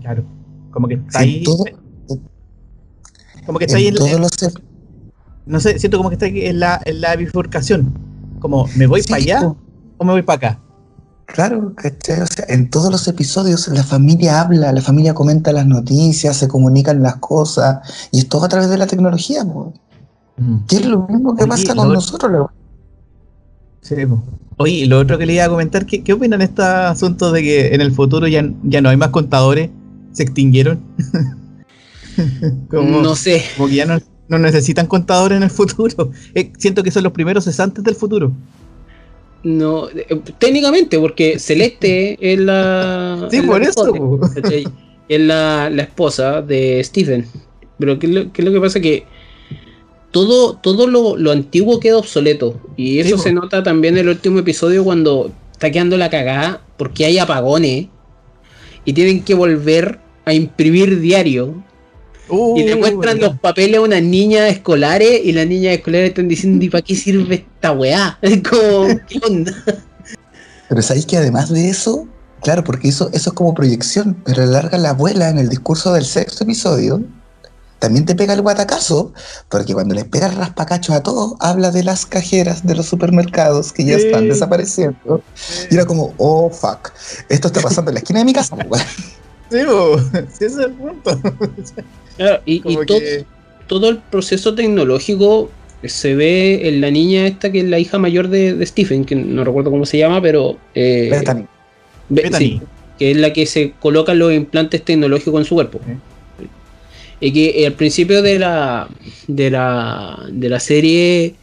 [0.00, 0.24] Claro.
[0.70, 1.44] Como que está ahí.
[3.46, 4.30] como que está ahí en, todos los...
[5.48, 7.92] No sé, siento como que está ahí en la, en la bifurcación.
[8.38, 9.54] Como, ¿me voy para allá
[9.96, 10.60] o me voy para acá?
[11.24, 12.20] Claro, ¿cachai?
[12.20, 16.48] O sea, en todos los episodios la familia habla, la familia comenta las noticias, se
[16.48, 17.78] comunican las cosas,
[18.12, 19.74] y es todo a través de la tecnología, pues.
[20.68, 22.50] Que es lo mismo que pasa con nosotros,
[23.80, 23.96] Sí,
[24.58, 27.42] Oye, lo otro que le iba a comentar, ¿qué, qué opinan de este asunto de
[27.42, 29.70] que en el futuro ya, ya no hay más contadores?
[30.12, 30.80] ¿Se extinguieron?
[32.72, 33.42] no sé.
[33.56, 36.10] Como que ya no, no necesitan contadores en el futuro.
[36.34, 38.32] Eh, siento que son los primeros cesantes del futuro.
[39.42, 43.28] No, eh, técnicamente, porque Celeste es la.
[43.30, 44.20] Sí, por eso.
[45.08, 47.26] es la, esposa de Stephen.
[47.78, 48.80] Pero ¿qué es lo, que pasa?
[48.80, 49.04] Que
[50.10, 52.60] todo, todo lo, antiguo queda obsoleto.
[52.76, 57.04] Y eso se nota también en el último episodio cuando está quedando la cagada porque
[57.04, 57.86] hay apagones
[58.84, 61.62] y tienen que volver a imprimir diario
[62.30, 66.64] y le muestran los papeles a unas niñas escolares y las niñas escolares están diciendo,
[66.64, 68.18] ¿y para qué sirve esta weá?
[68.22, 69.52] ¿qué onda?
[70.68, 72.06] Pero sabéis que además de eso,
[72.42, 75.48] claro, porque eso, eso es como proyección, pero a la larga la abuela en el
[75.48, 77.02] discurso del sexto episodio
[77.78, 79.12] también te pega el guatacazo,
[79.48, 83.84] porque cuando le espera raspacachos a todos, habla de las cajeras de los supermercados que
[83.84, 85.22] ya están desapareciendo.
[85.70, 86.90] Y era como, oh fuck,
[87.28, 88.56] esto está pasando en la esquina de mi casa,
[89.50, 89.58] Sí,
[90.32, 91.20] sí, ese es el punto.
[92.44, 92.60] y,
[93.66, 95.50] todo, el proceso tecnológico
[95.84, 99.44] se ve en la niña esta que es la hija mayor de, Stephen, que no
[99.44, 100.56] recuerdo cómo se llama, pero...
[100.74, 101.10] Eh,
[102.08, 102.60] Bethany.
[102.98, 105.80] que es la que se colocan los implantes tecnológicos en su cuerpo.
[107.20, 108.88] Y que al principio de la,
[109.26, 111.34] de la, de la serie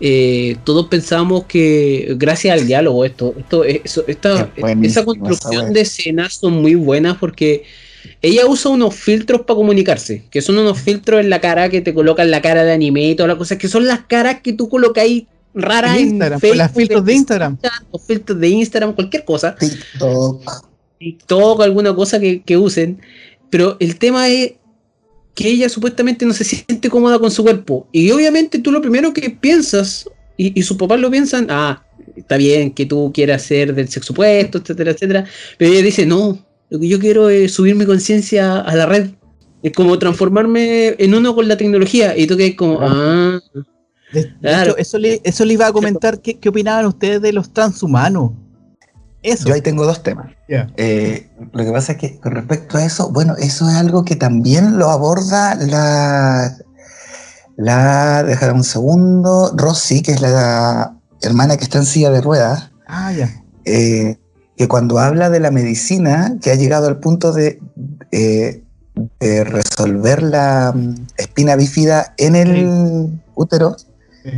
[0.00, 3.64] eh, todos pensamos que gracias al diálogo esto, esto,
[4.06, 4.50] esta,
[4.82, 7.64] esa construcción de escenas son muy buenas porque
[8.22, 11.92] ella usa unos filtros para comunicarse, que son unos filtros en la cara que te
[11.92, 14.68] colocan la cara de anime y todas las cosas, que son las caras que tú
[14.68, 15.24] colocáis
[15.54, 17.58] raras en, Instagram, Facebook, las filtros de Instagram.
[17.92, 19.54] Los filtros de Instagram, cualquier cosa.
[19.54, 20.42] TikTok.
[20.98, 23.00] TikTok, alguna cosa que, que usen.
[23.50, 24.52] Pero el tema es
[25.34, 27.88] que ella supuestamente no se siente cómoda con su cuerpo.
[27.92, 31.84] Y obviamente tú lo primero que piensas, y, sus papás lo piensan, ah,
[32.16, 35.24] está bien que tú quieras ser del sexo opuesto, etcétera, etcétera.
[35.58, 39.10] Pero ella dice, no, lo que yo quiero es subir mi conciencia a la red.
[39.62, 42.16] Es como transformarme en uno con la tecnología.
[42.16, 43.40] Y tú que es como, ah.
[44.40, 44.76] claro.
[44.78, 48.32] eso, le, eso le iba a comentar, ¿qué, ¿qué opinaban ustedes de los transhumanos?
[49.22, 50.32] Yo ahí tengo dos temas.
[50.48, 54.16] Eh, lo que pasa es que con respecto a eso, bueno, eso es algo que
[54.16, 56.56] también lo aborda la.
[57.56, 58.22] La.
[58.22, 59.52] Dejar un segundo.
[59.54, 62.70] Rosy, que es la hermana que está en silla de ruedas.
[62.86, 63.42] Ah, ya.
[63.64, 64.16] Eh,
[64.56, 67.60] que cuando habla de la medicina, que ha llegado al punto de,
[68.12, 68.62] eh,
[69.44, 73.76] resolver la mm, espina bífida en el útero,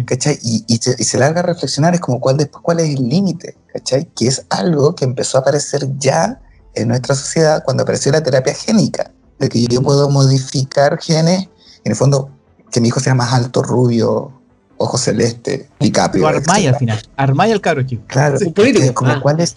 [0.07, 0.39] ¿cachai?
[0.43, 4.07] Y, se, larga a reflexionar, es como cuál después cuál es el límite, ¿cachai?
[4.15, 6.41] Que es algo que empezó a aparecer ya
[6.75, 11.49] en nuestra sociedad cuando apareció la terapia génica, de que yo puedo modificar genes,
[11.85, 12.31] en el fondo,
[12.71, 14.33] que mi hijo sea más alto, rubio,
[14.77, 16.27] ojo celeste, DiCaprio.
[16.27, 18.03] Armaya al final, Armaya el caro chico.
[18.07, 19.21] Claro, es como, ah.
[19.21, 19.57] cuál es,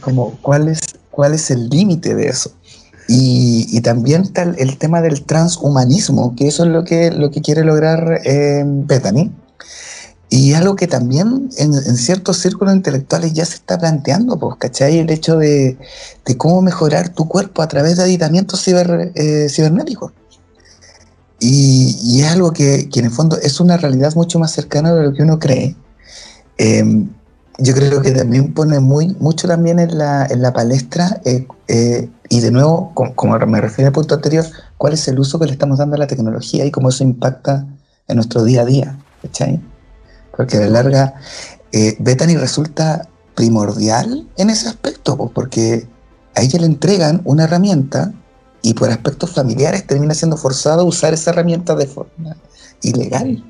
[0.00, 0.80] como cuál es,
[1.10, 2.52] cuál es el límite de eso.
[3.06, 7.62] Y, también está el, tema del transhumanismo, que eso es lo que, lo que quiere
[7.62, 9.30] lograr eh, Bethany.
[10.36, 14.98] Y algo que también en, ciertos círculos intelectuales ya se está planteando, pues, ¿cachai?
[14.98, 15.78] El hecho de,
[16.38, 20.10] cómo mejorar tu cuerpo a través de aditamientos eh, cibernéticos.
[21.38, 25.04] Y, es algo que, que, en el fondo es una realidad mucho más cercana de
[25.04, 25.76] lo que uno cree.
[26.58, 27.10] Em,
[27.58, 32.10] yo creo que también pone muy, mucho también en la, en la palestra, eh, eh,
[32.28, 34.44] y de nuevo, como, me refiero al punto anterior,
[34.78, 37.64] cuál es el uso que le estamos dando a la tecnología y cómo eso impacta
[38.08, 39.60] en nuestro día a día, ¿cachai?
[40.36, 41.14] Porque a la larga,
[41.72, 45.86] eh, Bethany resulta primordial en ese aspecto, porque
[46.34, 48.12] a ella le entregan una herramienta
[48.62, 52.36] y por aspectos familiares termina siendo forzado a usar esa herramienta de forma
[52.82, 53.44] ilegal.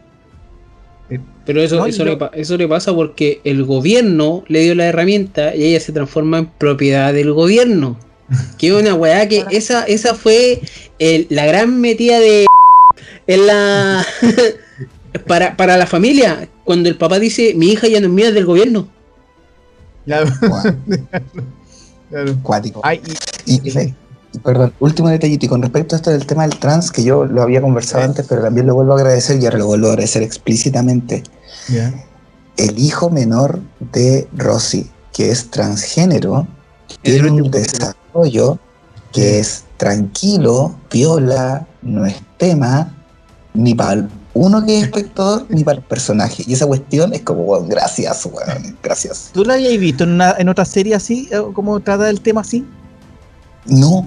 [1.45, 5.65] Pero eso, eso, le, eso le pasa porque el gobierno le dio la herramienta y
[5.65, 7.99] ella se transforma en propiedad del gobierno.
[8.59, 10.63] Que una weá que esa, esa fue
[11.29, 12.47] la gran metida de
[13.27, 14.07] en la
[15.27, 16.49] para, para la familia.
[16.65, 18.89] Cuando el papá dice mi hija ya no es mía es del gobierno.
[20.05, 20.31] Claro.
[22.43, 22.83] Cuático.
[23.47, 23.61] y,
[24.43, 25.47] perdón, último detallito.
[25.47, 28.27] Y con respecto a esto del tema del trans, que yo lo había conversado antes,
[28.29, 31.23] pero también lo vuelvo a agradecer y ahora lo vuelvo a agradecer explícitamente.
[32.57, 33.61] El hijo menor
[33.93, 36.47] de Rosy, que es transgénero,
[37.03, 38.59] tiene un desarrollo
[39.13, 42.93] que es tranquilo, viola, no es tema,
[43.55, 46.45] ni para uno que es espectador ni para el personaje.
[46.47, 49.31] Y esa cuestión es como, bueno, gracias, weón, gracias.
[49.33, 52.43] ¿Tú la habías visto en, una, en otra serie así, eh, como trata el tema
[52.43, 52.67] así?
[53.67, 54.07] No.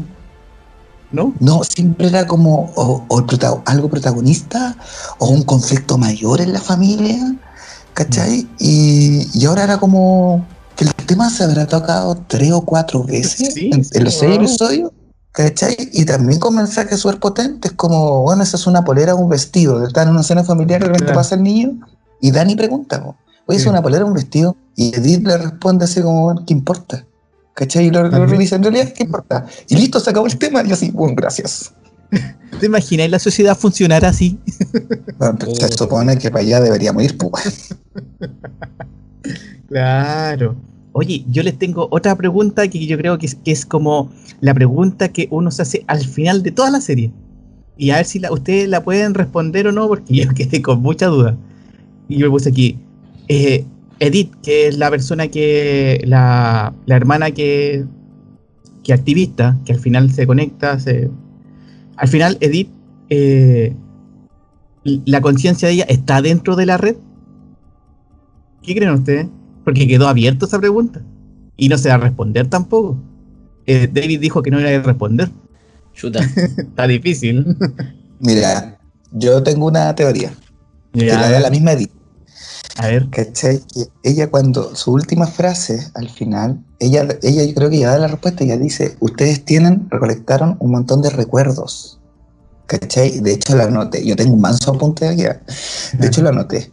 [1.11, 1.33] ¿No?
[1.39, 3.05] No, siempre era como o,
[3.65, 4.75] algo protagonista
[5.19, 7.17] o un conflicto mayor en la familia,
[7.93, 8.45] ¿cachai?
[8.59, 10.45] Y, y ahora era como
[10.75, 14.91] que el tema se habrá tocado tres o cuatro veces en, los seis episodios.
[15.37, 15.77] ¿Cachai?
[15.93, 19.85] Y también con mensajes súper potentes, como, bueno, esa es una polera o un vestido.
[19.85, 21.77] Está en una cena familiar, de repente pasa el niño
[22.19, 23.15] y Dani pregunta,
[23.45, 24.57] oye, ¿es una polera o un vestido?
[24.75, 27.05] Y Edith le responde así como, bueno, ¿qué importa?
[27.53, 27.85] ¿Cachai?
[27.85, 29.45] Y lo, revisa, en realidad, ¿qué importa?
[29.69, 31.71] Y listo, se acabó el tema, y así, bueno, gracias.
[32.59, 34.39] ¿Te imaginas la sociedad funcionar así?
[35.19, 37.75] Bueno, pues, se supone que para allá deberíamos ir, pues.
[39.67, 40.55] Claro.
[40.99, 44.09] Oye, yo les tengo otra pregunta que yo creo que es, como
[44.41, 47.11] la pregunta que uno se hace al final de toda la serie.
[47.77, 51.05] Y a ver si ustedes la pueden responder o no, porque yo quedé con mucha
[51.05, 51.37] duda.
[52.09, 52.79] Y yo me puse aquí.
[53.27, 53.63] Eh,
[53.99, 56.01] Edith, que es la persona que.
[56.03, 57.85] La, hermana que.
[58.83, 60.79] que activista, que al final se conecta.
[60.79, 61.11] Se,
[61.95, 62.71] al final, Edith.
[63.11, 63.75] Eh,
[65.05, 66.95] la conciencia de ella está dentro de la red.
[68.63, 69.27] ¿Qué creen ustedes?
[69.67, 71.01] Porque quedó abierta esa pregunta.
[71.57, 72.97] Y no se va a responder tampoco.
[73.65, 75.29] Eh, David dijo que no iba a responder.
[75.93, 76.21] Chuta.
[76.57, 77.57] Está difícil.
[78.21, 78.79] Mira,
[79.11, 80.31] yo tengo una teoría.
[80.93, 81.91] Que la da la misma Edith.
[82.77, 83.09] A ver.
[83.09, 83.61] ¿Cachai?
[84.03, 88.07] ella cuando, su última frase al final, ella, ella yo creo que ya da la
[88.07, 91.99] respuesta, ella dice, ustedes tienen, recolectaron un montón de recuerdos.
[92.67, 93.19] ¿Cachai?
[93.19, 95.23] De hecho la anoté, yo tengo un manso apunte aquí.
[95.23, 96.71] De hecho la anoté.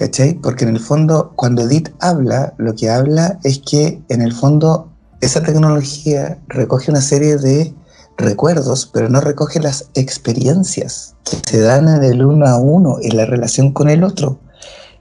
[0.00, 0.32] ¿Cachai?
[0.32, 4.88] Porque en el fondo, cuando Edith habla, lo que habla es que en el fondo
[5.20, 7.74] esa tecnología recoge una serie de
[8.16, 13.14] recuerdos, pero no recoge las experiencias que se dan en el uno a uno, en
[13.14, 14.38] la relación con el otro.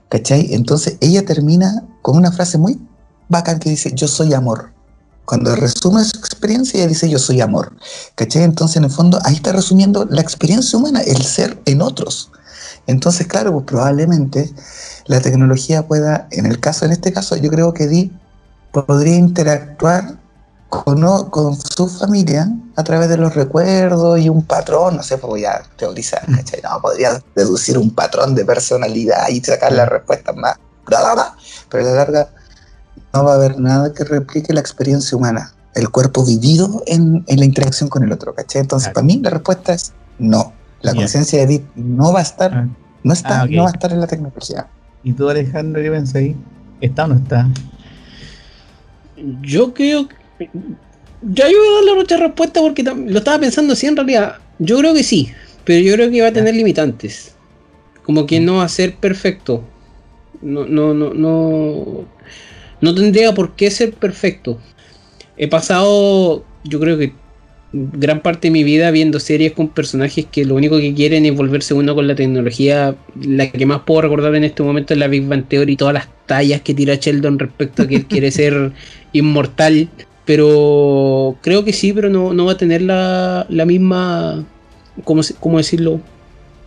[0.10, 0.54] ¿Cachai?
[0.54, 2.78] Entonces ella termina con una frase muy
[3.30, 4.74] bacán que dice, yo soy amor.
[5.24, 7.72] Cuando resume su experiencia, ella dice, yo soy amor.
[8.16, 8.44] ¿Cachai?
[8.44, 12.32] Entonces, en el fondo, ahí está resumiendo la experiencia humana, el ser en otros.
[12.90, 14.52] Entonces, claro, pues probablemente
[15.06, 18.12] la tecnología pueda, en el caso, en este caso, yo creo que Di
[18.72, 20.18] podría interactuar
[20.70, 25.30] con, con su familia a través de los recuerdos y un patrón, no sé, pues
[25.30, 26.62] voy a teorizar, ¿cachai?
[26.64, 30.58] No, podría deducir un patrón de personalidad y sacar las respuestas más,
[31.70, 32.30] pero a la larga
[33.14, 37.46] no va a haber nada que replique la experiencia humana, el cuerpo vivido en, la
[37.46, 38.62] interacción con el otro, ¿cachai?
[38.62, 40.59] Entonces, para mí la respuesta es no.
[40.82, 42.68] La conciencia de Edith no va a estar, ah.
[43.04, 44.68] no está, ah, no va a estar en la tecnología.
[45.04, 46.36] ¿Y tú, Alejandro, qué pensás ahí?
[46.82, 47.48] ¿Está o no está?
[49.42, 50.50] Yo creo que.
[51.22, 54.36] Ya yo voy a darle otra respuesta porque lo estaba pensando así en realidad.
[54.58, 55.32] Yo creo que sí,
[55.66, 57.36] pero yo creo que va a tener limitantes.
[58.04, 59.64] Como que no va a ser perfecto.
[60.42, 62.06] No, no, no, no.
[62.82, 64.60] No tendría por qué ser perfecto.
[65.36, 67.14] He pasado, yo creo que
[67.72, 71.36] gran parte de mi vida viendo series con personajes que lo único que quieren es
[71.36, 72.96] volverse uno con la tecnología.
[73.22, 75.94] La que más puedo recordar en este momento es la Big Bang Theory y todas
[75.94, 78.72] las tallas que tira Sheldon respecto a que él quiere ser
[79.14, 79.90] inmortal.
[80.26, 84.46] Pero creo que sí, pero no, va a tener la, la misma,
[85.04, 86.02] ¿cómo, ¿cómo, decirlo?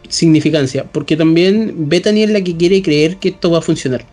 [0.08, 0.84] Significancia.
[0.84, 4.04] Porque también Bethany es la que quiere creer que esto va a funcionar.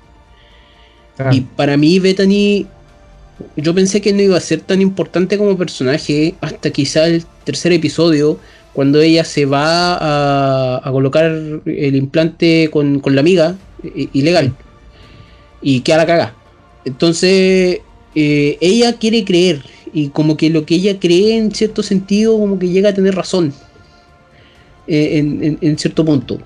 [1.31, 2.65] Y para mí Bethany
[3.55, 7.71] yo pensé que no iba a ser tan importante como personaje hasta quizá el tercer
[7.71, 8.39] episodio,
[8.73, 9.97] cuando ella se va
[10.77, 13.57] a, colocar el implante con, la amiga
[14.13, 14.53] ilegal
[15.61, 16.35] y queda la caga.
[16.85, 17.79] Entonces,
[18.15, 19.63] eh, ella quiere creer
[19.93, 23.15] y como que lo que ella cree en cierto sentido como que llega a tener
[23.15, 23.53] razón
[24.87, 26.39] eh, en, cierto punto.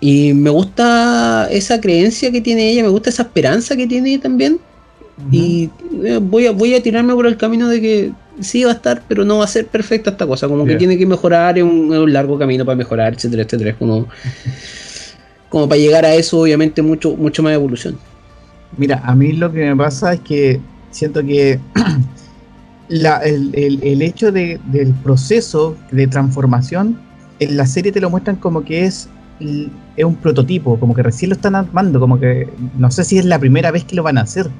[0.00, 4.58] Y me gusta esa creencia que tiene ella, me gusta esa esperanza que tiene también
[5.30, 5.70] y
[6.04, 9.02] eh, voy, a, voy a tirarme por el camino de que sí va a estar,
[9.06, 10.48] pero no va a ser perfecta esta cosa.
[10.48, 13.76] Como que tiene que mejorar, es un, largo camino para mejorar, etcétera, etcétera.
[13.78, 17.96] como para llegar a eso, obviamente, mucho, mucho más evolución.
[18.76, 20.60] Mira, a mí lo que me pasa es que
[20.90, 21.60] siento que
[22.88, 26.98] el, hecho del proceso de transformación
[27.38, 29.08] en la serie te lo muestran como que es,
[29.40, 33.24] es un prototipo, como que recién lo están armando, como que no sé si es
[33.24, 34.50] la primera vez que lo van a hacer.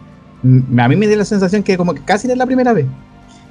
[0.44, 2.86] A mí me da la sensación que como que casi no es la primera vez.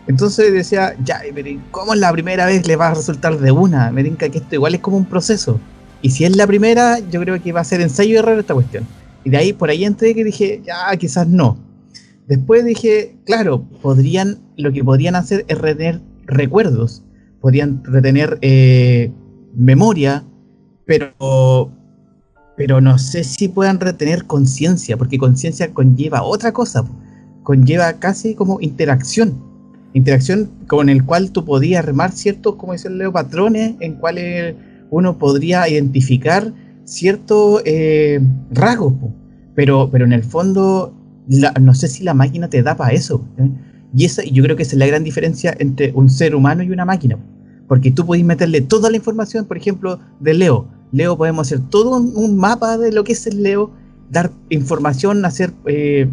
[0.08, 3.92] Entonces decía, ya, pero ¿cómo es la primera vez le va a resultar de una?
[3.92, 5.60] Me diga que esto igual es como un proceso.
[6.02, 8.54] Y si es la primera, yo creo que va a ser ensayo y error esta
[8.54, 8.86] cuestión.
[9.24, 11.58] Y de ahí, por ahí entré que dije, ya, quizás no.
[12.28, 17.04] Después dije, claro, podrían, lo que podrían hacer es retener recuerdos,
[17.40, 19.12] podrían retener eh,
[19.56, 20.26] memoria,
[20.86, 21.72] pero,
[22.56, 26.84] pero no sé si puedan retener conciencia, porque conciencia conlleva otra cosa,
[27.44, 29.54] conlleva casi como interacción
[29.94, 34.56] interacción con el cual tú podías armar ciertos, como dice Leo, patrones en cuales
[34.90, 36.52] uno podría identificar
[36.84, 38.20] ciertos eh,
[38.52, 38.94] rasgos,
[39.56, 40.94] pero, pero en el fondo
[41.62, 43.24] no sé si la máquina te da para eso.
[43.38, 43.50] ¿eh?
[43.96, 46.72] Y esa, yo creo que esa es la gran diferencia entre un ser humano y
[46.72, 47.18] una máquina.
[47.68, 50.68] Porque tú puedes meterle toda la información, por ejemplo, de Leo.
[50.94, 53.72] Leo podemos hacer todo un, mapa de lo que es el Leo,
[54.10, 56.10] dar información, hacer eh,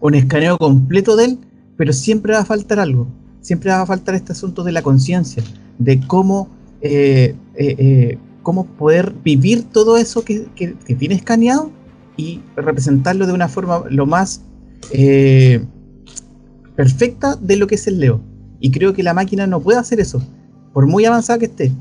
[0.00, 1.38] un escaneo completo de él,
[1.78, 3.08] pero siempre va a faltar algo,
[3.40, 5.42] siempre va a faltar este asunto de la conciencia,
[5.78, 6.50] de cómo,
[6.82, 11.70] eh, eh, eh, cómo poder vivir todo eso que, que, tiene escaneado
[12.16, 14.42] y representarlo de una forma lo más
[16.76, 18.20] perfecta de lo que es el Leo.
[18.60, 20.22] Y creo que la máquina no puede hacer eso,
[20.74, 21.72] por muy avanzada que esté.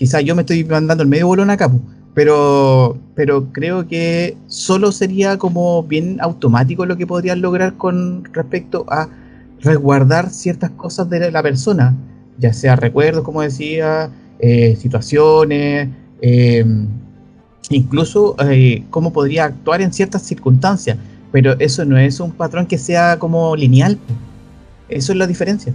[0.00, 1.78] Quizás yo me estoy mandando el medio bolón a cabo,
[2.14, 8.86] pero, pero creo que solo sería como bien automático lo que podrían lograr con respecto
[8.88, 9.10] a
[9.60, 11.94] resguardar ciertas cosas de la persona,
[12.38, 14.08] ya sea recuerdos, como decía,
[14.38, 15.90] eh, situaciones,
[16.22, 16.64] eh,
[17.68, 20.96] incluso eh, cómo podría actuar en ciertas circunstancias,
[21.30, 23.98] pero eso no es un patrón que sea como lineal.
[24.88, 25.74] Eso es la diferencia.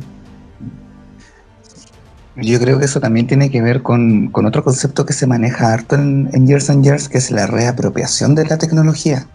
[2.37, 5.95] Yo creo que eso también tiene que ver con, otro concepto que se maneja harto
[5.95, 9.27] en, en, Years and Years, que es la reapropiación de la tecnología.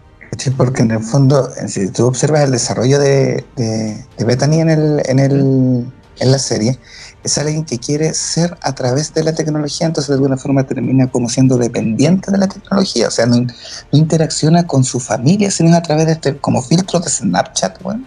[0.55, 5.19] Porque en el fondo, si tú observas el desarrollo de, de, Bethany en, el, en,
[5.19, 6.79] el, en la serie,
[7.23, 11.11] es alguien que quiere ser a través de la tecnología, entonces de alguna forma termina
[11.11, 13.45] como siendo dependiente de la tecnología, o sea, no,
[13.91, 18.05] interacciona con su familia, sino a través de este como filtro de Snapchat, bueno,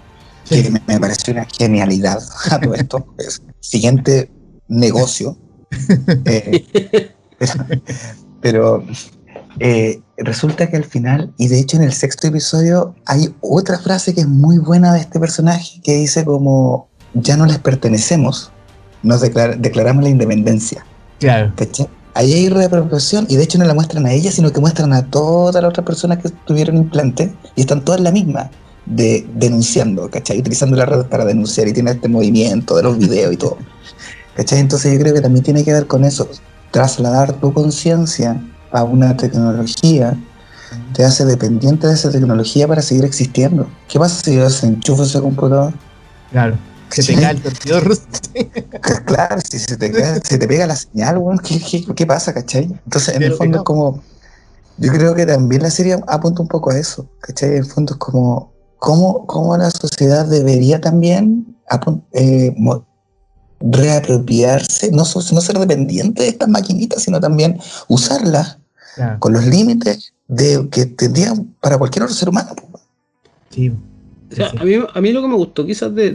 [0.49, 3.07] que me, me, pareció una genialidad a todo esto.
[3.61, 4.31] siguiente
[4.69, 5.37] negocio.
[6.27, 6.65] Eh,
[8.41, 8.85] pero
[9.59, 14.15] eh, resulta que al final, y de hecho en el sexto episodio, hay otra frase
[14.15, 18.53] que es muy buena de este personaje que dice como, ya no les pertenecemos,
[19.03, 20.85] nos declaramos la independencia.
[21.21, 21.53] Claro.
[22.15, 25.11] Ahí hay reapropiación y de hecho no la muestran a ella, sino que muestran a
[25.11, 28.51] todas las otras personas que tuvieron implante y están todas la misma,
[28.87, 30.39] de, denunciando, ¿cachai?
[30.39, 33.59] Utilizando la red para denunciar y tiene este movimiento de los videos y todo.
[34.37, 34.61] ¿Cachai?
[34.61, 36.29] Entonces yo creo que también tiene que ver con eso,
[36.71, 38.43] trasladar tu conciencia
[38.73, 40.17] a una tecnología
[40.93, 43.69] te hace dependiente de esa tecnología para seguir existiendo.
[43.89, 45.73] ¿Qué pasa si yo desenchufo ese computador?
[46.31, 46.57] Claro,
[46.91, 47.99] se te cae el servidor.
[49.05, 49.93] claro, si se te,
[50.23, 51.21] se te pega la señal,
[51.97, 52.65] ¿qué, pasa, cachai?
[52.85, 54.03] Entonces, en el fondo es como...
[54.77, 57.51] Yo creo que también la serie apunta un poco a eso, ¿cachai?
[57.51, 58.53] En el fondo es como...
[58.79, 61.57] ¿Cómo, cómo la sociedad debería también
[62.13, 62.55] eh,
[63.65, 67.59] reapropiarse, no, no ser dependiente de estas maquinitas, sino también
[67.89, 68.59] usarlas
[69.19, 72.55] con los límites de que tendrían para cualquier otro ser humano.
[73.51, 73.73] Sí.
[74.59, 76.13] a, mí, a, mí, lo que me gustó, quizás de,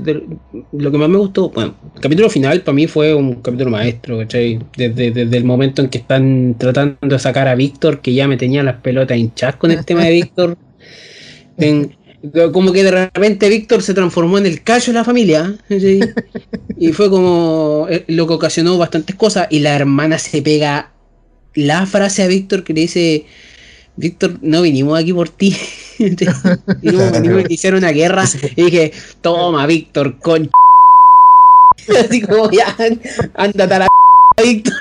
[0.72, 4.18] lo que más me gustó, bueno, el capítulo final para mí fue un capítulo maestro,
[4.20, 4.60] ¿cachai?
[4.78, 8.38] Desde, desde, el momento en que están tratando de sacar a Víctor, que ya me
[8.38, 10.58] tenía las pelotas hinchadas con el tema de Víctor.
[12.52, 15.58] como que de repente Víctor se transformó en el callo de la familia.
[16.78, 19.48] y fue como eh, lo que ocasionó bastantes cosas.
[19.50, 20.92] Y la hermana se pega
[21.56, 23.26] la frase a Víctor que le dice,
[23.96, 25.56] Víctor, no vinimos aquí por ti.
[26.00, 28.26] vinimos, vinimos a iniciar una guerra.
[28.56, 28.92] Y dije,
[29.22, 30.50] toma, Víctor, con...
[32.06, 32.76] Así como ya,
[33.34, 33.88] ándate a la
[34.44, 34.74] Víctor.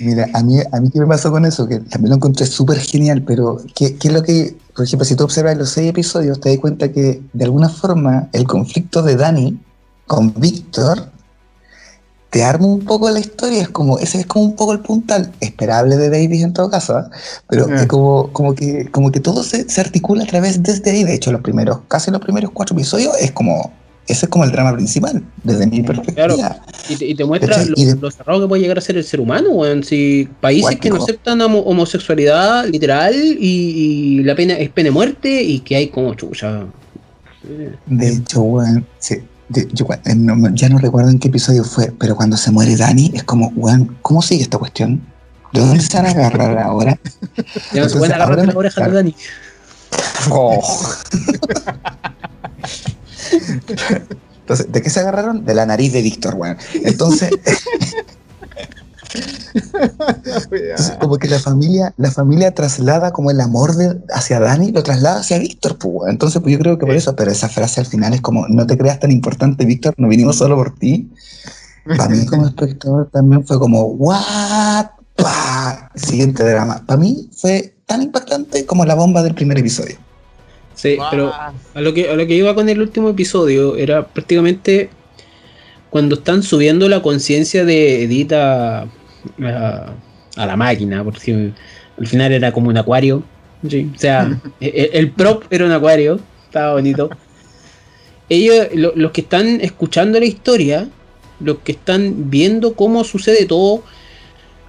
[0.00, 2.78] Mira, a mí, a mí qué me pasó con eso, que también lo encontré súper
[2.78, 6.40] genial, pero ¿qué, ¿qué, es lo que, por ejemplo, si tú observas los seis episodios,
[6.40, 9.58] te das cuenta que de alguna forma el conflicto de Dani
[10.06, 11.10] con Víctor
[12.30, 15.32] te arma un poco la historia, es como, ese es como un poco el puntal,
[15.40, 17.04] esperable de Davis en todo caso, ¿eh?
[17.48, 21.04] pero es como, como, que, como que todo se, se, articula a través desde ahí,
[21.04, 23.72] de hecho los primeros, casi los primeros cuatro episodios es como
[24.08, 26.34] ese es como el drama principal, desde mi perspectiva.
[26.34, 26.56] Claro.
[26.88, 29.84] Y te, muestra lo, cerrado que puede llegar a ser el ser humano, weón.
[29.84, 35.60] Si países que no aceptan homosexualidad literal y, la pena es pena de muerte y
[35.60, 36.64] que hay como chucha.
[37.86, 39.16] De hecho, weón, sí,
[39.72, 40.16] yo, eh,
[40.54, 43.98] ya no recuerdo en qué episodio fue, pero cuando se muere Dani, es como, weón,
[44.00, 45.02] ¿cómo sigue esta cuestión?
[45.52, 46.98] ¿De dónde se van a agarrar ahora?
[47.72, 49.14] Ya no se pueden agarrar la oreja de Dani.
[50.30, 50.62] Oh.
[54.40, 55.44] Entonces, ¿de qué se agarraron?
[55.44, 56.56] De la nariz de Víctor, weón.
[56.84, 57.30] Entonces,
[61.00, 65.20] como que la familia, la familia traslada como el amor de, hacia Dani, lo traslada
[65.20, 68.14] hacia Víctor, pues, Entonces, pues yo creo que por eso, pero esa frase al final
[68.14, 71.10] es como, no te creas tan importante, Víctor, no vinimos solo por ti.
[71.84, 74.86] Para mí como espectador también fue como, what?
[75.94, 76.82] Siguiente drama.
[76.86, 79.96] Para mí fue tan impactante como la bomba del primer episodio.
[80.78, 84.90] Sí, pero a lo, que, a lo que iba con el último episodio era prácticamente
[85.90, 88.86] cuando están subiendo la conciencia de Edita a,
[90.36, 91.50] la máquina, porque
[91.98, 93.24] al final era como un acuario.
[93.64, 97.10] O sea, el, prop era un acuario, estaba bonito.
[98.28, 100.88] Ellos, los que están escuchando la historia,
[101.40, 103.82] los que están viendo cómo sucede todo,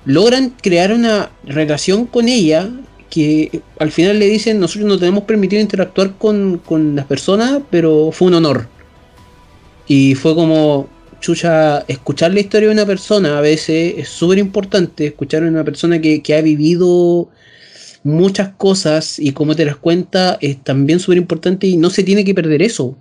[0.06, 2.68] logran crear una relación con ella
[3.10, 8.12] que al final le dicen nosotros no tenemos permitido interactuar con, con las personas, pero
[8.12, 8.68] fue un honor.
[9.88, 10.88] Y fue como,
[11.20, 15.64] chucha, escuchar la historia de una persona a veces es súper importante, escuchar a una
[15.64, 17.30] persona que, ha vivido
[18.04, 22.24] muchas cosas y cómo te las cuenta es también súper importante y no se tiene
[22.24, 22.98] que perder eso.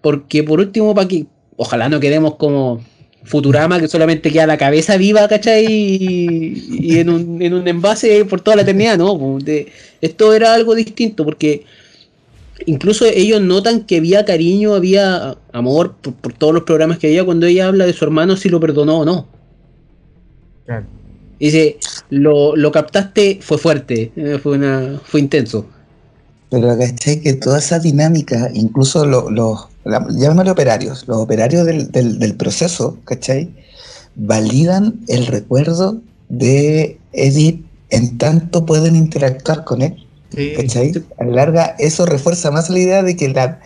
[0.00, 1.26] Porque por último, para que
[1.56, 2.82] ojalá no quedemos como
[3.24, 5.66] Futurama, que solamente queda la cabeza viva, ¿cachai?
[5.68, 9.38] Y, en, un, en un envase por toda la eternidad, ¿no?
[10.00, 11.64] esto era algo distinto porque
[12.66, 17.46] incluso ellos notan que había cariño, había amor por, todos los programas que había cuando
[17.46, 19.28] ella habla de su hermano, si lo perdonó o no.
[21.38, 21.78] Dice,
[22.10, 25.66] lo, lo captaste, fue fuerte, eh, fue, una, fue intenso.
[26.50, 27.20] Pero ¿cachai?
[27.20, 29.70] Que toda esa dinámica, incluso los, lo,
[30.10, 33.50] llámalo operarios, los operarios del, del, proceso, ¿cachai?
[34.16, 40.06] Validan el recuerdo de Edith en tanto pueden interactuar con él.
[40.56, 40.92] ¿Cachai?
[41.18, 43.60] A la larga, eso refuerza más la idea de que la,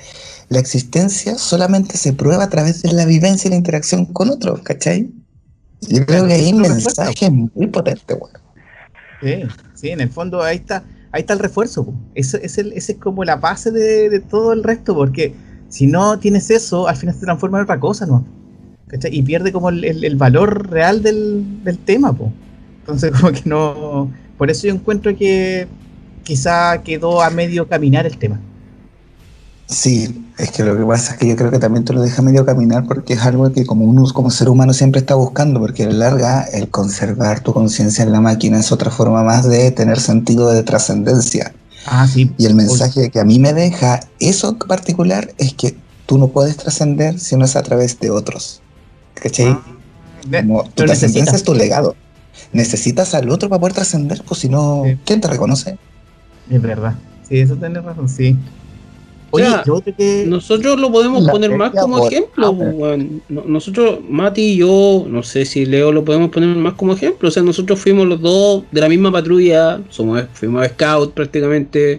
[0.50, 5.10] existencia solamente se prueba a través de la vivencia y la interacción con otros, ¿cachai?
[5.80, 8.38] Yo creo que hay un mensaje muy potente, bueno.
[9.20, 9.42] Sí,
[9.74, 10.84] sí, en el fondo ahí está,
[11.14, 11.94] ahí está el refuerzo.
[12.16, 15.32] Eso es, como la base de, todo el resto, porque
[15.68, 18.26] si no tienes eso, al final se transforma en otra cosa, ¿no?
[18.88, 19.16] ¿Cachai?
[19.16, 22.32] Y pierde como el, valor real del, tema, po.
[22.80, 24.10] Entonces, como que no.
[24.36, 25.68] Por eso yo encuentro que
[26.24, 28.40] quizá quedó a medio caminar el tema.
[29.66, 32.20] Sí, es que lo que pasa es que yo creo que también te lo deja
[32.22, 35.84] medio caminar porque es algo que como uno como ser humano siempre está buscando, porque
[35.84, 39.70] a la larga el conservar tu conciencia en la máquina es otra forma más de
[39.70, 41.54] tener sentido de trascendencia.
[41.86, 42.32] Ah, sí.
[42.36, 45.76] Y el mensaje que a mí me deja eso en particular es que
[46.06, 48.60] tú no puedes trascender si no es a través de otros.
[49.14, 49.48] ¿Cachai?
[49.48, 49.62] Ah,
[50.42, 51.96] como tu trascendencia es tu legado.
[52.52, 55.78] Necesitas al otro para poder trascender, pues si no, ¿quién te reconoce?
[56.50, 56.94] Es verdad.
[57.28, 58.36] Sí, eso tenés razón, sí.
[59.34, 62.56] Oye, nosotros lo podemos poner más como ejemplo.
[63.28, 67.28] Nosotros, Mati y yo, no sé si Leo lo podemos poner más como ejemplo.
[67.28, 71.98] O sea, nosotros fuimos los dos de la misma patrulla, somos, fuimos scout prácticamente.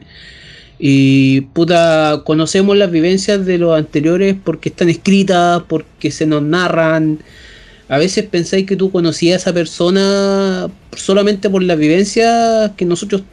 [0.80, 7.20] Y puta, conocemos las vivencias de los anteriores porque están escritas, porque se nos narran.
[7.90, 13.24] A veces pensáis que tú conocías a esa persona solamente por las vivencias que nosotros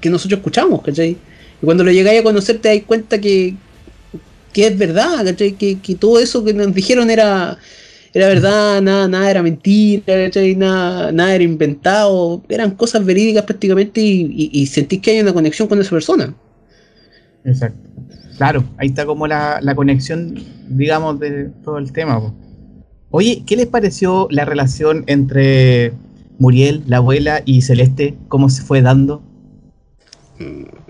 [0.00, 1.16] que nosotros escuchamos, ¿cachai?
[1.62, 3.54] Y cuando lo llegáis a conocer te das cuenta que,
[4.52, 5.52] que es verdad, ¿cachai?
[5.52, 7.58] Que, que todo eso que nos dijeron era,
[8.12, 10.54] era verdad, nada, nada era mentira, ¿cachai?
[10.54, 15.68] Nada, nada era inventado, eran cosas verídicas prácticamente y, y, sentís que hay una conexión
[15.68, 16.34] con esa persona.
[17.44, 17.88] Exacto.
[18.36, 20.34] Claro, ahí está como la, la conexión,
[20.68, 22.34] digamos, de todo el tema.
[23.10, 25.92] Oye, ¿qué les pareció la relación entre
[26.38, 28.14] Muriel, la abuela, y Celeste?
[28.28, 29.22] ¿Cómo se fue dando?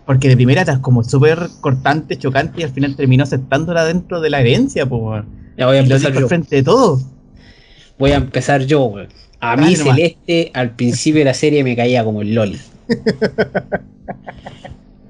[0.06, 4.30] Porque de primera era como súper cortante, chocante y al final terminó aceptándola dentro de
[4.30, 5.24] la herencia, pues.
[5.58, 6.28] Ya voy a empezar yo.
[6.28, 7.00] frente de todo.
[7.98, 8.94] Voy a empezar yo,
[9.40, 12.60] A mí Celeste al principio de la serie me caía como el Loli.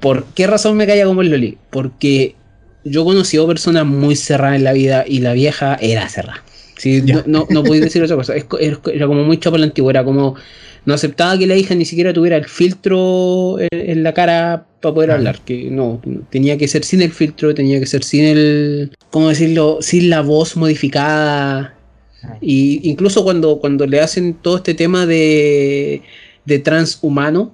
[0.01, 1.59] ¿Por qué razón me caía como el Loli?
[1.71, 2.37] Porque
[2.85, 6.43] yo he conocido personas muy cerradas en la vida y la vieja era cerrada.
[7.05, 8.35] no, no, no decir otra cosa.
[8.35, 10.37] Era como muy chapa la antigua, era como
[10.87, 15.11] no aceptaba que la hija ni siquiera tuviera el filtro en, la cara para poder
[15.11, 16.01] hablar, que no,
[16.31, 20.23] tenía que ser sin el filtro, tenía que ser sin el, ¿cómo decirlo?, sin la
[20.23, 21.75] voz modificada.
[22.41, 26.03] Y incluso cuando, cuando le hacen todo este tema de,
[26.45, 27.53] de transhumano,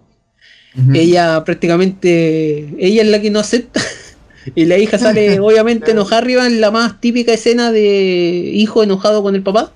[0.94, 3.80] ella prácticamente, ella es la que no acepta.
[4.54, 9.22] y la hija sale obviamente enojada arriba en la más típica escena de hijo enojado
[9.22, 9.72] con el papá.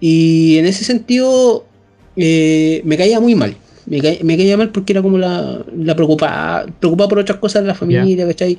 [0.00, 1.64] Y en ese sentido
[2.16, 3.56] eh, me caía muy mal.
[3.86, 7.74] Me, caía mal porque era como la, la preocupada, preocupada por otras cosas de la
[7.74, 8.58] familia, ¿cachai?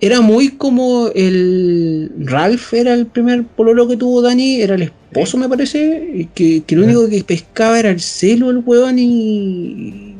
[0.00, 5.36] Era muy como el Ralph era el primer pololo que tuvo Dani, era el esposo
[5.36, 10.14] me parece, que, que lo único que pescaba era el celo el huevón y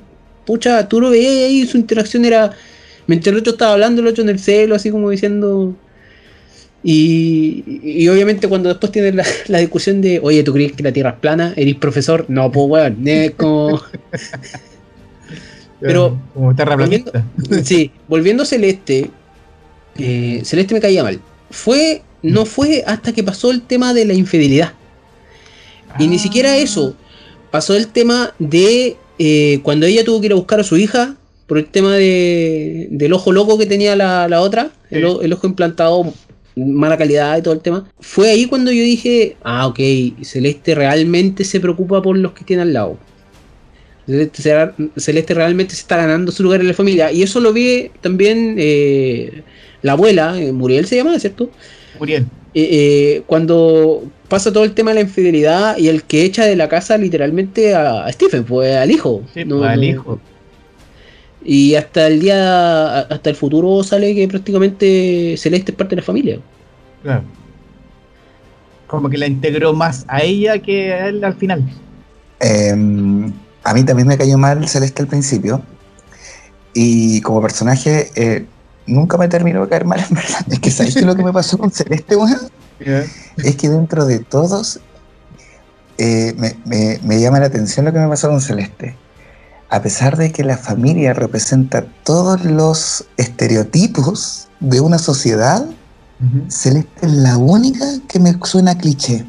[0.45, 2.51] pucha, tú lo veías ahí, su interacción era,
[3.07, 5.77] mientras el otro estaba hablando, el otro en el celo, así como diciendo,
[6.83, 9.15] y, obviamente cuando después tienes
[9.49, 11.53] la, discusión de, oye, ¿tú crees que la Tierra es plana?
[11.57, 12.25] ¿Eres profesor?
[12.29, 13.81] No, pues weón, es como...
[15.81, 16.19] Pero...
[16.35, 17.13] Como volviendo,
[17.63, 19.11] sí, volviendo a Celeste,
[19.99, 21.21] eh, Celeste me caía mal.
[21.51, 24.75] Fue, no fue hasta que pasó el tema de la infidelidad.
[25.99, 26.59] Y ni siquiera ah.
[26.59, 26.95] eso.
[27.51, 31.17] Pasó el tema de eh, cuando ella tuvo que ir a buscar a su hija
[31.47, 36.15] por el tema de, del ojo loco que tenía la, otra, el, ojo implantado
[36.67, 37.89] mala calidad y todo el tema.
[38.01, 39.79] Fue ahí cuando yo dije, ah, ok,
[40.23, 42.99] Celeste realmente se preocupa por los que tiene al lado.
[44.07, 47.13] Celeste, realmente se está ganando su lugar en la familia.
[47.13, 49.43] Y eso lo vi también eh,
[49.83, 51.51] la abuela, eh, Muriel se llama, ¿cierto?
[51.99, 52.27] Muriel.
[52.55, 56.69] Eh, cuando pasa todo el tema de la infidelidad y el que echa de la
[56.69, 59.23] casa literalmente a, Stephen, pues al hijo.
[59.47, 60.21] no, pues, al hijo.
[61.43, 66.07] Y hasta el día, hasta el futuro sale que prácticamente Celeste es parte de la
[66.07, 66.39] familia.
[67.03, 67.25] Claro.
[68.87, 71.65] Como que la integró más a ella que a él al final.
[72.41, 73.33] Em,
[73.65, 75.63] a mí también me cayó mal Celeste al principio.
[76.75, 78.45] Y como personaje, eh,
[78.87, 80.45] nunca me terminó de caer mal, en verdad.
[80.51, 82.17] Es que ¿sabes lo que me pasó con Celeste,
[83.39, 84.81] Es que dentro de todos,
[85.97, 86.35] eh,
[87.03, 88.95] me llama la atención lo que me pasó con Celeste
[89.71, 95.65] a pesar de que la familia representa todos los estereotipos de una sociedad,
[96.49, 99.25] Celeste es la única que me suena cliché.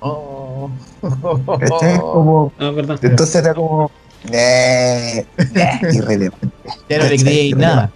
[0.00, 0.70] Oh.
[1.00, 2.72] Como, ah,
[3.02, 3.90] entonces era como
[4.30, 6.50] eh, eh, irrelevante.
[6.88, 7.90] Ya no le creí nada.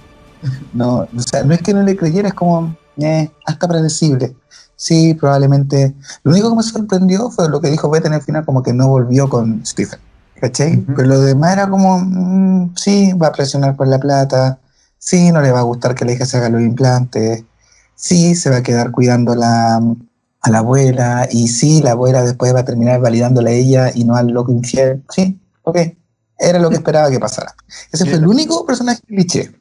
[0.73, 4.35] No, o sea, no es que no le creyera, es como eh, hasta predecible.
[4.77, 5.95] Sí, probablemente.
[6.23, 8.73] Lo único que me sorprendió fue lo que dijo Beth en el final, como que
[8.73, 10.01] no volvió con Stephen.
[10.40, 10.77] ¿Cachai?
[10.78, 14.59] Pero lo demás era como, mm, sí, va a presionar por la plata,
[14.98, 17.44] sí, no le va a gustar que la hija se haga los implantes,
[17.94, 19.36] sí, se va a quedar cuidando a
[20.51, 24.16] la abuela, y sí, la abuela después va a terminar validándola a ella y no
[24.16, 25.78] al loco infiel, sí, ok,
[26.39, 27.55] era lo que esperaba que pasara.
[27.93, 29.52] Ese fue el único personaje cliché.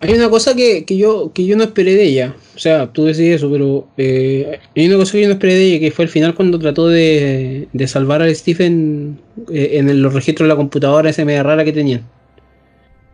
[0.00, 2.34] Hay una cosa que, yo, que yo no esperé de ella.
[2.54, 5.64] O sea, tú decís eso, pero eh, hay una cosa que yo no esperé de
[5.64, 9.18] ella, que fue el final cuando trató de, salvar a Stephen
[9.52, 12.02] eh, en los registros de la computadora, esa media rara que tenían.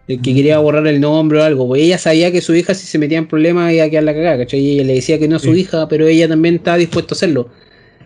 [0.06, 1.66] que quería borrar el nombre o algo.
[1.66, 4.14] Pues ella sabía que su hija, si se metía en problemas, iba a quedar la
[4.14, 4.60] cagada, ¿cachai?
[4.60, 7.16] Y ella le decía que no a su hija, pero ella también estaba dispuesta a
[7.16, 7.48] hacerlo,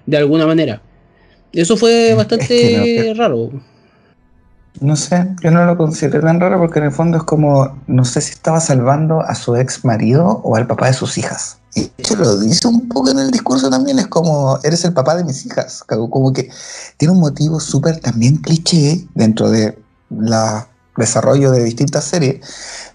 [0.07, 0.83] de alguna manera.
[1.53, 3.51] Eso fue bastante raro.
[4.81, 8.05] No sé, yo no lo considero tan raro porque en el fondo es como, no
[8.05, 11.59] sé si estaba salvando a su ex marido o al papá de sus hijas.
[11.75, 14.93] Y de hecho lo dice un poco en el discurso también, es como, eres el
[14.93, 15.83] papá de mis hijas.
[15.83, 16.51] Como que
[16.97, 19.79] tiene un motivo súper también cliché dentro de
[20.11, 20.69] la
[20.99, 22.41] desarrollo de distintas series.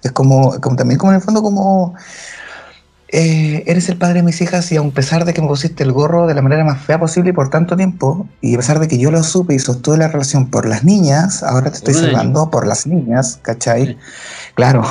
[0.04, 1.96] Es como, como también como en el fondo como
[3.16, 5.92] eh, eres el padre de mis hijas y a pesar de que me pusiste el
[5.92, 8.98] gorro de la manera más fea posible por tanto tiempo, y a pesar de que
[8.98, 12.66] yo lo supe y sostuve la relación por las niñas, ahora te estoy salvando por
[12.66, 14.00] las niñas, ¿cachai?
[14.56, 14.84] Claro,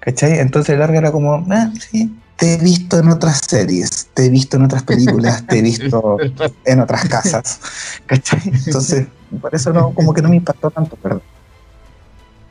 [0.00, 0.40] ¿cachai?
[0.40, 4.56] Entonces Larga era como, ah, sí, te he visto en otras series, te he visto
[4.56, 6.16] en otras películas, te he visto
[6.64, 7.60] en otras casas,
[8.06, 8.40] ¿cachai?
[8.66, 9.06] Entonces,
[9.40, 11.22] por eso no, como que no me impactó tanto, perdón.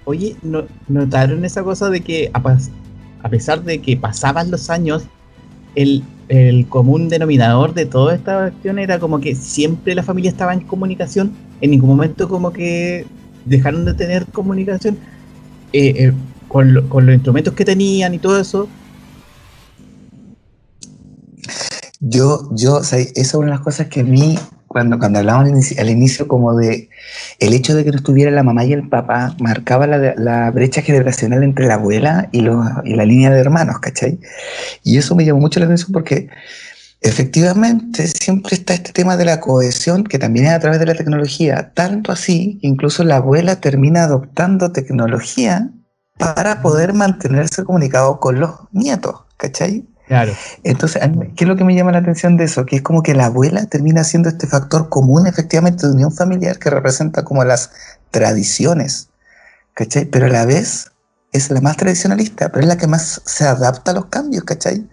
[0.06, 0.38] Oye,
[0.88, 2.32] ¿notaron esa cosa de que
[3.22, 5.04] a pesar de que pasaban los años,
[5.76, 6.04] el,
[6.70, 11.32] común denominador de toda esta cuestión era como que siempre la familia estaba en comunicación,
[11.62, 13.06] en ningún momento como que
[13.46, 14.98] dejaron de tener comunicación
[15.74, 16.14] eh, eh,
[16.48, 18.68] con, los instrumentos que tenían y todo eso.
[22.00, 25.20] Yo, yo, o sea, esa es una de las cosas que a mí cuando, cuando
[25.20, 26.90] hablábamos al inicio, como de
[27.40, 30.82] el hecho de que no estuviera la mamá y el papá marcaba la, la brecha
[30.82, 34.20] generacional entre la abuela y, y, la línea de hermanos, ¿cachai?
[34.84, 36.30] Y eso me llamó mucho la atención porque
[37.02, 40.96] Efectivamente, siempre está este tema de la cohesión que también es a través de la
[40.96, 45.72] tecnología, tanto así que incluso la abuela termina adoptando tecnología
[46.18, 49.88] para poder mantenerse comunicado con los nietos, ¿cachai?
[50.10, 50.34] Claro.
[50.64, 51.02] Entonces,
[51.36, 52.66] ¿qué es lo que me llama la atención de eso?
[52.66, 56.58] Que es como que la abuela termina siendo este factor común efectivamente de unión familiar
[56.58, 57.72] que representa como las
[58.10, 59.10] tradiciones,
[59.76, 60.06] ¿cachai?
[60.06, 60.92] Pero a la vez
[61.32, 64.90] es la más tradicionalista, pero es la que más se adapta a los cambios, ¿cachai?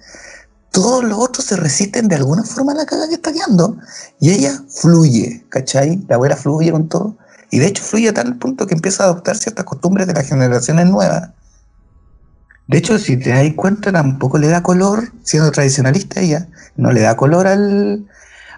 [0.76, 3.78] todos los otros se resisten de alguna forma a la caga que está quedando.
[4.20, 6.05] Y ella fluye, ¿cachai?
[6.06, 7.16] La abuela fluye con todo.
[7.51, 10.28] Y de hecho fluye a tal punto que empieza a adoptar ciertas costumbres de las
[10.28, 11.30] generaciones nuevas.
[12.68, 17.01] De hecho, si te das cuenta, tampoco le da color, siendo tradicionalista ella, no le
[17.01, 18.05] da color al,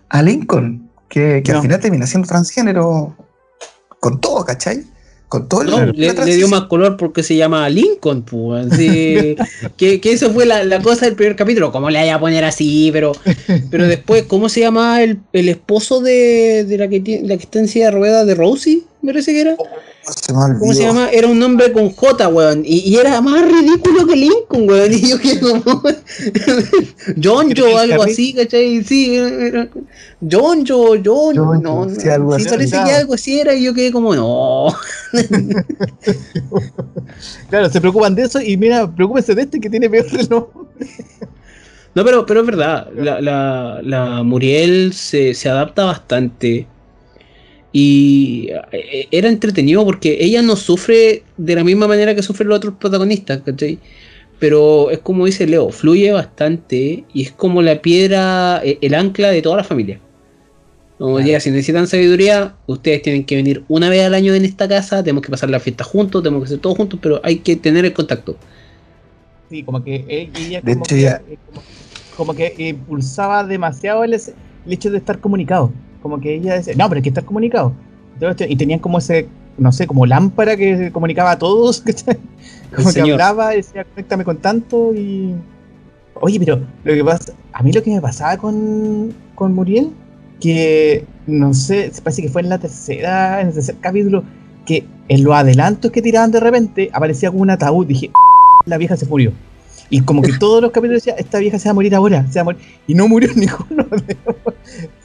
[0.09, 3.15] a Lincoln, que, al final termina siendo transgénero
[4.01, 4.85] con todo, ¿cachai?
[5.29, 8.69] Con todo el le, dio más color porque se llama Lincoln, pues.
[9.77, 11.71] que, que, eso fue la, cosa del primer capítulo.
[11.71, 12.89] ¿Cómo le vaya a poner así?
[12.95, 13.13] Pero,
[13.71, 17.43] pero después, ¿cómo se llama el, el esposo de, de, la, que tiene, la que
[17.43, 18.85] está en silla de ruedas de Rosie?
[19.03, 19.57] Me parece que era.
[20.59, 21.11] ¿Cómo se llama?
[21.11, 22.63] Era un nombre con J, weón.
[22.65, 24.93] Y, era más ridículo que Lincoln, weón.
[24.99, 25.63] Y yo que como.
[27.23, 28.83] John Joe, algo así, ¿cachai?
[28.85, 29.69] Sí, era.
[30.21, 31.37] John Joe, John.
[31.37, 33.55] John no, algo sí, parece que algo así era.
[33.55, 34.75] Y yo quedé como, no.
[37.51, 38.41] claro, se preocupan de eso.
[38.41, 40.51] Y mira, preocúpense de este que tiene peor nombre.
[41.95, 42.89] No, pero, pero es verdad.
[42.95, 46.67] La, la, la Muriel se, se adapta bastante
[47.81, 52.57] y eh, era entretenido porque ella no sufre de la misma manera que sufren los
[52.57, 53.79] otros protagonistas, ¿cachai?
[54.41, 59.31] Pero es como dice Leo, fluye bastante y es como la piedra, eh, el ancla
[59.31, 60.01] de toda la familia.
[60.99, 64.67] Como ya, si necesitan sabiduría, ustedes tienen que venir una vez al año en esta
[64.67, 67.55] casa, tenemos que pasar la fiesta juntos, tenemos que hacer todo juntos, pero hay que
[67.55, 68.37] tener el contacto.
[69.49, 71.39] Sí, como que ella como, que, eh,
[72.17, 75.73] como, que impulsaba demasiado el, el hecho de estar comunicado.
[76.03, 77.73] Como que ella decía, no, pero hay que estar comunicado.
[78.49, 81.83] Y tenían como ese, no sé, como lámpara que comunicaba a todos,
[82.75, 85.35] Como que hablaba, decía, conéctame con tanto y.
[86.21, 89.91] Oye, pero lo que pasa, a mí lo que me pasaba con, con Muriel,
[90.41, 94.25] que no sé, parece que fue en la tercera, en el tercer capítulo,
[94.67, 97.87] que en los adelantos que tiraban de repente aparecía como un ataúd.
[97.87, 98.11] Dije,
[98.67, 99.33] la vieja se murió.
[99.91, 102.39] Y como que todos los capítulos decían, esta vieja se va a morir ahora, se
[102.39, 102.61] va a morir.
[102.87, 103.87] Y no murió ninguno.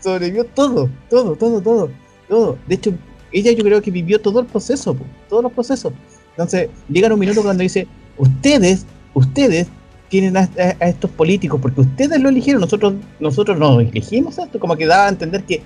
[0.01, 1.89] Sobrevivió todo, todo, todo, todo,
[2.27, 2.57] todo.
[2.67, 2.93] De hecho,
[3.31, 4.95] ella yo creo que vivió todo el proceso,
[5.29, 5.93] todos los procesos.
[6.31, 7.87] Entonces, llega un minuto cuando dice,
[8.17, 9.67] ustedes, ustedes
[10.09, 10.43] tienen a,
[10.81, 15.09] estos políticos, porque ustedes lo eligieron, nosotros, nosotros no elegimos esto, como que daba a
[15.09, 15.63] entender que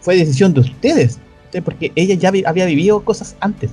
[0.00, 1.18] fue decisión de ustedes,
[1.64, 3.70] porque ella ya había vivido cosas antes.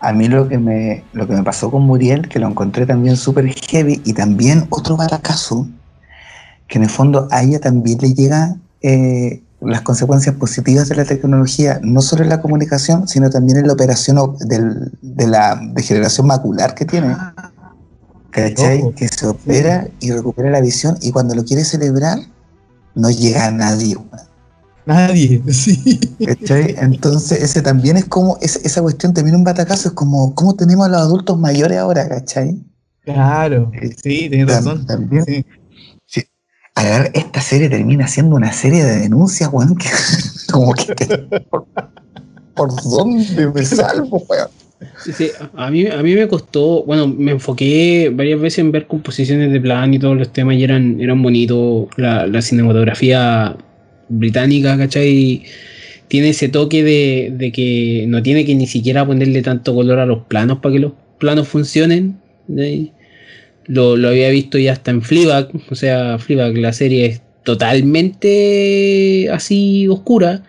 [0.00, 3.16] A mí lo que me, lo que me pasó con Muriel, que lo encontré también
[3.16, 5.66] súper heavy, y también otro batacazo,
[6.68, 11.04] que en el fondo a ella también le llega eh, las consecuencias positivas de la
[11.04, 16.74] tecnología, no solo en la comunicación, sino también en la operación de la degeneración macular
[16.74, 17.16] que tiene.
[18.30, 18.92] ¿Cachai?
[18.94, 22.18] Que se opera y recupera la visión, y cuando lo quiere celebrar,
[22.94, 23.96] no llega a nadie.
[24.84, 25.98] Nadie, sí.
[26.18, 30.90] Entonces, ese también es como, esa cuestión también un batacazo, es como, ¿cómo tenemos a
[30.90, 32.62] los adultos mayores ahora, cachai?
[33.02, 34.84] Claro, eh, sí, tienes razón.
[34.84, 35.24] También.
[35.24, 35.44] Sí.
[36.76, 39.88] A ver, esta serie termina siendo una serie de denuncias, weón, que
[40.52, 40.94] como que,
[42.54, 44.48] por, dónde me salvo, weón?
[45.16, 49.50] Sí, a mí, a mí me costó, bueno, me enfoqué varias veces en ver composiciones
[49.50, 53.56] de plan y todos los temas y eran, eran bonitos, la, la cinematografía
[54.08, 55.44] británica, ¿cachai?
[56.08, 60.24] Tiene ese toque de, que no tiene que ni siquiera ponerle tanto color a los
[60.24, 62.20] planos para que los planos funcionen.
[63.66, 69.88] Lo, había visto ya hasta en Fleabag, o sea, Fleabag, la serie es totalmente así
[69.88, 70.44] oscura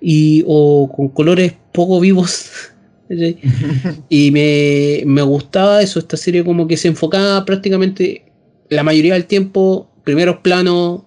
[0.00, 2.50] y o con colores poco vivos.
[4.08, 8.24] y me, me gustaba eso, esta serie como que se enfocaba prácticamente
[8.68, 11.02] la mayoría del tiempo, primeros planos,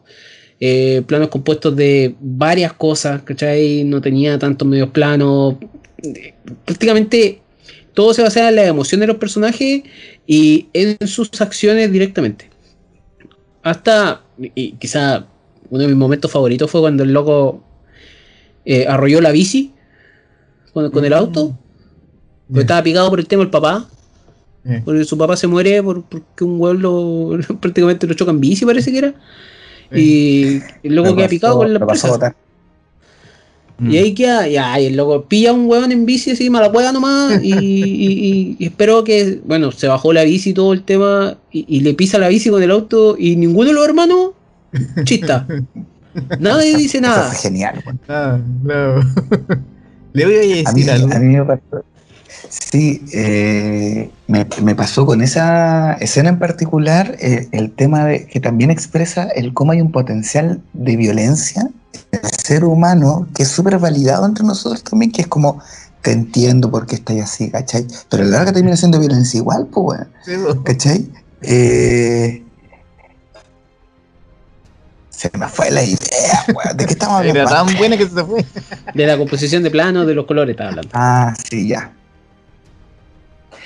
[0.59, 3.83] eh, planos compuestos de varias cosas, ¿cachai?
[3.85, 5.55] No tenía tantos medios planos.
[6.65, 7.41] Prácticamente
[7.93, 9.83] todo se basaba en la emoción de los personajes
[10.27, 12.49] y en sus acciones directamente.
[13.61, 15.27] Hasta, y quizá
[15.69, 17.63] uno de mis momentos favoritos fue cuando el loco
[18.65, 19.73] eh, arrolló la bici
[20.73, 21.57] con, el auto.
[22.49, 22.59] Mm.
[22.59, 23.87] Estaba picado por el tema del papá.
[24.85, 28.97] Porque su papá se muere porque un huevo prácticamente lo choca en bici, parece que
[28.97, 29.13] era.
[29.91, 31.79] Y, luego queda picado con la.
[31.79, 32.42] Y
[33.89, 34.03] mm.
[34.03, 38.55] ahí queda, y el loco pilla un hueón en bici así, mala hueá nomás, y,
[38.59, 42.27] espero que, bueno, se bajó la bici y todo el tema, y, le pisa la
[42.27, 44.31] bici con el auto, y ninguno de los hermanos
[45.03, 45.45] chista.
[46.39, 47.31] Nadie dice nada.
[47.31, 47.83] Eso genial.
[48.07, 48.99] Ah, no.
[50.13, 51.83] Le voy a decir a mí, A mí me pasó,
[52.71, 58.71] sí, eh, me, pasó con esa escena en particular eh, el tema de que también
[58.71, 61.69] expresa el cómo hay un potencial de violencia
[62.11, 65.61] el ser humano que es súper validado entre nosotros también, que es como,
[66.01, 67.87] te entiendo por qué estás así, ¿cachai?
[68.09, 70.01] Pero a la larga termina siendo violencia igual, pues,
[70.63, 71.09] ¿cachai?
[71.41, 72.43] Eh,
[75.09, 76.77] se me fue la idea, weón.
[76.77, 77.39] ¿De qué estamos hablando?
[77.39, 78.45] Era tan buena que se fue.
[78.93, 80.91] De la composición de plano, de los colores estaba hablando.
[80.93, 81.93] Ah, sí, ya.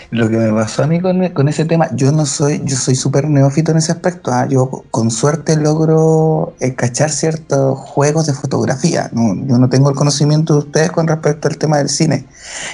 [0.09, 3.29] Lo que me pasó a mí con, ese tema, yo no soy, yo soy súper
[3.29, 4.31] neófito en ese aspecto.
[4.31, 4.47] ¿ah?
[4.47, 9.09] Yo con suerte logro eh, cachar ciertos juegos de fotografía.
[9.13, 12.25] yo no tengo el conocimiento de ustedes con respecto al tema del cine.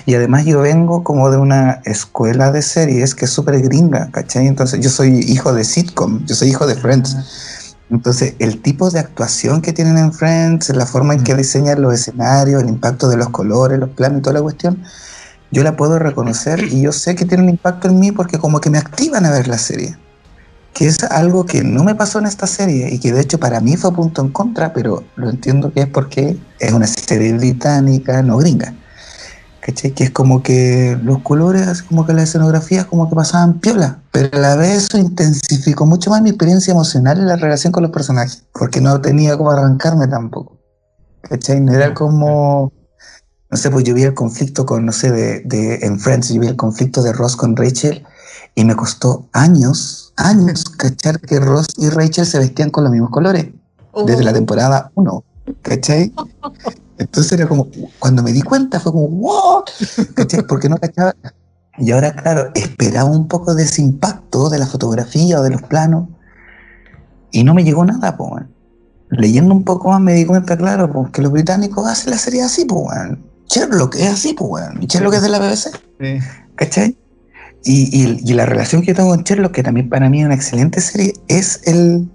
[0.05, 4.45] Y además yo vengo como de una escuela de series que es súper gringa, ¿cachai?
[4.45, 7.18] Entonces yo soy hijo de sitcom, yo soy hijo de Friends.
[7.89, 11.93] Entonces, el tipo de actuación que tienen en Friends, la forma en que diseñan los
[11.93, 14.84] escenarios, el impacto de los colores, los planos y toda la cuestión,
[15.53, 18.59] yo la puedo reconocer y yo sé que tiene un impacto en mí porque como
[18.59, 19.95] que me activan a ver la serie.
[20.73, 23.59] Que es algo que no me pasó en esta serie y que de hecho para
[23.59, 28.23] mí fue punto en contra, pero lo entiendo que es porque es una serie británica,
[28.23, 28.73] no gringa.
[29.59, 29.91] ¿Cachai?
[29.91, 33.99] Que es como que los colores, como que la escenografía, como que pasaban piola.
[34.11, 37.84] Pero a la vez eso intensificó mucho más mi experiencia emocional en la relación con
[37.84, 38.43] los personajes.
[38.51, 40.57] Porque no tenía como arrancarme tampoco.
[41.21, 41.61] ¿Cachai?
[41.61, 42.73] No era como
[43.53, 46.47] no sé, pues yo vi el conflicto con, no sé, de, en Friends, yo vi
[46.47, 48.03] el conflicto de Ross con Rachel
[48.55, 53.11] y me costó años, años cachar que Ross y Rachel se vestían con los mismos
[53.11, 53.45] colores
[54.07, 54.34] desde la oh.
[54.34, 55.23] temporada 1,
[55.61, 56.11] ¿cachai?
[56.97, 57.67] Entonces era como,
[57.99, 59.65] cuando me di cuenta fue como, ¿what?
[60.15, 60.47] ¿cachai?
[60.47, 61.13] Porque no cachaba.
[61.77, 65.61] Y ahora, claro, esperaba un poco de ese impacto de la fotografía o de los
[65.61, 66.09] planos
[67.30, 68.45] y no me llegó nada, pues.
[69.11, 72.41] Leyendo un poco más me di cuenta, claro, pues, que los británicos hacen la serie
[72.41, 72.97] así, pues,
[73.53, 74.80] Sherlock es así, pues, weón.
[74.80, 75.69] Sherlock es de la BBC.
[75.99, 76.19] Sí.
[76.55, 76.97] ¿Cachai?
[77.65, 81.13] Y, la relación que tengo con Sherlock, que también para mí es una excelente serie,
[81.27, 82.09] es el,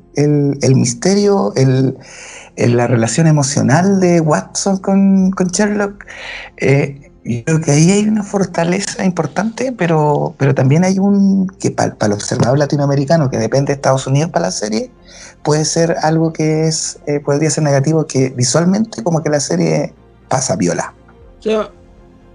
[0.74, 1.97] misterio, el,
[2.56, 6.05] la relación emocional de Watson con, Sherlock.
[6.59, 11.70] Eh, yo creo que ahí hay una fortaleza importante, pero, pero también hay un que
[11.70, 14.90] para el observador latinoamericano que depende de Estados Unidos para la serie,
[15.44, 19.94] puede ser algo que es eh, podría ser negativo, que visualmente como que la serie
[20.28, 20.94] pasa viola.
[21.39, 21.70] O sea,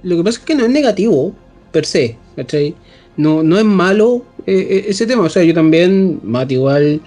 [0.03, 1.33] lo que pasa es que no es negativo,
[1.71, 2.75] per se, ¿cachai?
[3.17, 5.23] No, no es malo eh, eh, ese tema.
[5.23, 7.01] O sea, yo también, Matt, igual,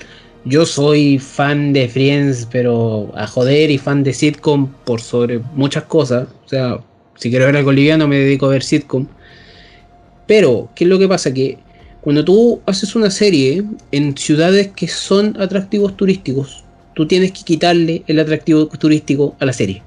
[0.44, 5.84] yo soy fan de Friends, pero a joder, y fan de sitcom por sobre muchas
[5.84, 6.28] cosas.
[6.44, 6.80] O sea,
[7.16, 9.06] si quiero ver algo liviano, me dedico a ver sitcom.
[10.26, 11.32] Pero, ¿qué es lo que pasa?
[11.32, 11.58] Que
[12.00, 16.64] cuando tú haces una serie en ciudades que son atractivos turísticos,
[16.94, 19.82] tú tienes que quitarle el atractivo turístico a la serie.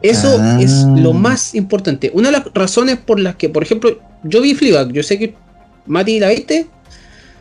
[0.00, 1.14] Eso es lo ah.
[1.14, 2.10] más importante.
[2.14, 5.34] Una de las razones por las que, por ejemplo, yo vi Fleabag, yo sé que
[5.86, 6.66] Mati la viste.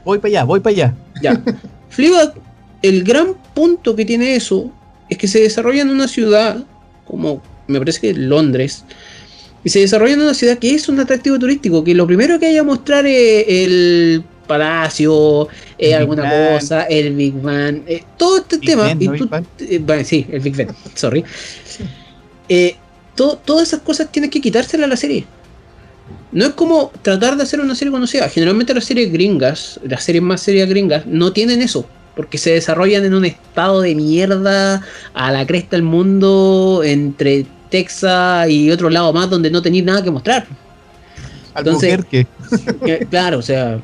[0.03, 0.95] Voy para allá, voy para allá.
[1.21, 1.41] Ya.
[1.89, 2.33] Fleabag,
[2.81, 4.71] el gran punto que tiene eso
[5.09, 6.63] es que se desarrolla en una ciudad
[7.05, 8.85] como me parece que Londres
[9.63, 12.47] y se desarrolla en una ciudad que es un atractivo turístico, que lo primero que
[12.47, 15.47] hay a mostrar es el palacio,
[15.77, 18.91] eh, alguna cosa, el Big Bang, eh, todo este tema.
[18.91, 21.23] y tú, eh, sí, el Big Bang, sorry.
[22.53, 22.75] Eh,
[23.15, 25.25] todas esas cosas tienes que quitárselas a la serie.
[26.33, 28.27] No es como tratar de hacer una serie conocida.
[28.27, 31.85] Generalmente las series gringas, las series más serias gringas, no tienen eso.
[32.13, 34.81] Porque se desarrollan en un estado de mierda
[35.13, 40.03] a la cresta del mundo, entre Texas y otro lado más, donde no tenéis nada
[40.03, 40.45] que mostrar.
[41.55, 41.99] Entonces,
[43.09, 43.79] claro, o sea,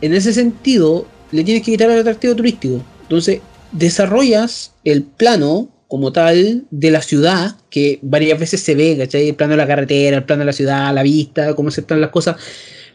[0.00, 2.82] en ese sentido, le tienes que quitar el atractivo turístico.
[3.02, 3.40] Entonces,
[3.72, 9.28] desarrollas el plano como tal de la ciudad, que varias veces se ve, ¿cachai?
[9.28, 12.00] El plano de la carretera, el plano de la ciudad, la vista, cómo se están
[12.00, 12.36] las cosas.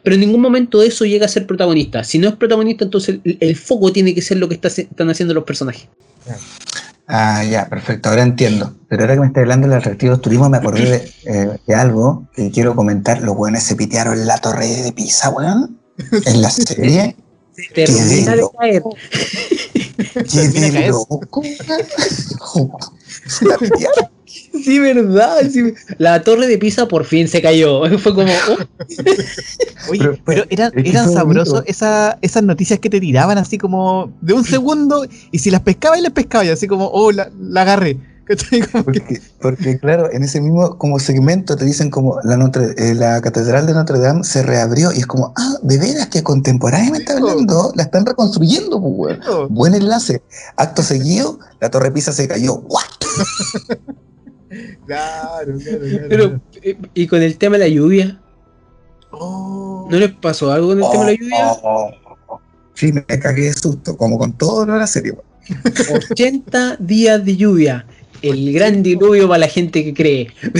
[0.04, 2.04] Pero en ningún momento eso llega a ser protagonista.
[2.04, 5.44] Si no es protagonista, entonces el, foco tiene que ser lo que están haciendo los
[5.44, 5.88] personajes.
[7.08, 8.76] Ah, ya, perfecto, ahora entiendo.
[8.90, 12.50] Pero ahora que me está hablando del atractivo turismo, me acordé de, eh, algo que
[12.52, 13.22] quiero comentar.
[13.22, 15.78] Los buenos se pitearon en la torre de Pisa, weón.
[16.26, 17.16] En la serie.
[17.74, 18.84] Termina de caer.
[20.30, 21.44] ¿Qué de loco?
[23.42, 23.58] ¿La
[24.64, 25.42] Sí, verdad.
[25.98, 27.84] La torre de Pisa por fin se cayó.
[28.00, 28.32] Fue como.
[28.50, 28.58] Oh.
[29.90, 35.06] Oye, pero, eran, eran sabrosos esas noticias que te tiraban así como de un segundo.
[35.32, 37.98] Y si las pescaba y las pescaba, y así como, oh, la, agarré.
[39.42, 42.36] Porque, claro, en ese mismo como segmento te dicen como la,
[42.78, 46.24] eh, la Catedral de Notre Dame se reabrió y es como, ah, de veras que
[46.24, 48.80] contemporáneamente hablando la están reconstruyendo,
[49.50, 50.22] Buen enlace.
[50.56, 52.56] Acto seguido, la Torre Pisa se cayó.
[52.56, 52.82] ¿What?
[54.86, 58.22] claro, claro, Pero, eh, ¿y con el tema de la lluvia?
[59.12, 59.88] Oh.
[59.90, 61.52] ¿No les pasó algo con el tema de la lluvia?
[61.64, 61.92] Oh,
[62.28, 62.40] oh,
[62.74, 65.14] sí, me cagué de susto, como con todo lo de la serie.
[66.12, 67.86] 80 días de lluvia.
[68.22, 70.28] El gran diluvio para la gente que cree.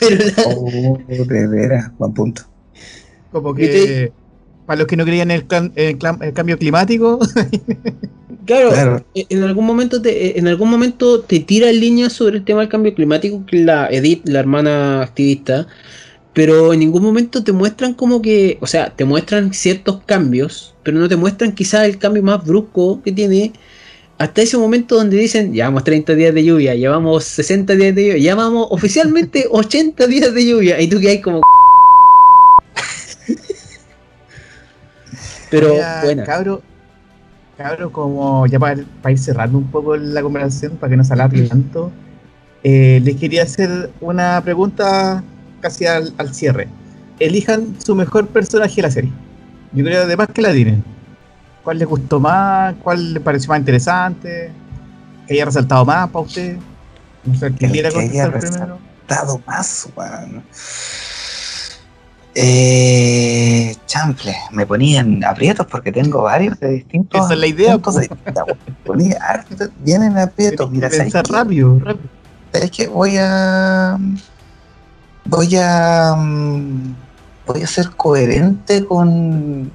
[0.00, 2.42] Pero, Oh, de veras, buen punto.
[3.30, 4.12] Como que
[4.66, 5.44] para los que no creían en
[5.76, 5.98] el,
[6.32, 7.18] cambio climático.
[8.46, 12.60] claro, en algún momento te, en algún momento te tira en línea sobre el tema
[12.60, 15.66] del cambio climático, que la Edith, la hermana activista,
[16.32, 20.98] pero en ningún momento te muestran como que, o sea, te muestran ciertos cambios, pero
[20.98, 23.52] no te muestran quizás el cambio más brusco que tiene
[24.18, 28.18] hasta ese momento donde dicen, llevamos 30 días de lluvia, llevamos 60 días de lluvia,
[28.18, 31.40] llevamos oficialmente 80 días de lluvia, y tú que hay como...
[35.50, 36.24] Pero bueno.
[36.24, 36.62] Cabro,
[37.56, 41.42] cabro, como ya para, ir cerrando un poco la conversación, para que no se alargue
[41.46, 41.92] tanto,
[42.64, 45.22] eh, les quería hacer una pregunta
[45.60, 46.68] casi al, cierre.
[47.20, 49.12] Elijan su mejor personaje de la serie.
[49.72, 50.82] Yo creo además que la tienen.
[51.64, 52.74] ¿Cuál les gustó más?
[52.82, 54.52] ¿Cuál les pareció más interesante?
[55.26, 56.58] ¿Que haya resaltado más para usted?
[57.24, 58.78] No sé, ¿quién quiera contestar primero?
[59.08, 60.42] resaltado más, bueno.
[62.36, 67.24] Eh, chample, me ponían aprietos porque tengo varios de distintos.
[67.24, 67.78] Esa es la idea.
[67.78, 68.08] Pues.
[68.84, 69.44] ponía,
[69.78, 70.70] vienen aprietos.
[70.70, 72.08] Mira, pensar rápido, rápido.
[72.52, 73.96] Es que voy a.
[75.24, 76.14] Voy a.
[76.16, 76.94] Mm,
[77.46, 79.70] voy a ser coherente con.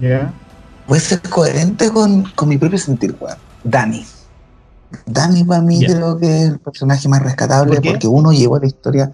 [0.00, 0.32] Ya.
[0.92, 3.38] Voy a ser coherente con, con mi propio sentir, weón.
[3.64, 4.04] Dani.
[5.06, 9.10] Dani para mí creo que es el personaje más rescatable porque uno lleva la historia.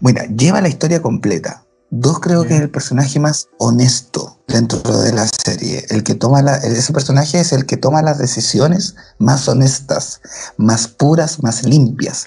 [0.00, 5.10] Bueno, lleva la historia completa Dos creo que es el personaje más honesto dentro de
[5.14, 5.86] la serie.
[5.88, 10.20] El que toma la, ese personaje es el que toma las decisiones más honestas,
[10.58, 12.26] más puras, más limpias.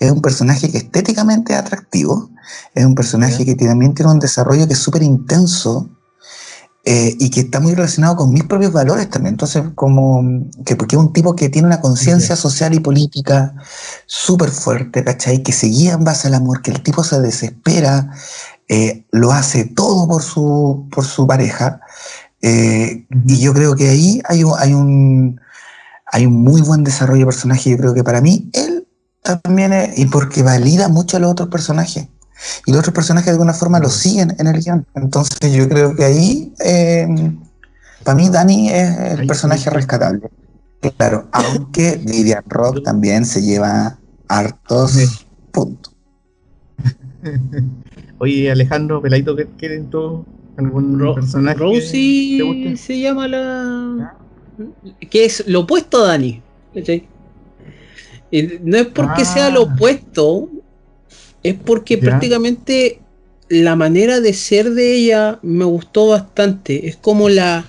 [0.00, 2.30] Es un personaje que estéticamente es atractivo.
[2.74, 5.90] Es un personaje que también tiene un desarrollo que es súper intenso.
[6.84, 9.34] Eh, y que está muy relacionado con mis propios valores también.
[9.34, 13.54] Entonces, como que porque es un tipo que tiene una conciencia social y política
[14.06, 15.44] súper fuerte, ¿cachai?
[15.44, 18.10] Que se guía en base al amor, que el tipo se desespera,
[18.68, 21.80] eh, lo hace todo por su, por su pareja.
[22.40, 25.40] Eh, y yo creo que ahí hay, hay, un,
[26.06, 27.70] hay un muy buen desarrollo de personaje.
[27.70, 28.88] Yo creo que para mí él
[29.22, 32.08] también es, y porque valida mucho a los otros personajes.
[32.66, 34.86] Y los otros personajes de alguna forma lo siguen en el guion.
[34.94, 37.06] Entonces yo creo que ahí, eh,
[38.04, 40.30] para mí Dani es el personaje rescatable.
[40.96, 43.98] Claro, aunque Vivian Rock también se lleva
[44.28, 45.94] hartos puntos.
[48.18, 50.26] Oye, Alejandro, Peladito, ¿qué quieren todos?
[50.56, 51.58] ¿Algún personaje?
[51.58, 54.16] Rosie se llama la.
[55.10, 56.42] Que es lo opuesto a Dani.
[58.62, 59.72] No es porque sea lo ah.
[59.72, 60.48] opuesto,
[61.42, 63.00] es porque prácticamente
[63.48, 66.88] la manera de ser de ella me gustó bastante.
[66.88, 67.64] Es como la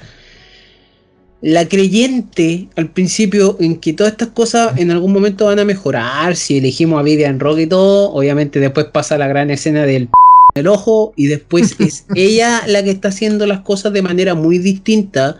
[1.43, 6.37] la creyente al principio en que todas estas cosas en algún momento van a mejorar.
[6.37, 10.07] Si elegimos a Vivian Rock y todo, obviamente después pasa la gran escena del
[10.55, 14.57] el ojo y después es ella la que está haciendo las cosas de manera muy
[14.57, 15.37] distinta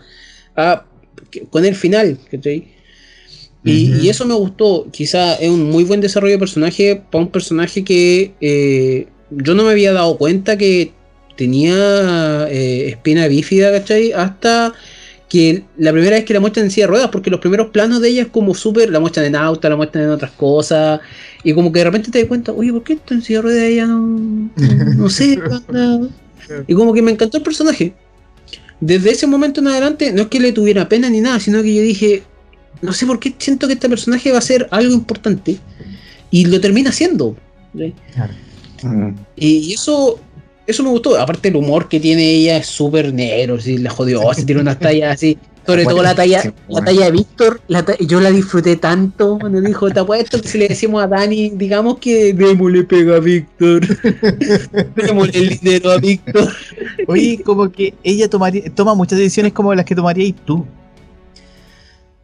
[0.56, 0.84] a,
[1.48, 2.18] con el final.
[3.64, 4.86] Y, eso me gustó.
[4.90, 9.64] Quizá es un muy buen desarrollo de personaje para un personaje que eh, yo no
[9.64, 10.92] me había dado cuenta que
[11.36, 14.12] tenía eh, espina bífida, ¿cachai?
[14.12, 14.74] Hasta
[15.28, 18.00] que la primera vez que la muestran en silla de ruedas, porque los primeros planos
[18.00, 21.00] de ella es como súper, la muestran en auto, la muestran en otras cosas,
[21.42, 23.42] y como que de repente te das cuenta, oye, ¿por qué está en silla de
[23.42, 23.86] ruedas ella?
[23.86, 24.50] No,
[24.96, 25.40] no sé,
[26.68, 27.94] y como que me encantó el personaje.
[28.80, 31.74] Desde ese momento en adelante, no es que le tuviera pena ni nada, sino que
[31.74, 32.22] yo dije,
[32.82, 35.58] no sé por qué siento que este personaje va a ser algo importante,
[36.30, 37.36] y lo termina siendo.
[39.36, 40.20] Y eso
[40.66, 41.18] eso me gustó.
[41.18, 43.60] Aparte, el humor que tiene ella es súper negro.
[43.60, 45.38] Si la jodió, se tiene unas tallas así.
[45.66, 47.62] Sobre todo la talla, la talla de Víctor,
[48.00, 51.98] yo la disfruté tanto cuando dijo, te apuesto que si le decimos a Dani, digamos
[51.98, 53.80] que Demo le pega a Víctor.
[54.94, 56.52] Demo el dinero a Víctor.
[57.06, 60.66] Oye, como que ella tomaría, toma muchas decisiones como las que tomarías tú.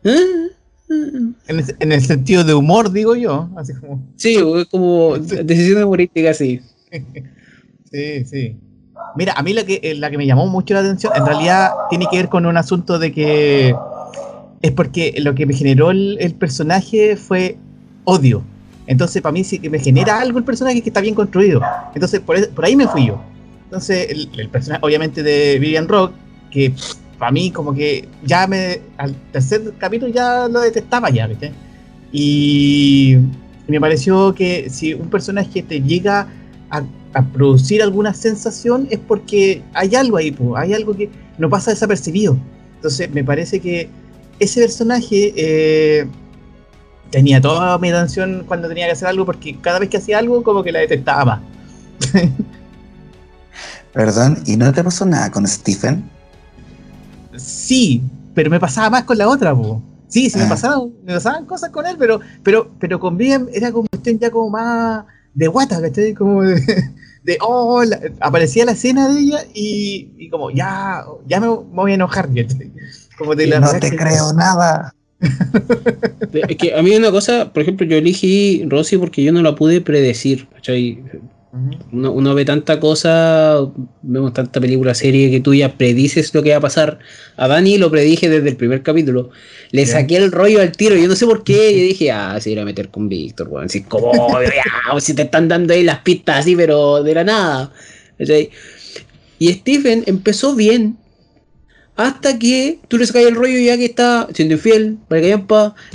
[0.03, 3.49] En, en, el sentido de humor, digo yo.
[3.57, 4.03] Así como.
[4.17, 4.39] Sí,
[4.71, 6.61] como decisiones humorísticas, sí.
[7.93, 8.57] Sí, sí.
[9.17, 11.73] Mira, a mí la que, eh, la que me llamó mucho la atención, en realidad
[11.89, 13.75] tiene que ver con un asunto de que
[14.63, 17.57] es porque lo que me generó el, personaje fue
[18.05, 18.45] odio.
[18.87, 21.61] Entonces, para mí sí que me genera algo el personaje que está bien construido.
[21.95, 23.21] Entonces, por, por ahí me fui yo.
[23.65, 26.13] Entonces, el, personaje, obviamente, de Vivian Rock,
[26.51, 26.73] que
[27.21, 28.49] para mí, como que ya.
[28.97, 31.53] Al tercer capítulo ya lo detestaba ya, ¿viste?
[32.11, 33.19] Y
[33.69, 36.27] me pareció que si un personaje te llega
[36.71, 36.83] a,
[37.33, 42.39] producir alguna sensación es porque hay algo ahí, hay algo que no pasa desapercibido.
[42.77, 43.91] Entonces me parece que
[44.39, 46.07] ese personaje eh,
[47.11, 50.43] tenía toda mi atención cuando tenía que hacer algo porque cada vez que hacía algo
[50.43, 51.43] como que la detestaba
[53.93, 56.09] Perdón, ¿y no te pasó nada con Stephen?
[57.41, 58.03] Sí,
[58.35, 59.83] pero me pasaba más con la otra, po.
[60.09, 60.49] Sí, sí, me, ah.
[60.49, 64.31] pasaban, me pasaban cosas con él, pero, pero, pero con Vivian era como cuestión ya
[64.31, 65.05] como más
[65.35, 66.15] de guata, ¿cachai?
[66.15, 66.61] Como de,
[67.23, 67.83] de oh,
[68.21, 72.29] aparecía la escena de ella y, y como ya, ya me, voy a enojar,
[73.17, 74.95] Como de la no te creo nada.
[76.33, 79.55] es que a mí una cosa, por ejemplo, yo elegí Rosy porque yo no la
[79.55, 81.05] pude predecir, ¿cachai?
[81.93, 83.59] Uno, ve tanta cosa,
[84.03, 87.01] vemos tanta película, serie que tú ya predices lo que va a pasar.
[87.37, 89.31] A Dani lo predije desde el primer capítulo.
[89.73, 91.73] Le saqué el rollo al tiro, yo no sé por qué.
[91.77, 93.67] Yo dije, ah, se irá a meter con Víctor, weón.
[93.67, 94.13] Así como,
[95.01, 97.73] si te están dando ahí las pistas así, pero de la nada.
[99.39, 100.99] Y Stephen empezó bien.
[101.97, 105.39] Hasta que tú le sacas el rollo ya que está siendo infiel, para que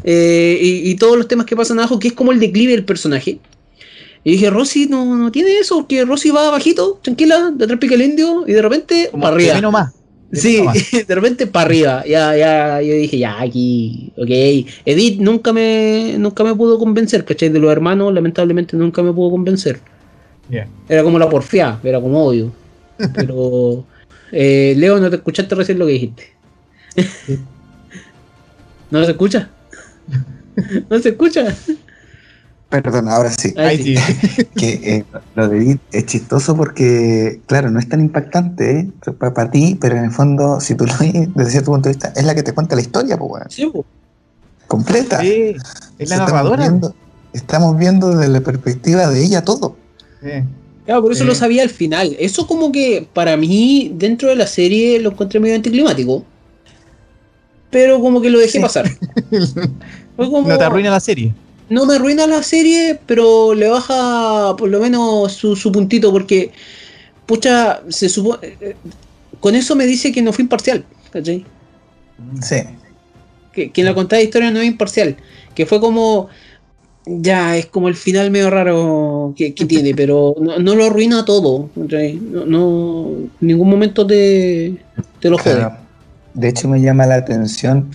[0.04, 2.86] eh, y, y todos los temas que pasan abajo, que es como el declive del
[2.86, 3.40] personaje.
[4.26, 8.02] Y dije, Rosy no, no tiene eso, porque Rosy va bajito, tranquila, detrás pica el
[8.02, 9.70] indio, y de repente para arriba.
[9.70, 9.94] más.
[10.34, 10.64] Sí,
[11.08, 12.04] de repente para arriba.
[12.08, 14.28] Ya, ya, yo dije, ya, aquí, ok.
[14.84, 17.50] Edith nunca me, nunca me pudo convencer, ¿cachai?
[17.50, 19.80] De los hermanos, lamentablemente nunca me pudo convencer.
[20.90, 22.52] Era como la porfía, era como odio.
[23.14, 23.86] Pero,
[24.32, 26.34] eh, Leo, ¿no te escuchaste recién lo que dijiste?
[28.90, 29.52] ¿No se escucha?
[30.90, 31.56] ¿No se escucha?
[32.70, 33.54] Perdón, ahora sí.
[34.56, 35.06] que eh,
[35.36, 38.90] lo de Edith es chistoso porque, claro, no es tan impactante ¿eh?
[39.14, 42.14] para, ti, pero en el fondo, si tú lo ves desde cierto punto de vista,
[42.16, 43.72] es la que te cuenta la historia, pues, Sí,
[44.68, 45.22] Completa.
[45.22, 45.56] Sí,
[46.00, 46.74] es la narradora.
[47.34, 49.76] Estamos viendo, desde la perspectiva de ella todo.
[50.86, 52.16] Claro, por eso lo sabía al final.
[52.18, 56.26] Eso como que para mí, dentro de la serie, lo encontré medio anticlimático.
[57.70, 58.90] Pero como que lo dejé pasar.
[60.18, 61.34] No te arruina la serie
[61.70, 66.52] no me arruina la serie, pero le baja por lo menos su, puntito, porque,
[67.26, 68.40] pucha, se supone.
[68.62, 68.76] Eh,
[69.40, 71.46] con eso me dice que no fue imparcial, ¿cachai?
[72.42, 72.58] Sí.
[73.52, 75.18] Que, que en la contada historia no es imparcial,
[75.54, 76.30] que fue como.
[77.08, 81.70] Ya, es como el final medio raro que, tiene, pero no, lo arruina todo.
[81.76, 84.78] No, no, en ningún momento te,
[85.20, 85.70] te lo jode.
[86.34, 87.92] De hecho, me llama la atención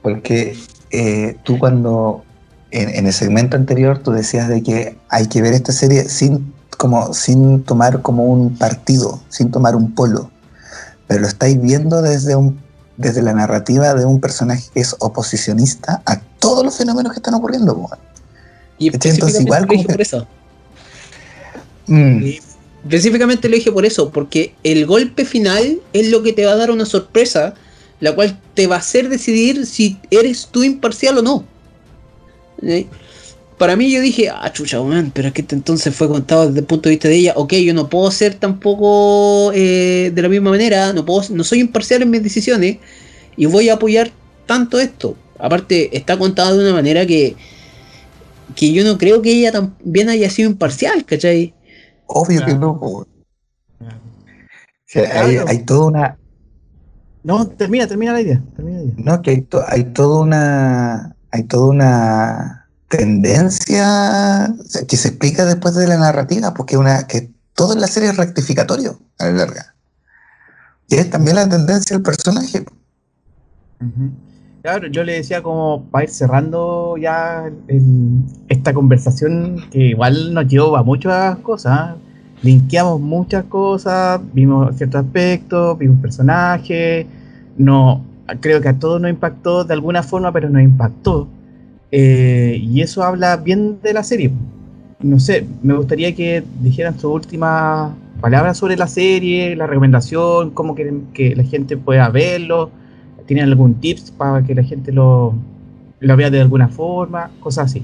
[0.00, 0.56] porque
[0.90, 2.24] eh, tú cuando
[2.72, 7.12] en, el segmento anterior tú decías de que hay que ver esta serie sin, como,
[7.12, 10.30] sin tomar como un partido, sin tomar un polo.
[11.06, 12.58] Pero lo estáis viendo desde, un,
[12.96, 17.34] desde la narrativa de un personaje que es oposicionista a todos los fenómenos que están
[17.34, 17.88] ocurriendo.
[18.78, 20.26] Y entonces igual como por eso.
[21.86, 22.24] Mm.
[22.84, 26.56] específicamente lo dije por eso, porque el golpe final es lo que te va a
[26.56, 27.54] dar una sorpresa,
[28.00, 31.51] la cual te va a hacer decidir si eres tú imparcial o no.
[33.58, 34.78] Para mí yo dije, ah, chucha,
[35.14, 37.34] pero es que este entonces fue contado desde el punto de vista de ella.
[37.36, 41.60] Ok, yo no puedo ser tampoco eh, de la misma manera, no, puedo, no soy
[41.60, 42.78] imparcial en mis decisiones
[43.36, 44.10] y voy a apoyar
[44.46, 45.16] tanto esto.
[45.38, 47.36] Aparte, está contado de una manera que,
[48.56, 51.54] que yo no creo que ella también haya sido imparcial, ¿cachai?
[52.06, 53.06] Obvio que no.
[55.46, 56.18] hay, toda una.
[57.22, 58.42] No, termina, termina la idea.
[58.96, 64.54] No, que hay, hay toda una hay toda una tendencia
[64.86, 68.16] que se explica después de la narrativa, porque una que todo en la serie es
[68.16, 69.74] rectificatorio a la larga.
[70.88, 72.64] Y es también la tendencia del personaje.
[74.60, 77.50] Claro, yo le decía como para ir cerrando ya
[78.48, 81.96] esta conversación que igual nos llevó a muchas cosas.
[82.42, 87.06] Linkeamos muchas cosas, vimos ciertos aspectos, vimos personajes,
[87.56, 88.04] no,
[88.40, 91.28] creo que a todos nos impactó de alguna forma, pero nos impactó.
[91.90, 94.30] Eh, y eso habla bien de la serie.
[95.00, 100.74] No sé, me gustaría que dijeran sus últimas palabras sobre la serie, la recomendación, cómo
[100.74, 102.70] quieren que la gente pueda verlo.
[103.26, 105.34] ¿Tienen algún tips para que la gente lo,
[106.00, 107.30] lo vea de alguna forma?
[107.40, 107.82] Cosas así.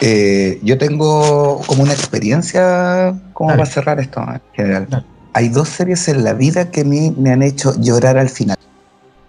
[0.00, 5.06] Eh, yo tengo como una experiencia, ¿cómo va a cerrar esto en general?
[5.34, 8.56] Hay dos series en la vida que a mí me han hecho llorar al final.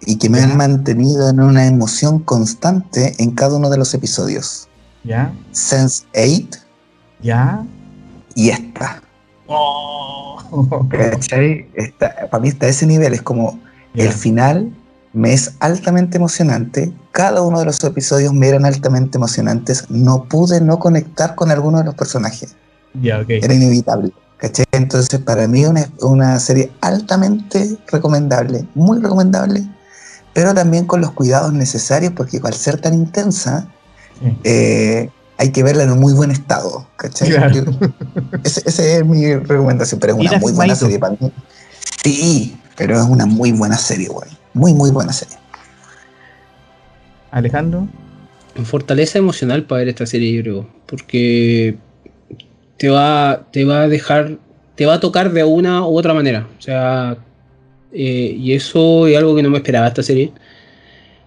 [0.08, 4.68] y que me han mantenido en una emoción constante en cada uno de los episodios.
[5.02, 5.32] ¿Ya?
[5.50, 6.60] Sense 8.
[7.22, 7.64] ¿Ya?
[8.34, 9.02] Y esta.
[9.46, 10.38] Oh.
[10.90, 11.66] ¿Cachai?
[12.30, 13.58] para mí está a ese nivel, es como
[13.94, 14.70] el final
[15.12, 16.92] me es altamente emocionante.
[17.10, 19.90] Cada uno de los episodios me eran altamente emocionantes.
[19.90, 22.54] No pude no conectar con alguno de los personajes.
[23.00, 24.12] Ya, Era inevitable.
[24.38, 24.66] ¿Cachai?
[24.72, 29.66] Entonces, para mí, una, una serie altamente recomendable, muy recomendable,
[30.34, 33.68] pero también con los cuidados necesarios, porque al ser tan intensa,
[34.44, 35.08] eh,
[35.38, 36.86] hay que verla en un muy buen estado.
[36.96, 37.30] ¿cachai?
[38.44, 41.32] Esa es mi recomendación, pero es una muy buena serie para mí.
[42.02, 44.30] Sí, pero es una muy buena serie, güey.
[44.54, 45.36] Muy, muy buena serie.
[47.30, 47.88] Alejandro.
[48.64, 50.68] Fortaleza emocional para ver esta serie, yo creo.
[50.86, 51.78] Porque
[52.76, 54.38] te va, te va a dejar,
[54.74, 56.48] te va a tocar de una u otra manera.
[56.58, 57.16] O sea,
[57.92, 60.32] eh, y eso es algo que no me esperaba esta serie.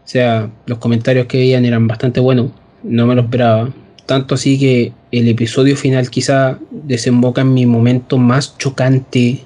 [0.06, 2.52] O sea, los comentarios que veían eran bastante buenos.
[2.84, 3.72] No me lo esperaba.
[4.06, 9.46] Tanto así que el episodio final quizá desemboca en mi momento más chocante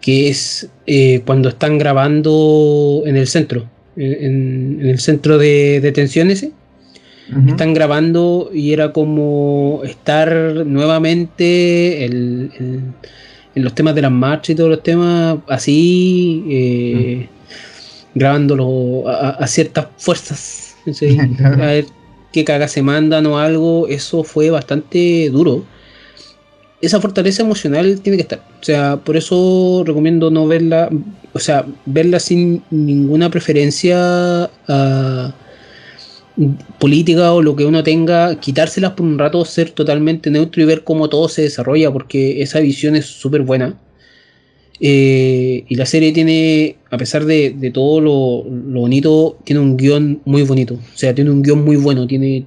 [0.00, 6.52] que es eh, cuando están grabando en el centro, en, el centro de detención ese.
[7.48, 10.32] Están grabando y era como estar
[10.64, 12.94] nuevamente en
[13.54, 17.28] los temas de las marchas y todos los temas así, eh,
[18.14, 20.76] grabándolo a, ciertas fuerzas.
[21.44, 21.86] a ver
[22.32, 25.64] qué caga se mandan o algo, eso fue bastante duro
[26.80, 28.40] esa fortaleza emocional tiene que estar.
[28.60, 30.90] O sea, por eso recomiendo no verla,
[31.32, 35.34] o sea, verla sin ninguna preferencia ah,
[36.78, 40.84] política o lo que uno tenga, quitárselas por un rato, ser totalmente neutro y ver
[40.84, 43.78] cómo todo se desarrolla, porque esa visión es súper buena.
[44.78, 50.20] Eh, y la serie tiene, a pesar de, todo lo, lo, bonito, tiene un guion
[50.26, 50.74] muy bonito.
[50.74, 52.06] O sea, tiene un guion muy bueno.
[52.06, 52.44] Tiene,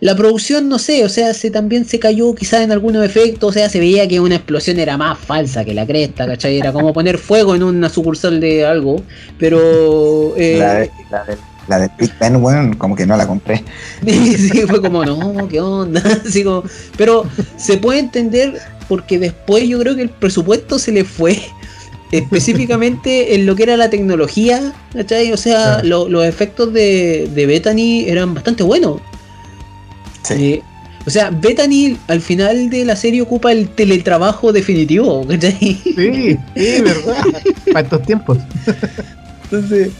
[0.00, 3.52] la producción, no sé, o sea, se, también se cayó quizás en algunos efectos, o
[3.52, 6.58] sea, se veía que una explosión era más falsa que la cresta, ¿cachai?
[6.58, 9.02] Era como poner fuego en una sucursal de algo,
[9.38, 10.36] pero...
[10.36, 11.36] Eh, la, de, la, de,
[11.68, 13.64] la de Big Ben, bueno, como que no la compré.
[14.06, 16.02] sí, fue como, no, ¿qué onda?
[16.26, 16.64] Así como,
[16.96, 17.24] pero
[17.56, 21.40] se puede entender porque después yo creo que el presupuesto se le fue
[22.12, 25.32] específicamente en lo que era la tecnología, ¿cachai?
[25.32, 29.00] O sea, los efectos de, de Bethany eran bastante buenos.
[30.30, 30.62] Eh,
[31.06, 36.36] o sea, Bethany al final de la serie ocupa el teletrabajo definitivo, Sí, sí,
[36.82, 37.24] verdad.
[37.72, 38.38] Para estos tiempos.
[39.44, 39.90] Entonces,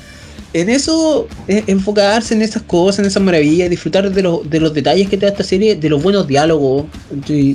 [0.61, 5.17] en eso, eh, enfocarse en esas cosas, en esas maravillas, disfrutar de, los detalles que
[5.17, 6.87] te da esta serie, de los buenos diálogos
[7.29, 7.55] y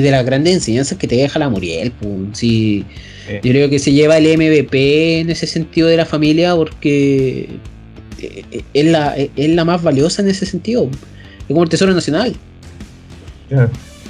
[0.00, 1.92] de, las grandes enseñanzas que te deja la Muriel.
[2.32, 2.84] Sí,
[3.42, 7.48] Yo creo que se lleva el MVP en ese sentido de la familia porque
[8.18, 10.90] eh, es la, es la más valiosa en ese sentido
[11.48, 12.34] es como el Tesoro Nacional.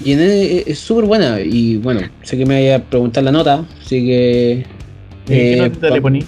[0.04, 1.40] Y es súper buena.
[1.40, 4.64] Y bueno, sé que me vaya a preguntar la nota, así que.
[5.26, 6.24] ¿Qué eh, nota le poní?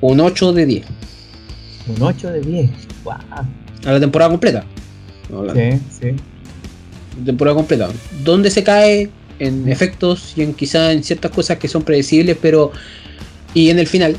[0.00, 0.86] Un 8 de 10.
[1.88, 2.70] Un 8 de 10.
[3.04, 3.14] Wow.
[3.14, 4.64] A la temporada completa.
[5.54, 6.16] Sí, sí.
[7.24, 7.88] Temporada completa.
[8.24, 9.10] ¿Dónde se cae?
[9.38, 12.72] En efectos y en quizá en ciertas cosas que son predecibles, pero.
[13.54, 14.16] Y en el final.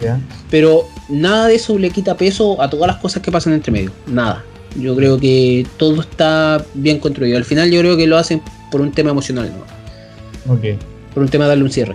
[0.00, 0.20] Ya.
[0.50, 3.92] Pero nada de eso le quita peso a todas las cosas que pasan entre medio.
[4.06, 4.42] Nada.
[4.76, 7.36] Yo creo que todo está bien construido.
[7.36, 8.42] Al final yo creo que lo hacen
[8.72, 10.52] por un tema emocional, ¿no?
[10.52, 10.80] Ok.
[11.14, 11.94] Por un tema de darle un cierre.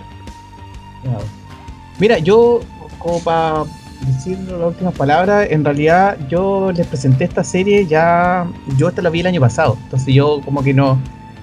[1.98, 2.60] Mira, yo,
[2.98, 3.64] como para
[4.06, 8.46] decir las últimas palabras, en realidad yo les presenté esta serie ya,
[8.76, 10.98] yo esta la vi el año pasado, entonces yo como que no,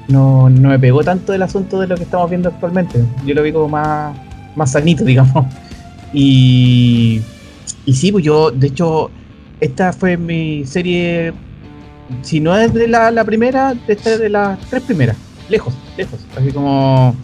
[0.08, 3.44] no, no me pegó tanto el asunto de lo que estamos viendo actualmente, yo lo
[3.44, 4.16] vi como más,
[4.56, 5.46] más sanito, digamos.
[6.14, 7.22] Y,
[7.86, 9.12] y sí, pues yo, de hecho,
[9.60, 11.34] esta fue mi serie,
[12.22, 15.18] si no es de la, primera, esta es de las tres primeras,
[15.50, 17.16] lejos, lejos, así como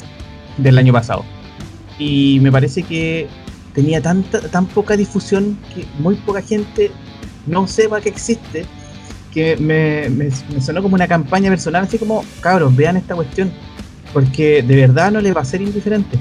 [0.58, 1.24] del año pasado.
[2.00, 3.28] Y me parece que
[3.74, 6.92] tenía tanta, tan poca difusión que muy poca gente
[7.46, 8.66] no sepa que existe,
[9.34, 10.32] que me,
[10.62, 13.52] sonó como una campaña personal, así como, cabros, vean esta cuestión,
[14.14, 16.18] porque de verdad no le va a ser indiferente.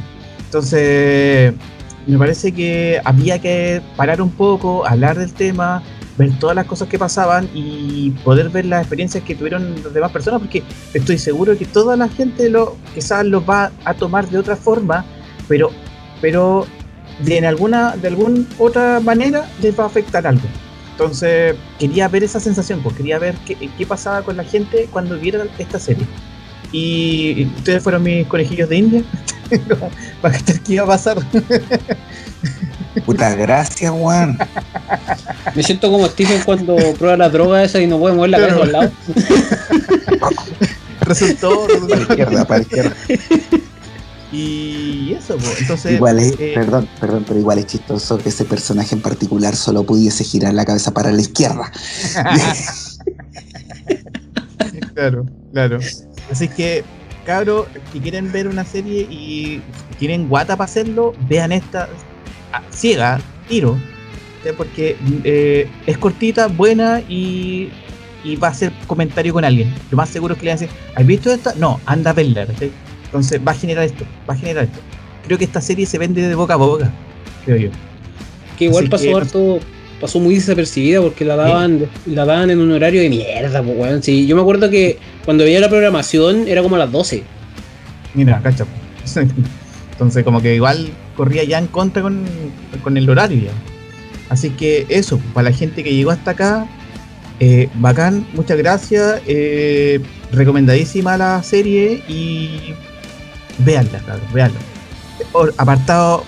[0.47, 1.55] Entonces,
[2.07, 5.83] me parece que había que parar un poco, hablar del tema,
[6.19, 10.11] ver todas las cosas que pasaban y poder ver las experiencias que tuvieron las demás
[10.11, 10.63] personas, porque
[10.95, 15.05] estoy seguro que toda la gente lo quizás lo va a tomar de otra forma,
[15.49, 15.71] pero,
[16.21, 16.67] pero
[17.21, 20.47] de en alguna, de alguna otra manera les va a afectar algo.
[20.93, 25.19] Entonces quería ver esa sensación, pues quería ver qué, qué pasaba con la gente cuando
[25.19, 26.07] vieran esta serie.
[26.71, 29.03] Y ustedes fueron mis conejillos de India
[30.21, 31.19] para ver qué iba a pasar.
[33.07, 34.39] Puta, gracias, Juan.
[35.55, 38.63] Me siento como Stephen cuando prueba la droga esa y no puede mover la cabeza
[38.63, 38.91] al lado.
[41.01, 42.97] resultó, Para la izquierda, para la izquierda.
[44.33, 45.93] Y eso, pues, entonces.
[45.93, 49.85] Igual es, eh, perdón, perdón, pero igual es chistoso que ese personaje en particular solo
[49.85, 51.71] pudiese girar la cabeza para la izquierda.
[54.95, 55.79] claro, claro.
[56.31, 56.83] Así que,
[57.27, 59.61] cabros, si quieren ver una serie y
[59.99, 61.91] tienen guata para hacerlo, vean esta
[62.53, 63.79] ah, ciega, tiro.
[64.57, 67.71] Porque eh, es cortita, buena y,
[68.25, 69.73] y va a hacer comentario con alguien.
[69.91, 71.55] Lo más seguro es que le van a decir, ¿has visto esta?
[71.55, 72.47] No, anda a verla.
[72.59, 72.73] ¿sí?
[73.13, 74.79] Entonces va a generar esto, va a generar esto.
[75.27, 76.91] Creo que esta serie se vende de boca a boca,
[77.45, 77.71] creo yo.
[78.59, 79.59] Que igual Así pasó que- harto,
[80.01, 84.03] pasó muy desapercibida porque la daban, la daban en un horario de mierda, pues weón.
[84.03, 87.23] Sí, yo me acuerdo que cuando veía la programación era como a las 12.
[88.15, 88.65] Mira, cacha.
[89.93, 92.25] Entonces, como que igual corría ya en contra con,
[92.83, 93.51] con el horario ya.
[94.31, 96.67] Así que eso, para la gente que llegó hasta acá,
[97.41, 99.21] eh, bacán, muchas gracias.
[99.27, 100.01] eh,
[100.33, 102.73] recomendadísima la serie y
[103.59, 104.59] véanla, claro, véanla.
[105.33, 106.25] Or- apartado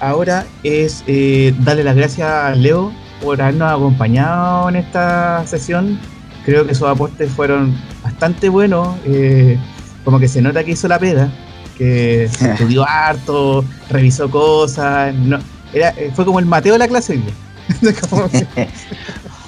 [0.00, 5.98] ahora es eh, darle las gracias a Leo por habernos acompañado en esta sesión.
[6.44, 8.96] Creo que sus aportes fueron bastante buenos.
[9.04, 9.58] eh,
[10.04, 11.28] como que se nota que hizo la pega,
[11.76, 15.12] que se estudió harto, revisó cosas.
[15.14, 15.38] No,
[15.72, 17.92] era, eh, fue como el Mateo de la clase hoy día.
[18.10, 18.46] Como que-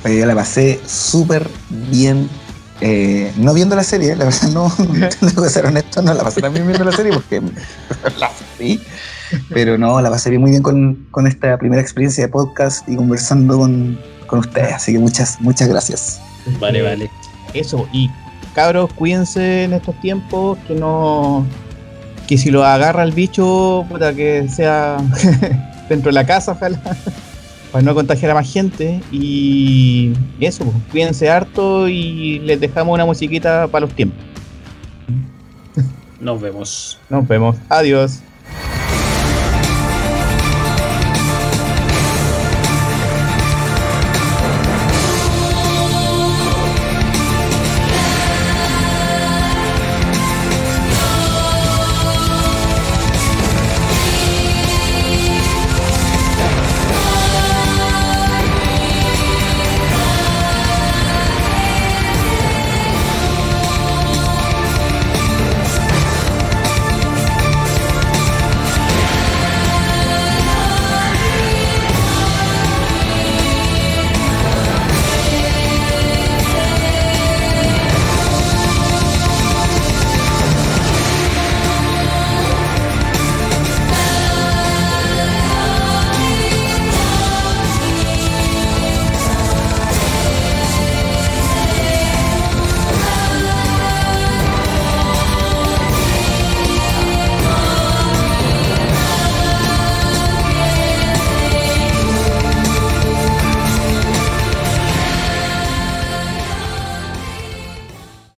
[0.04, 2.28] Oye, yo la pasé súper bien.
[2.80, 4.72] Eh, no viendo la serie, la verdad no,
[5.20, 7.40] tengo que ser honesto, no la pasé también viendo la serie porque
[8.18, 8.80] la vi.
[9.50, 12.96] Pero no, la pasé bien muy bien con, con esta primera experiencia de podcast y
[12.96, 14.72] conversando con, con ustedes.
[14.72, 16.20] Así que muchas, muchas gracias.
[16.58, 17.10] Vale, vale.
[17.52, 18.10] Eso, y
[18.54, 21.44] cabros, cuídense en estos tiempos, que no.
[22.26, 24.96] Que si lo agarra el bicho, puta, que sea
[25.90, 26.80] dentro de la casa, ojalá.
[27.72, 29.00] Para no contagiar a más gente.
[29.12, 34.18] Y eso, pues, cuídense harto y les dejamos una musiquita para los tiempos.
[36.20, 36.98] Nos vemos.
[37.08, 37.56] Nos vemos.
[37.68, 38.20] Adiós.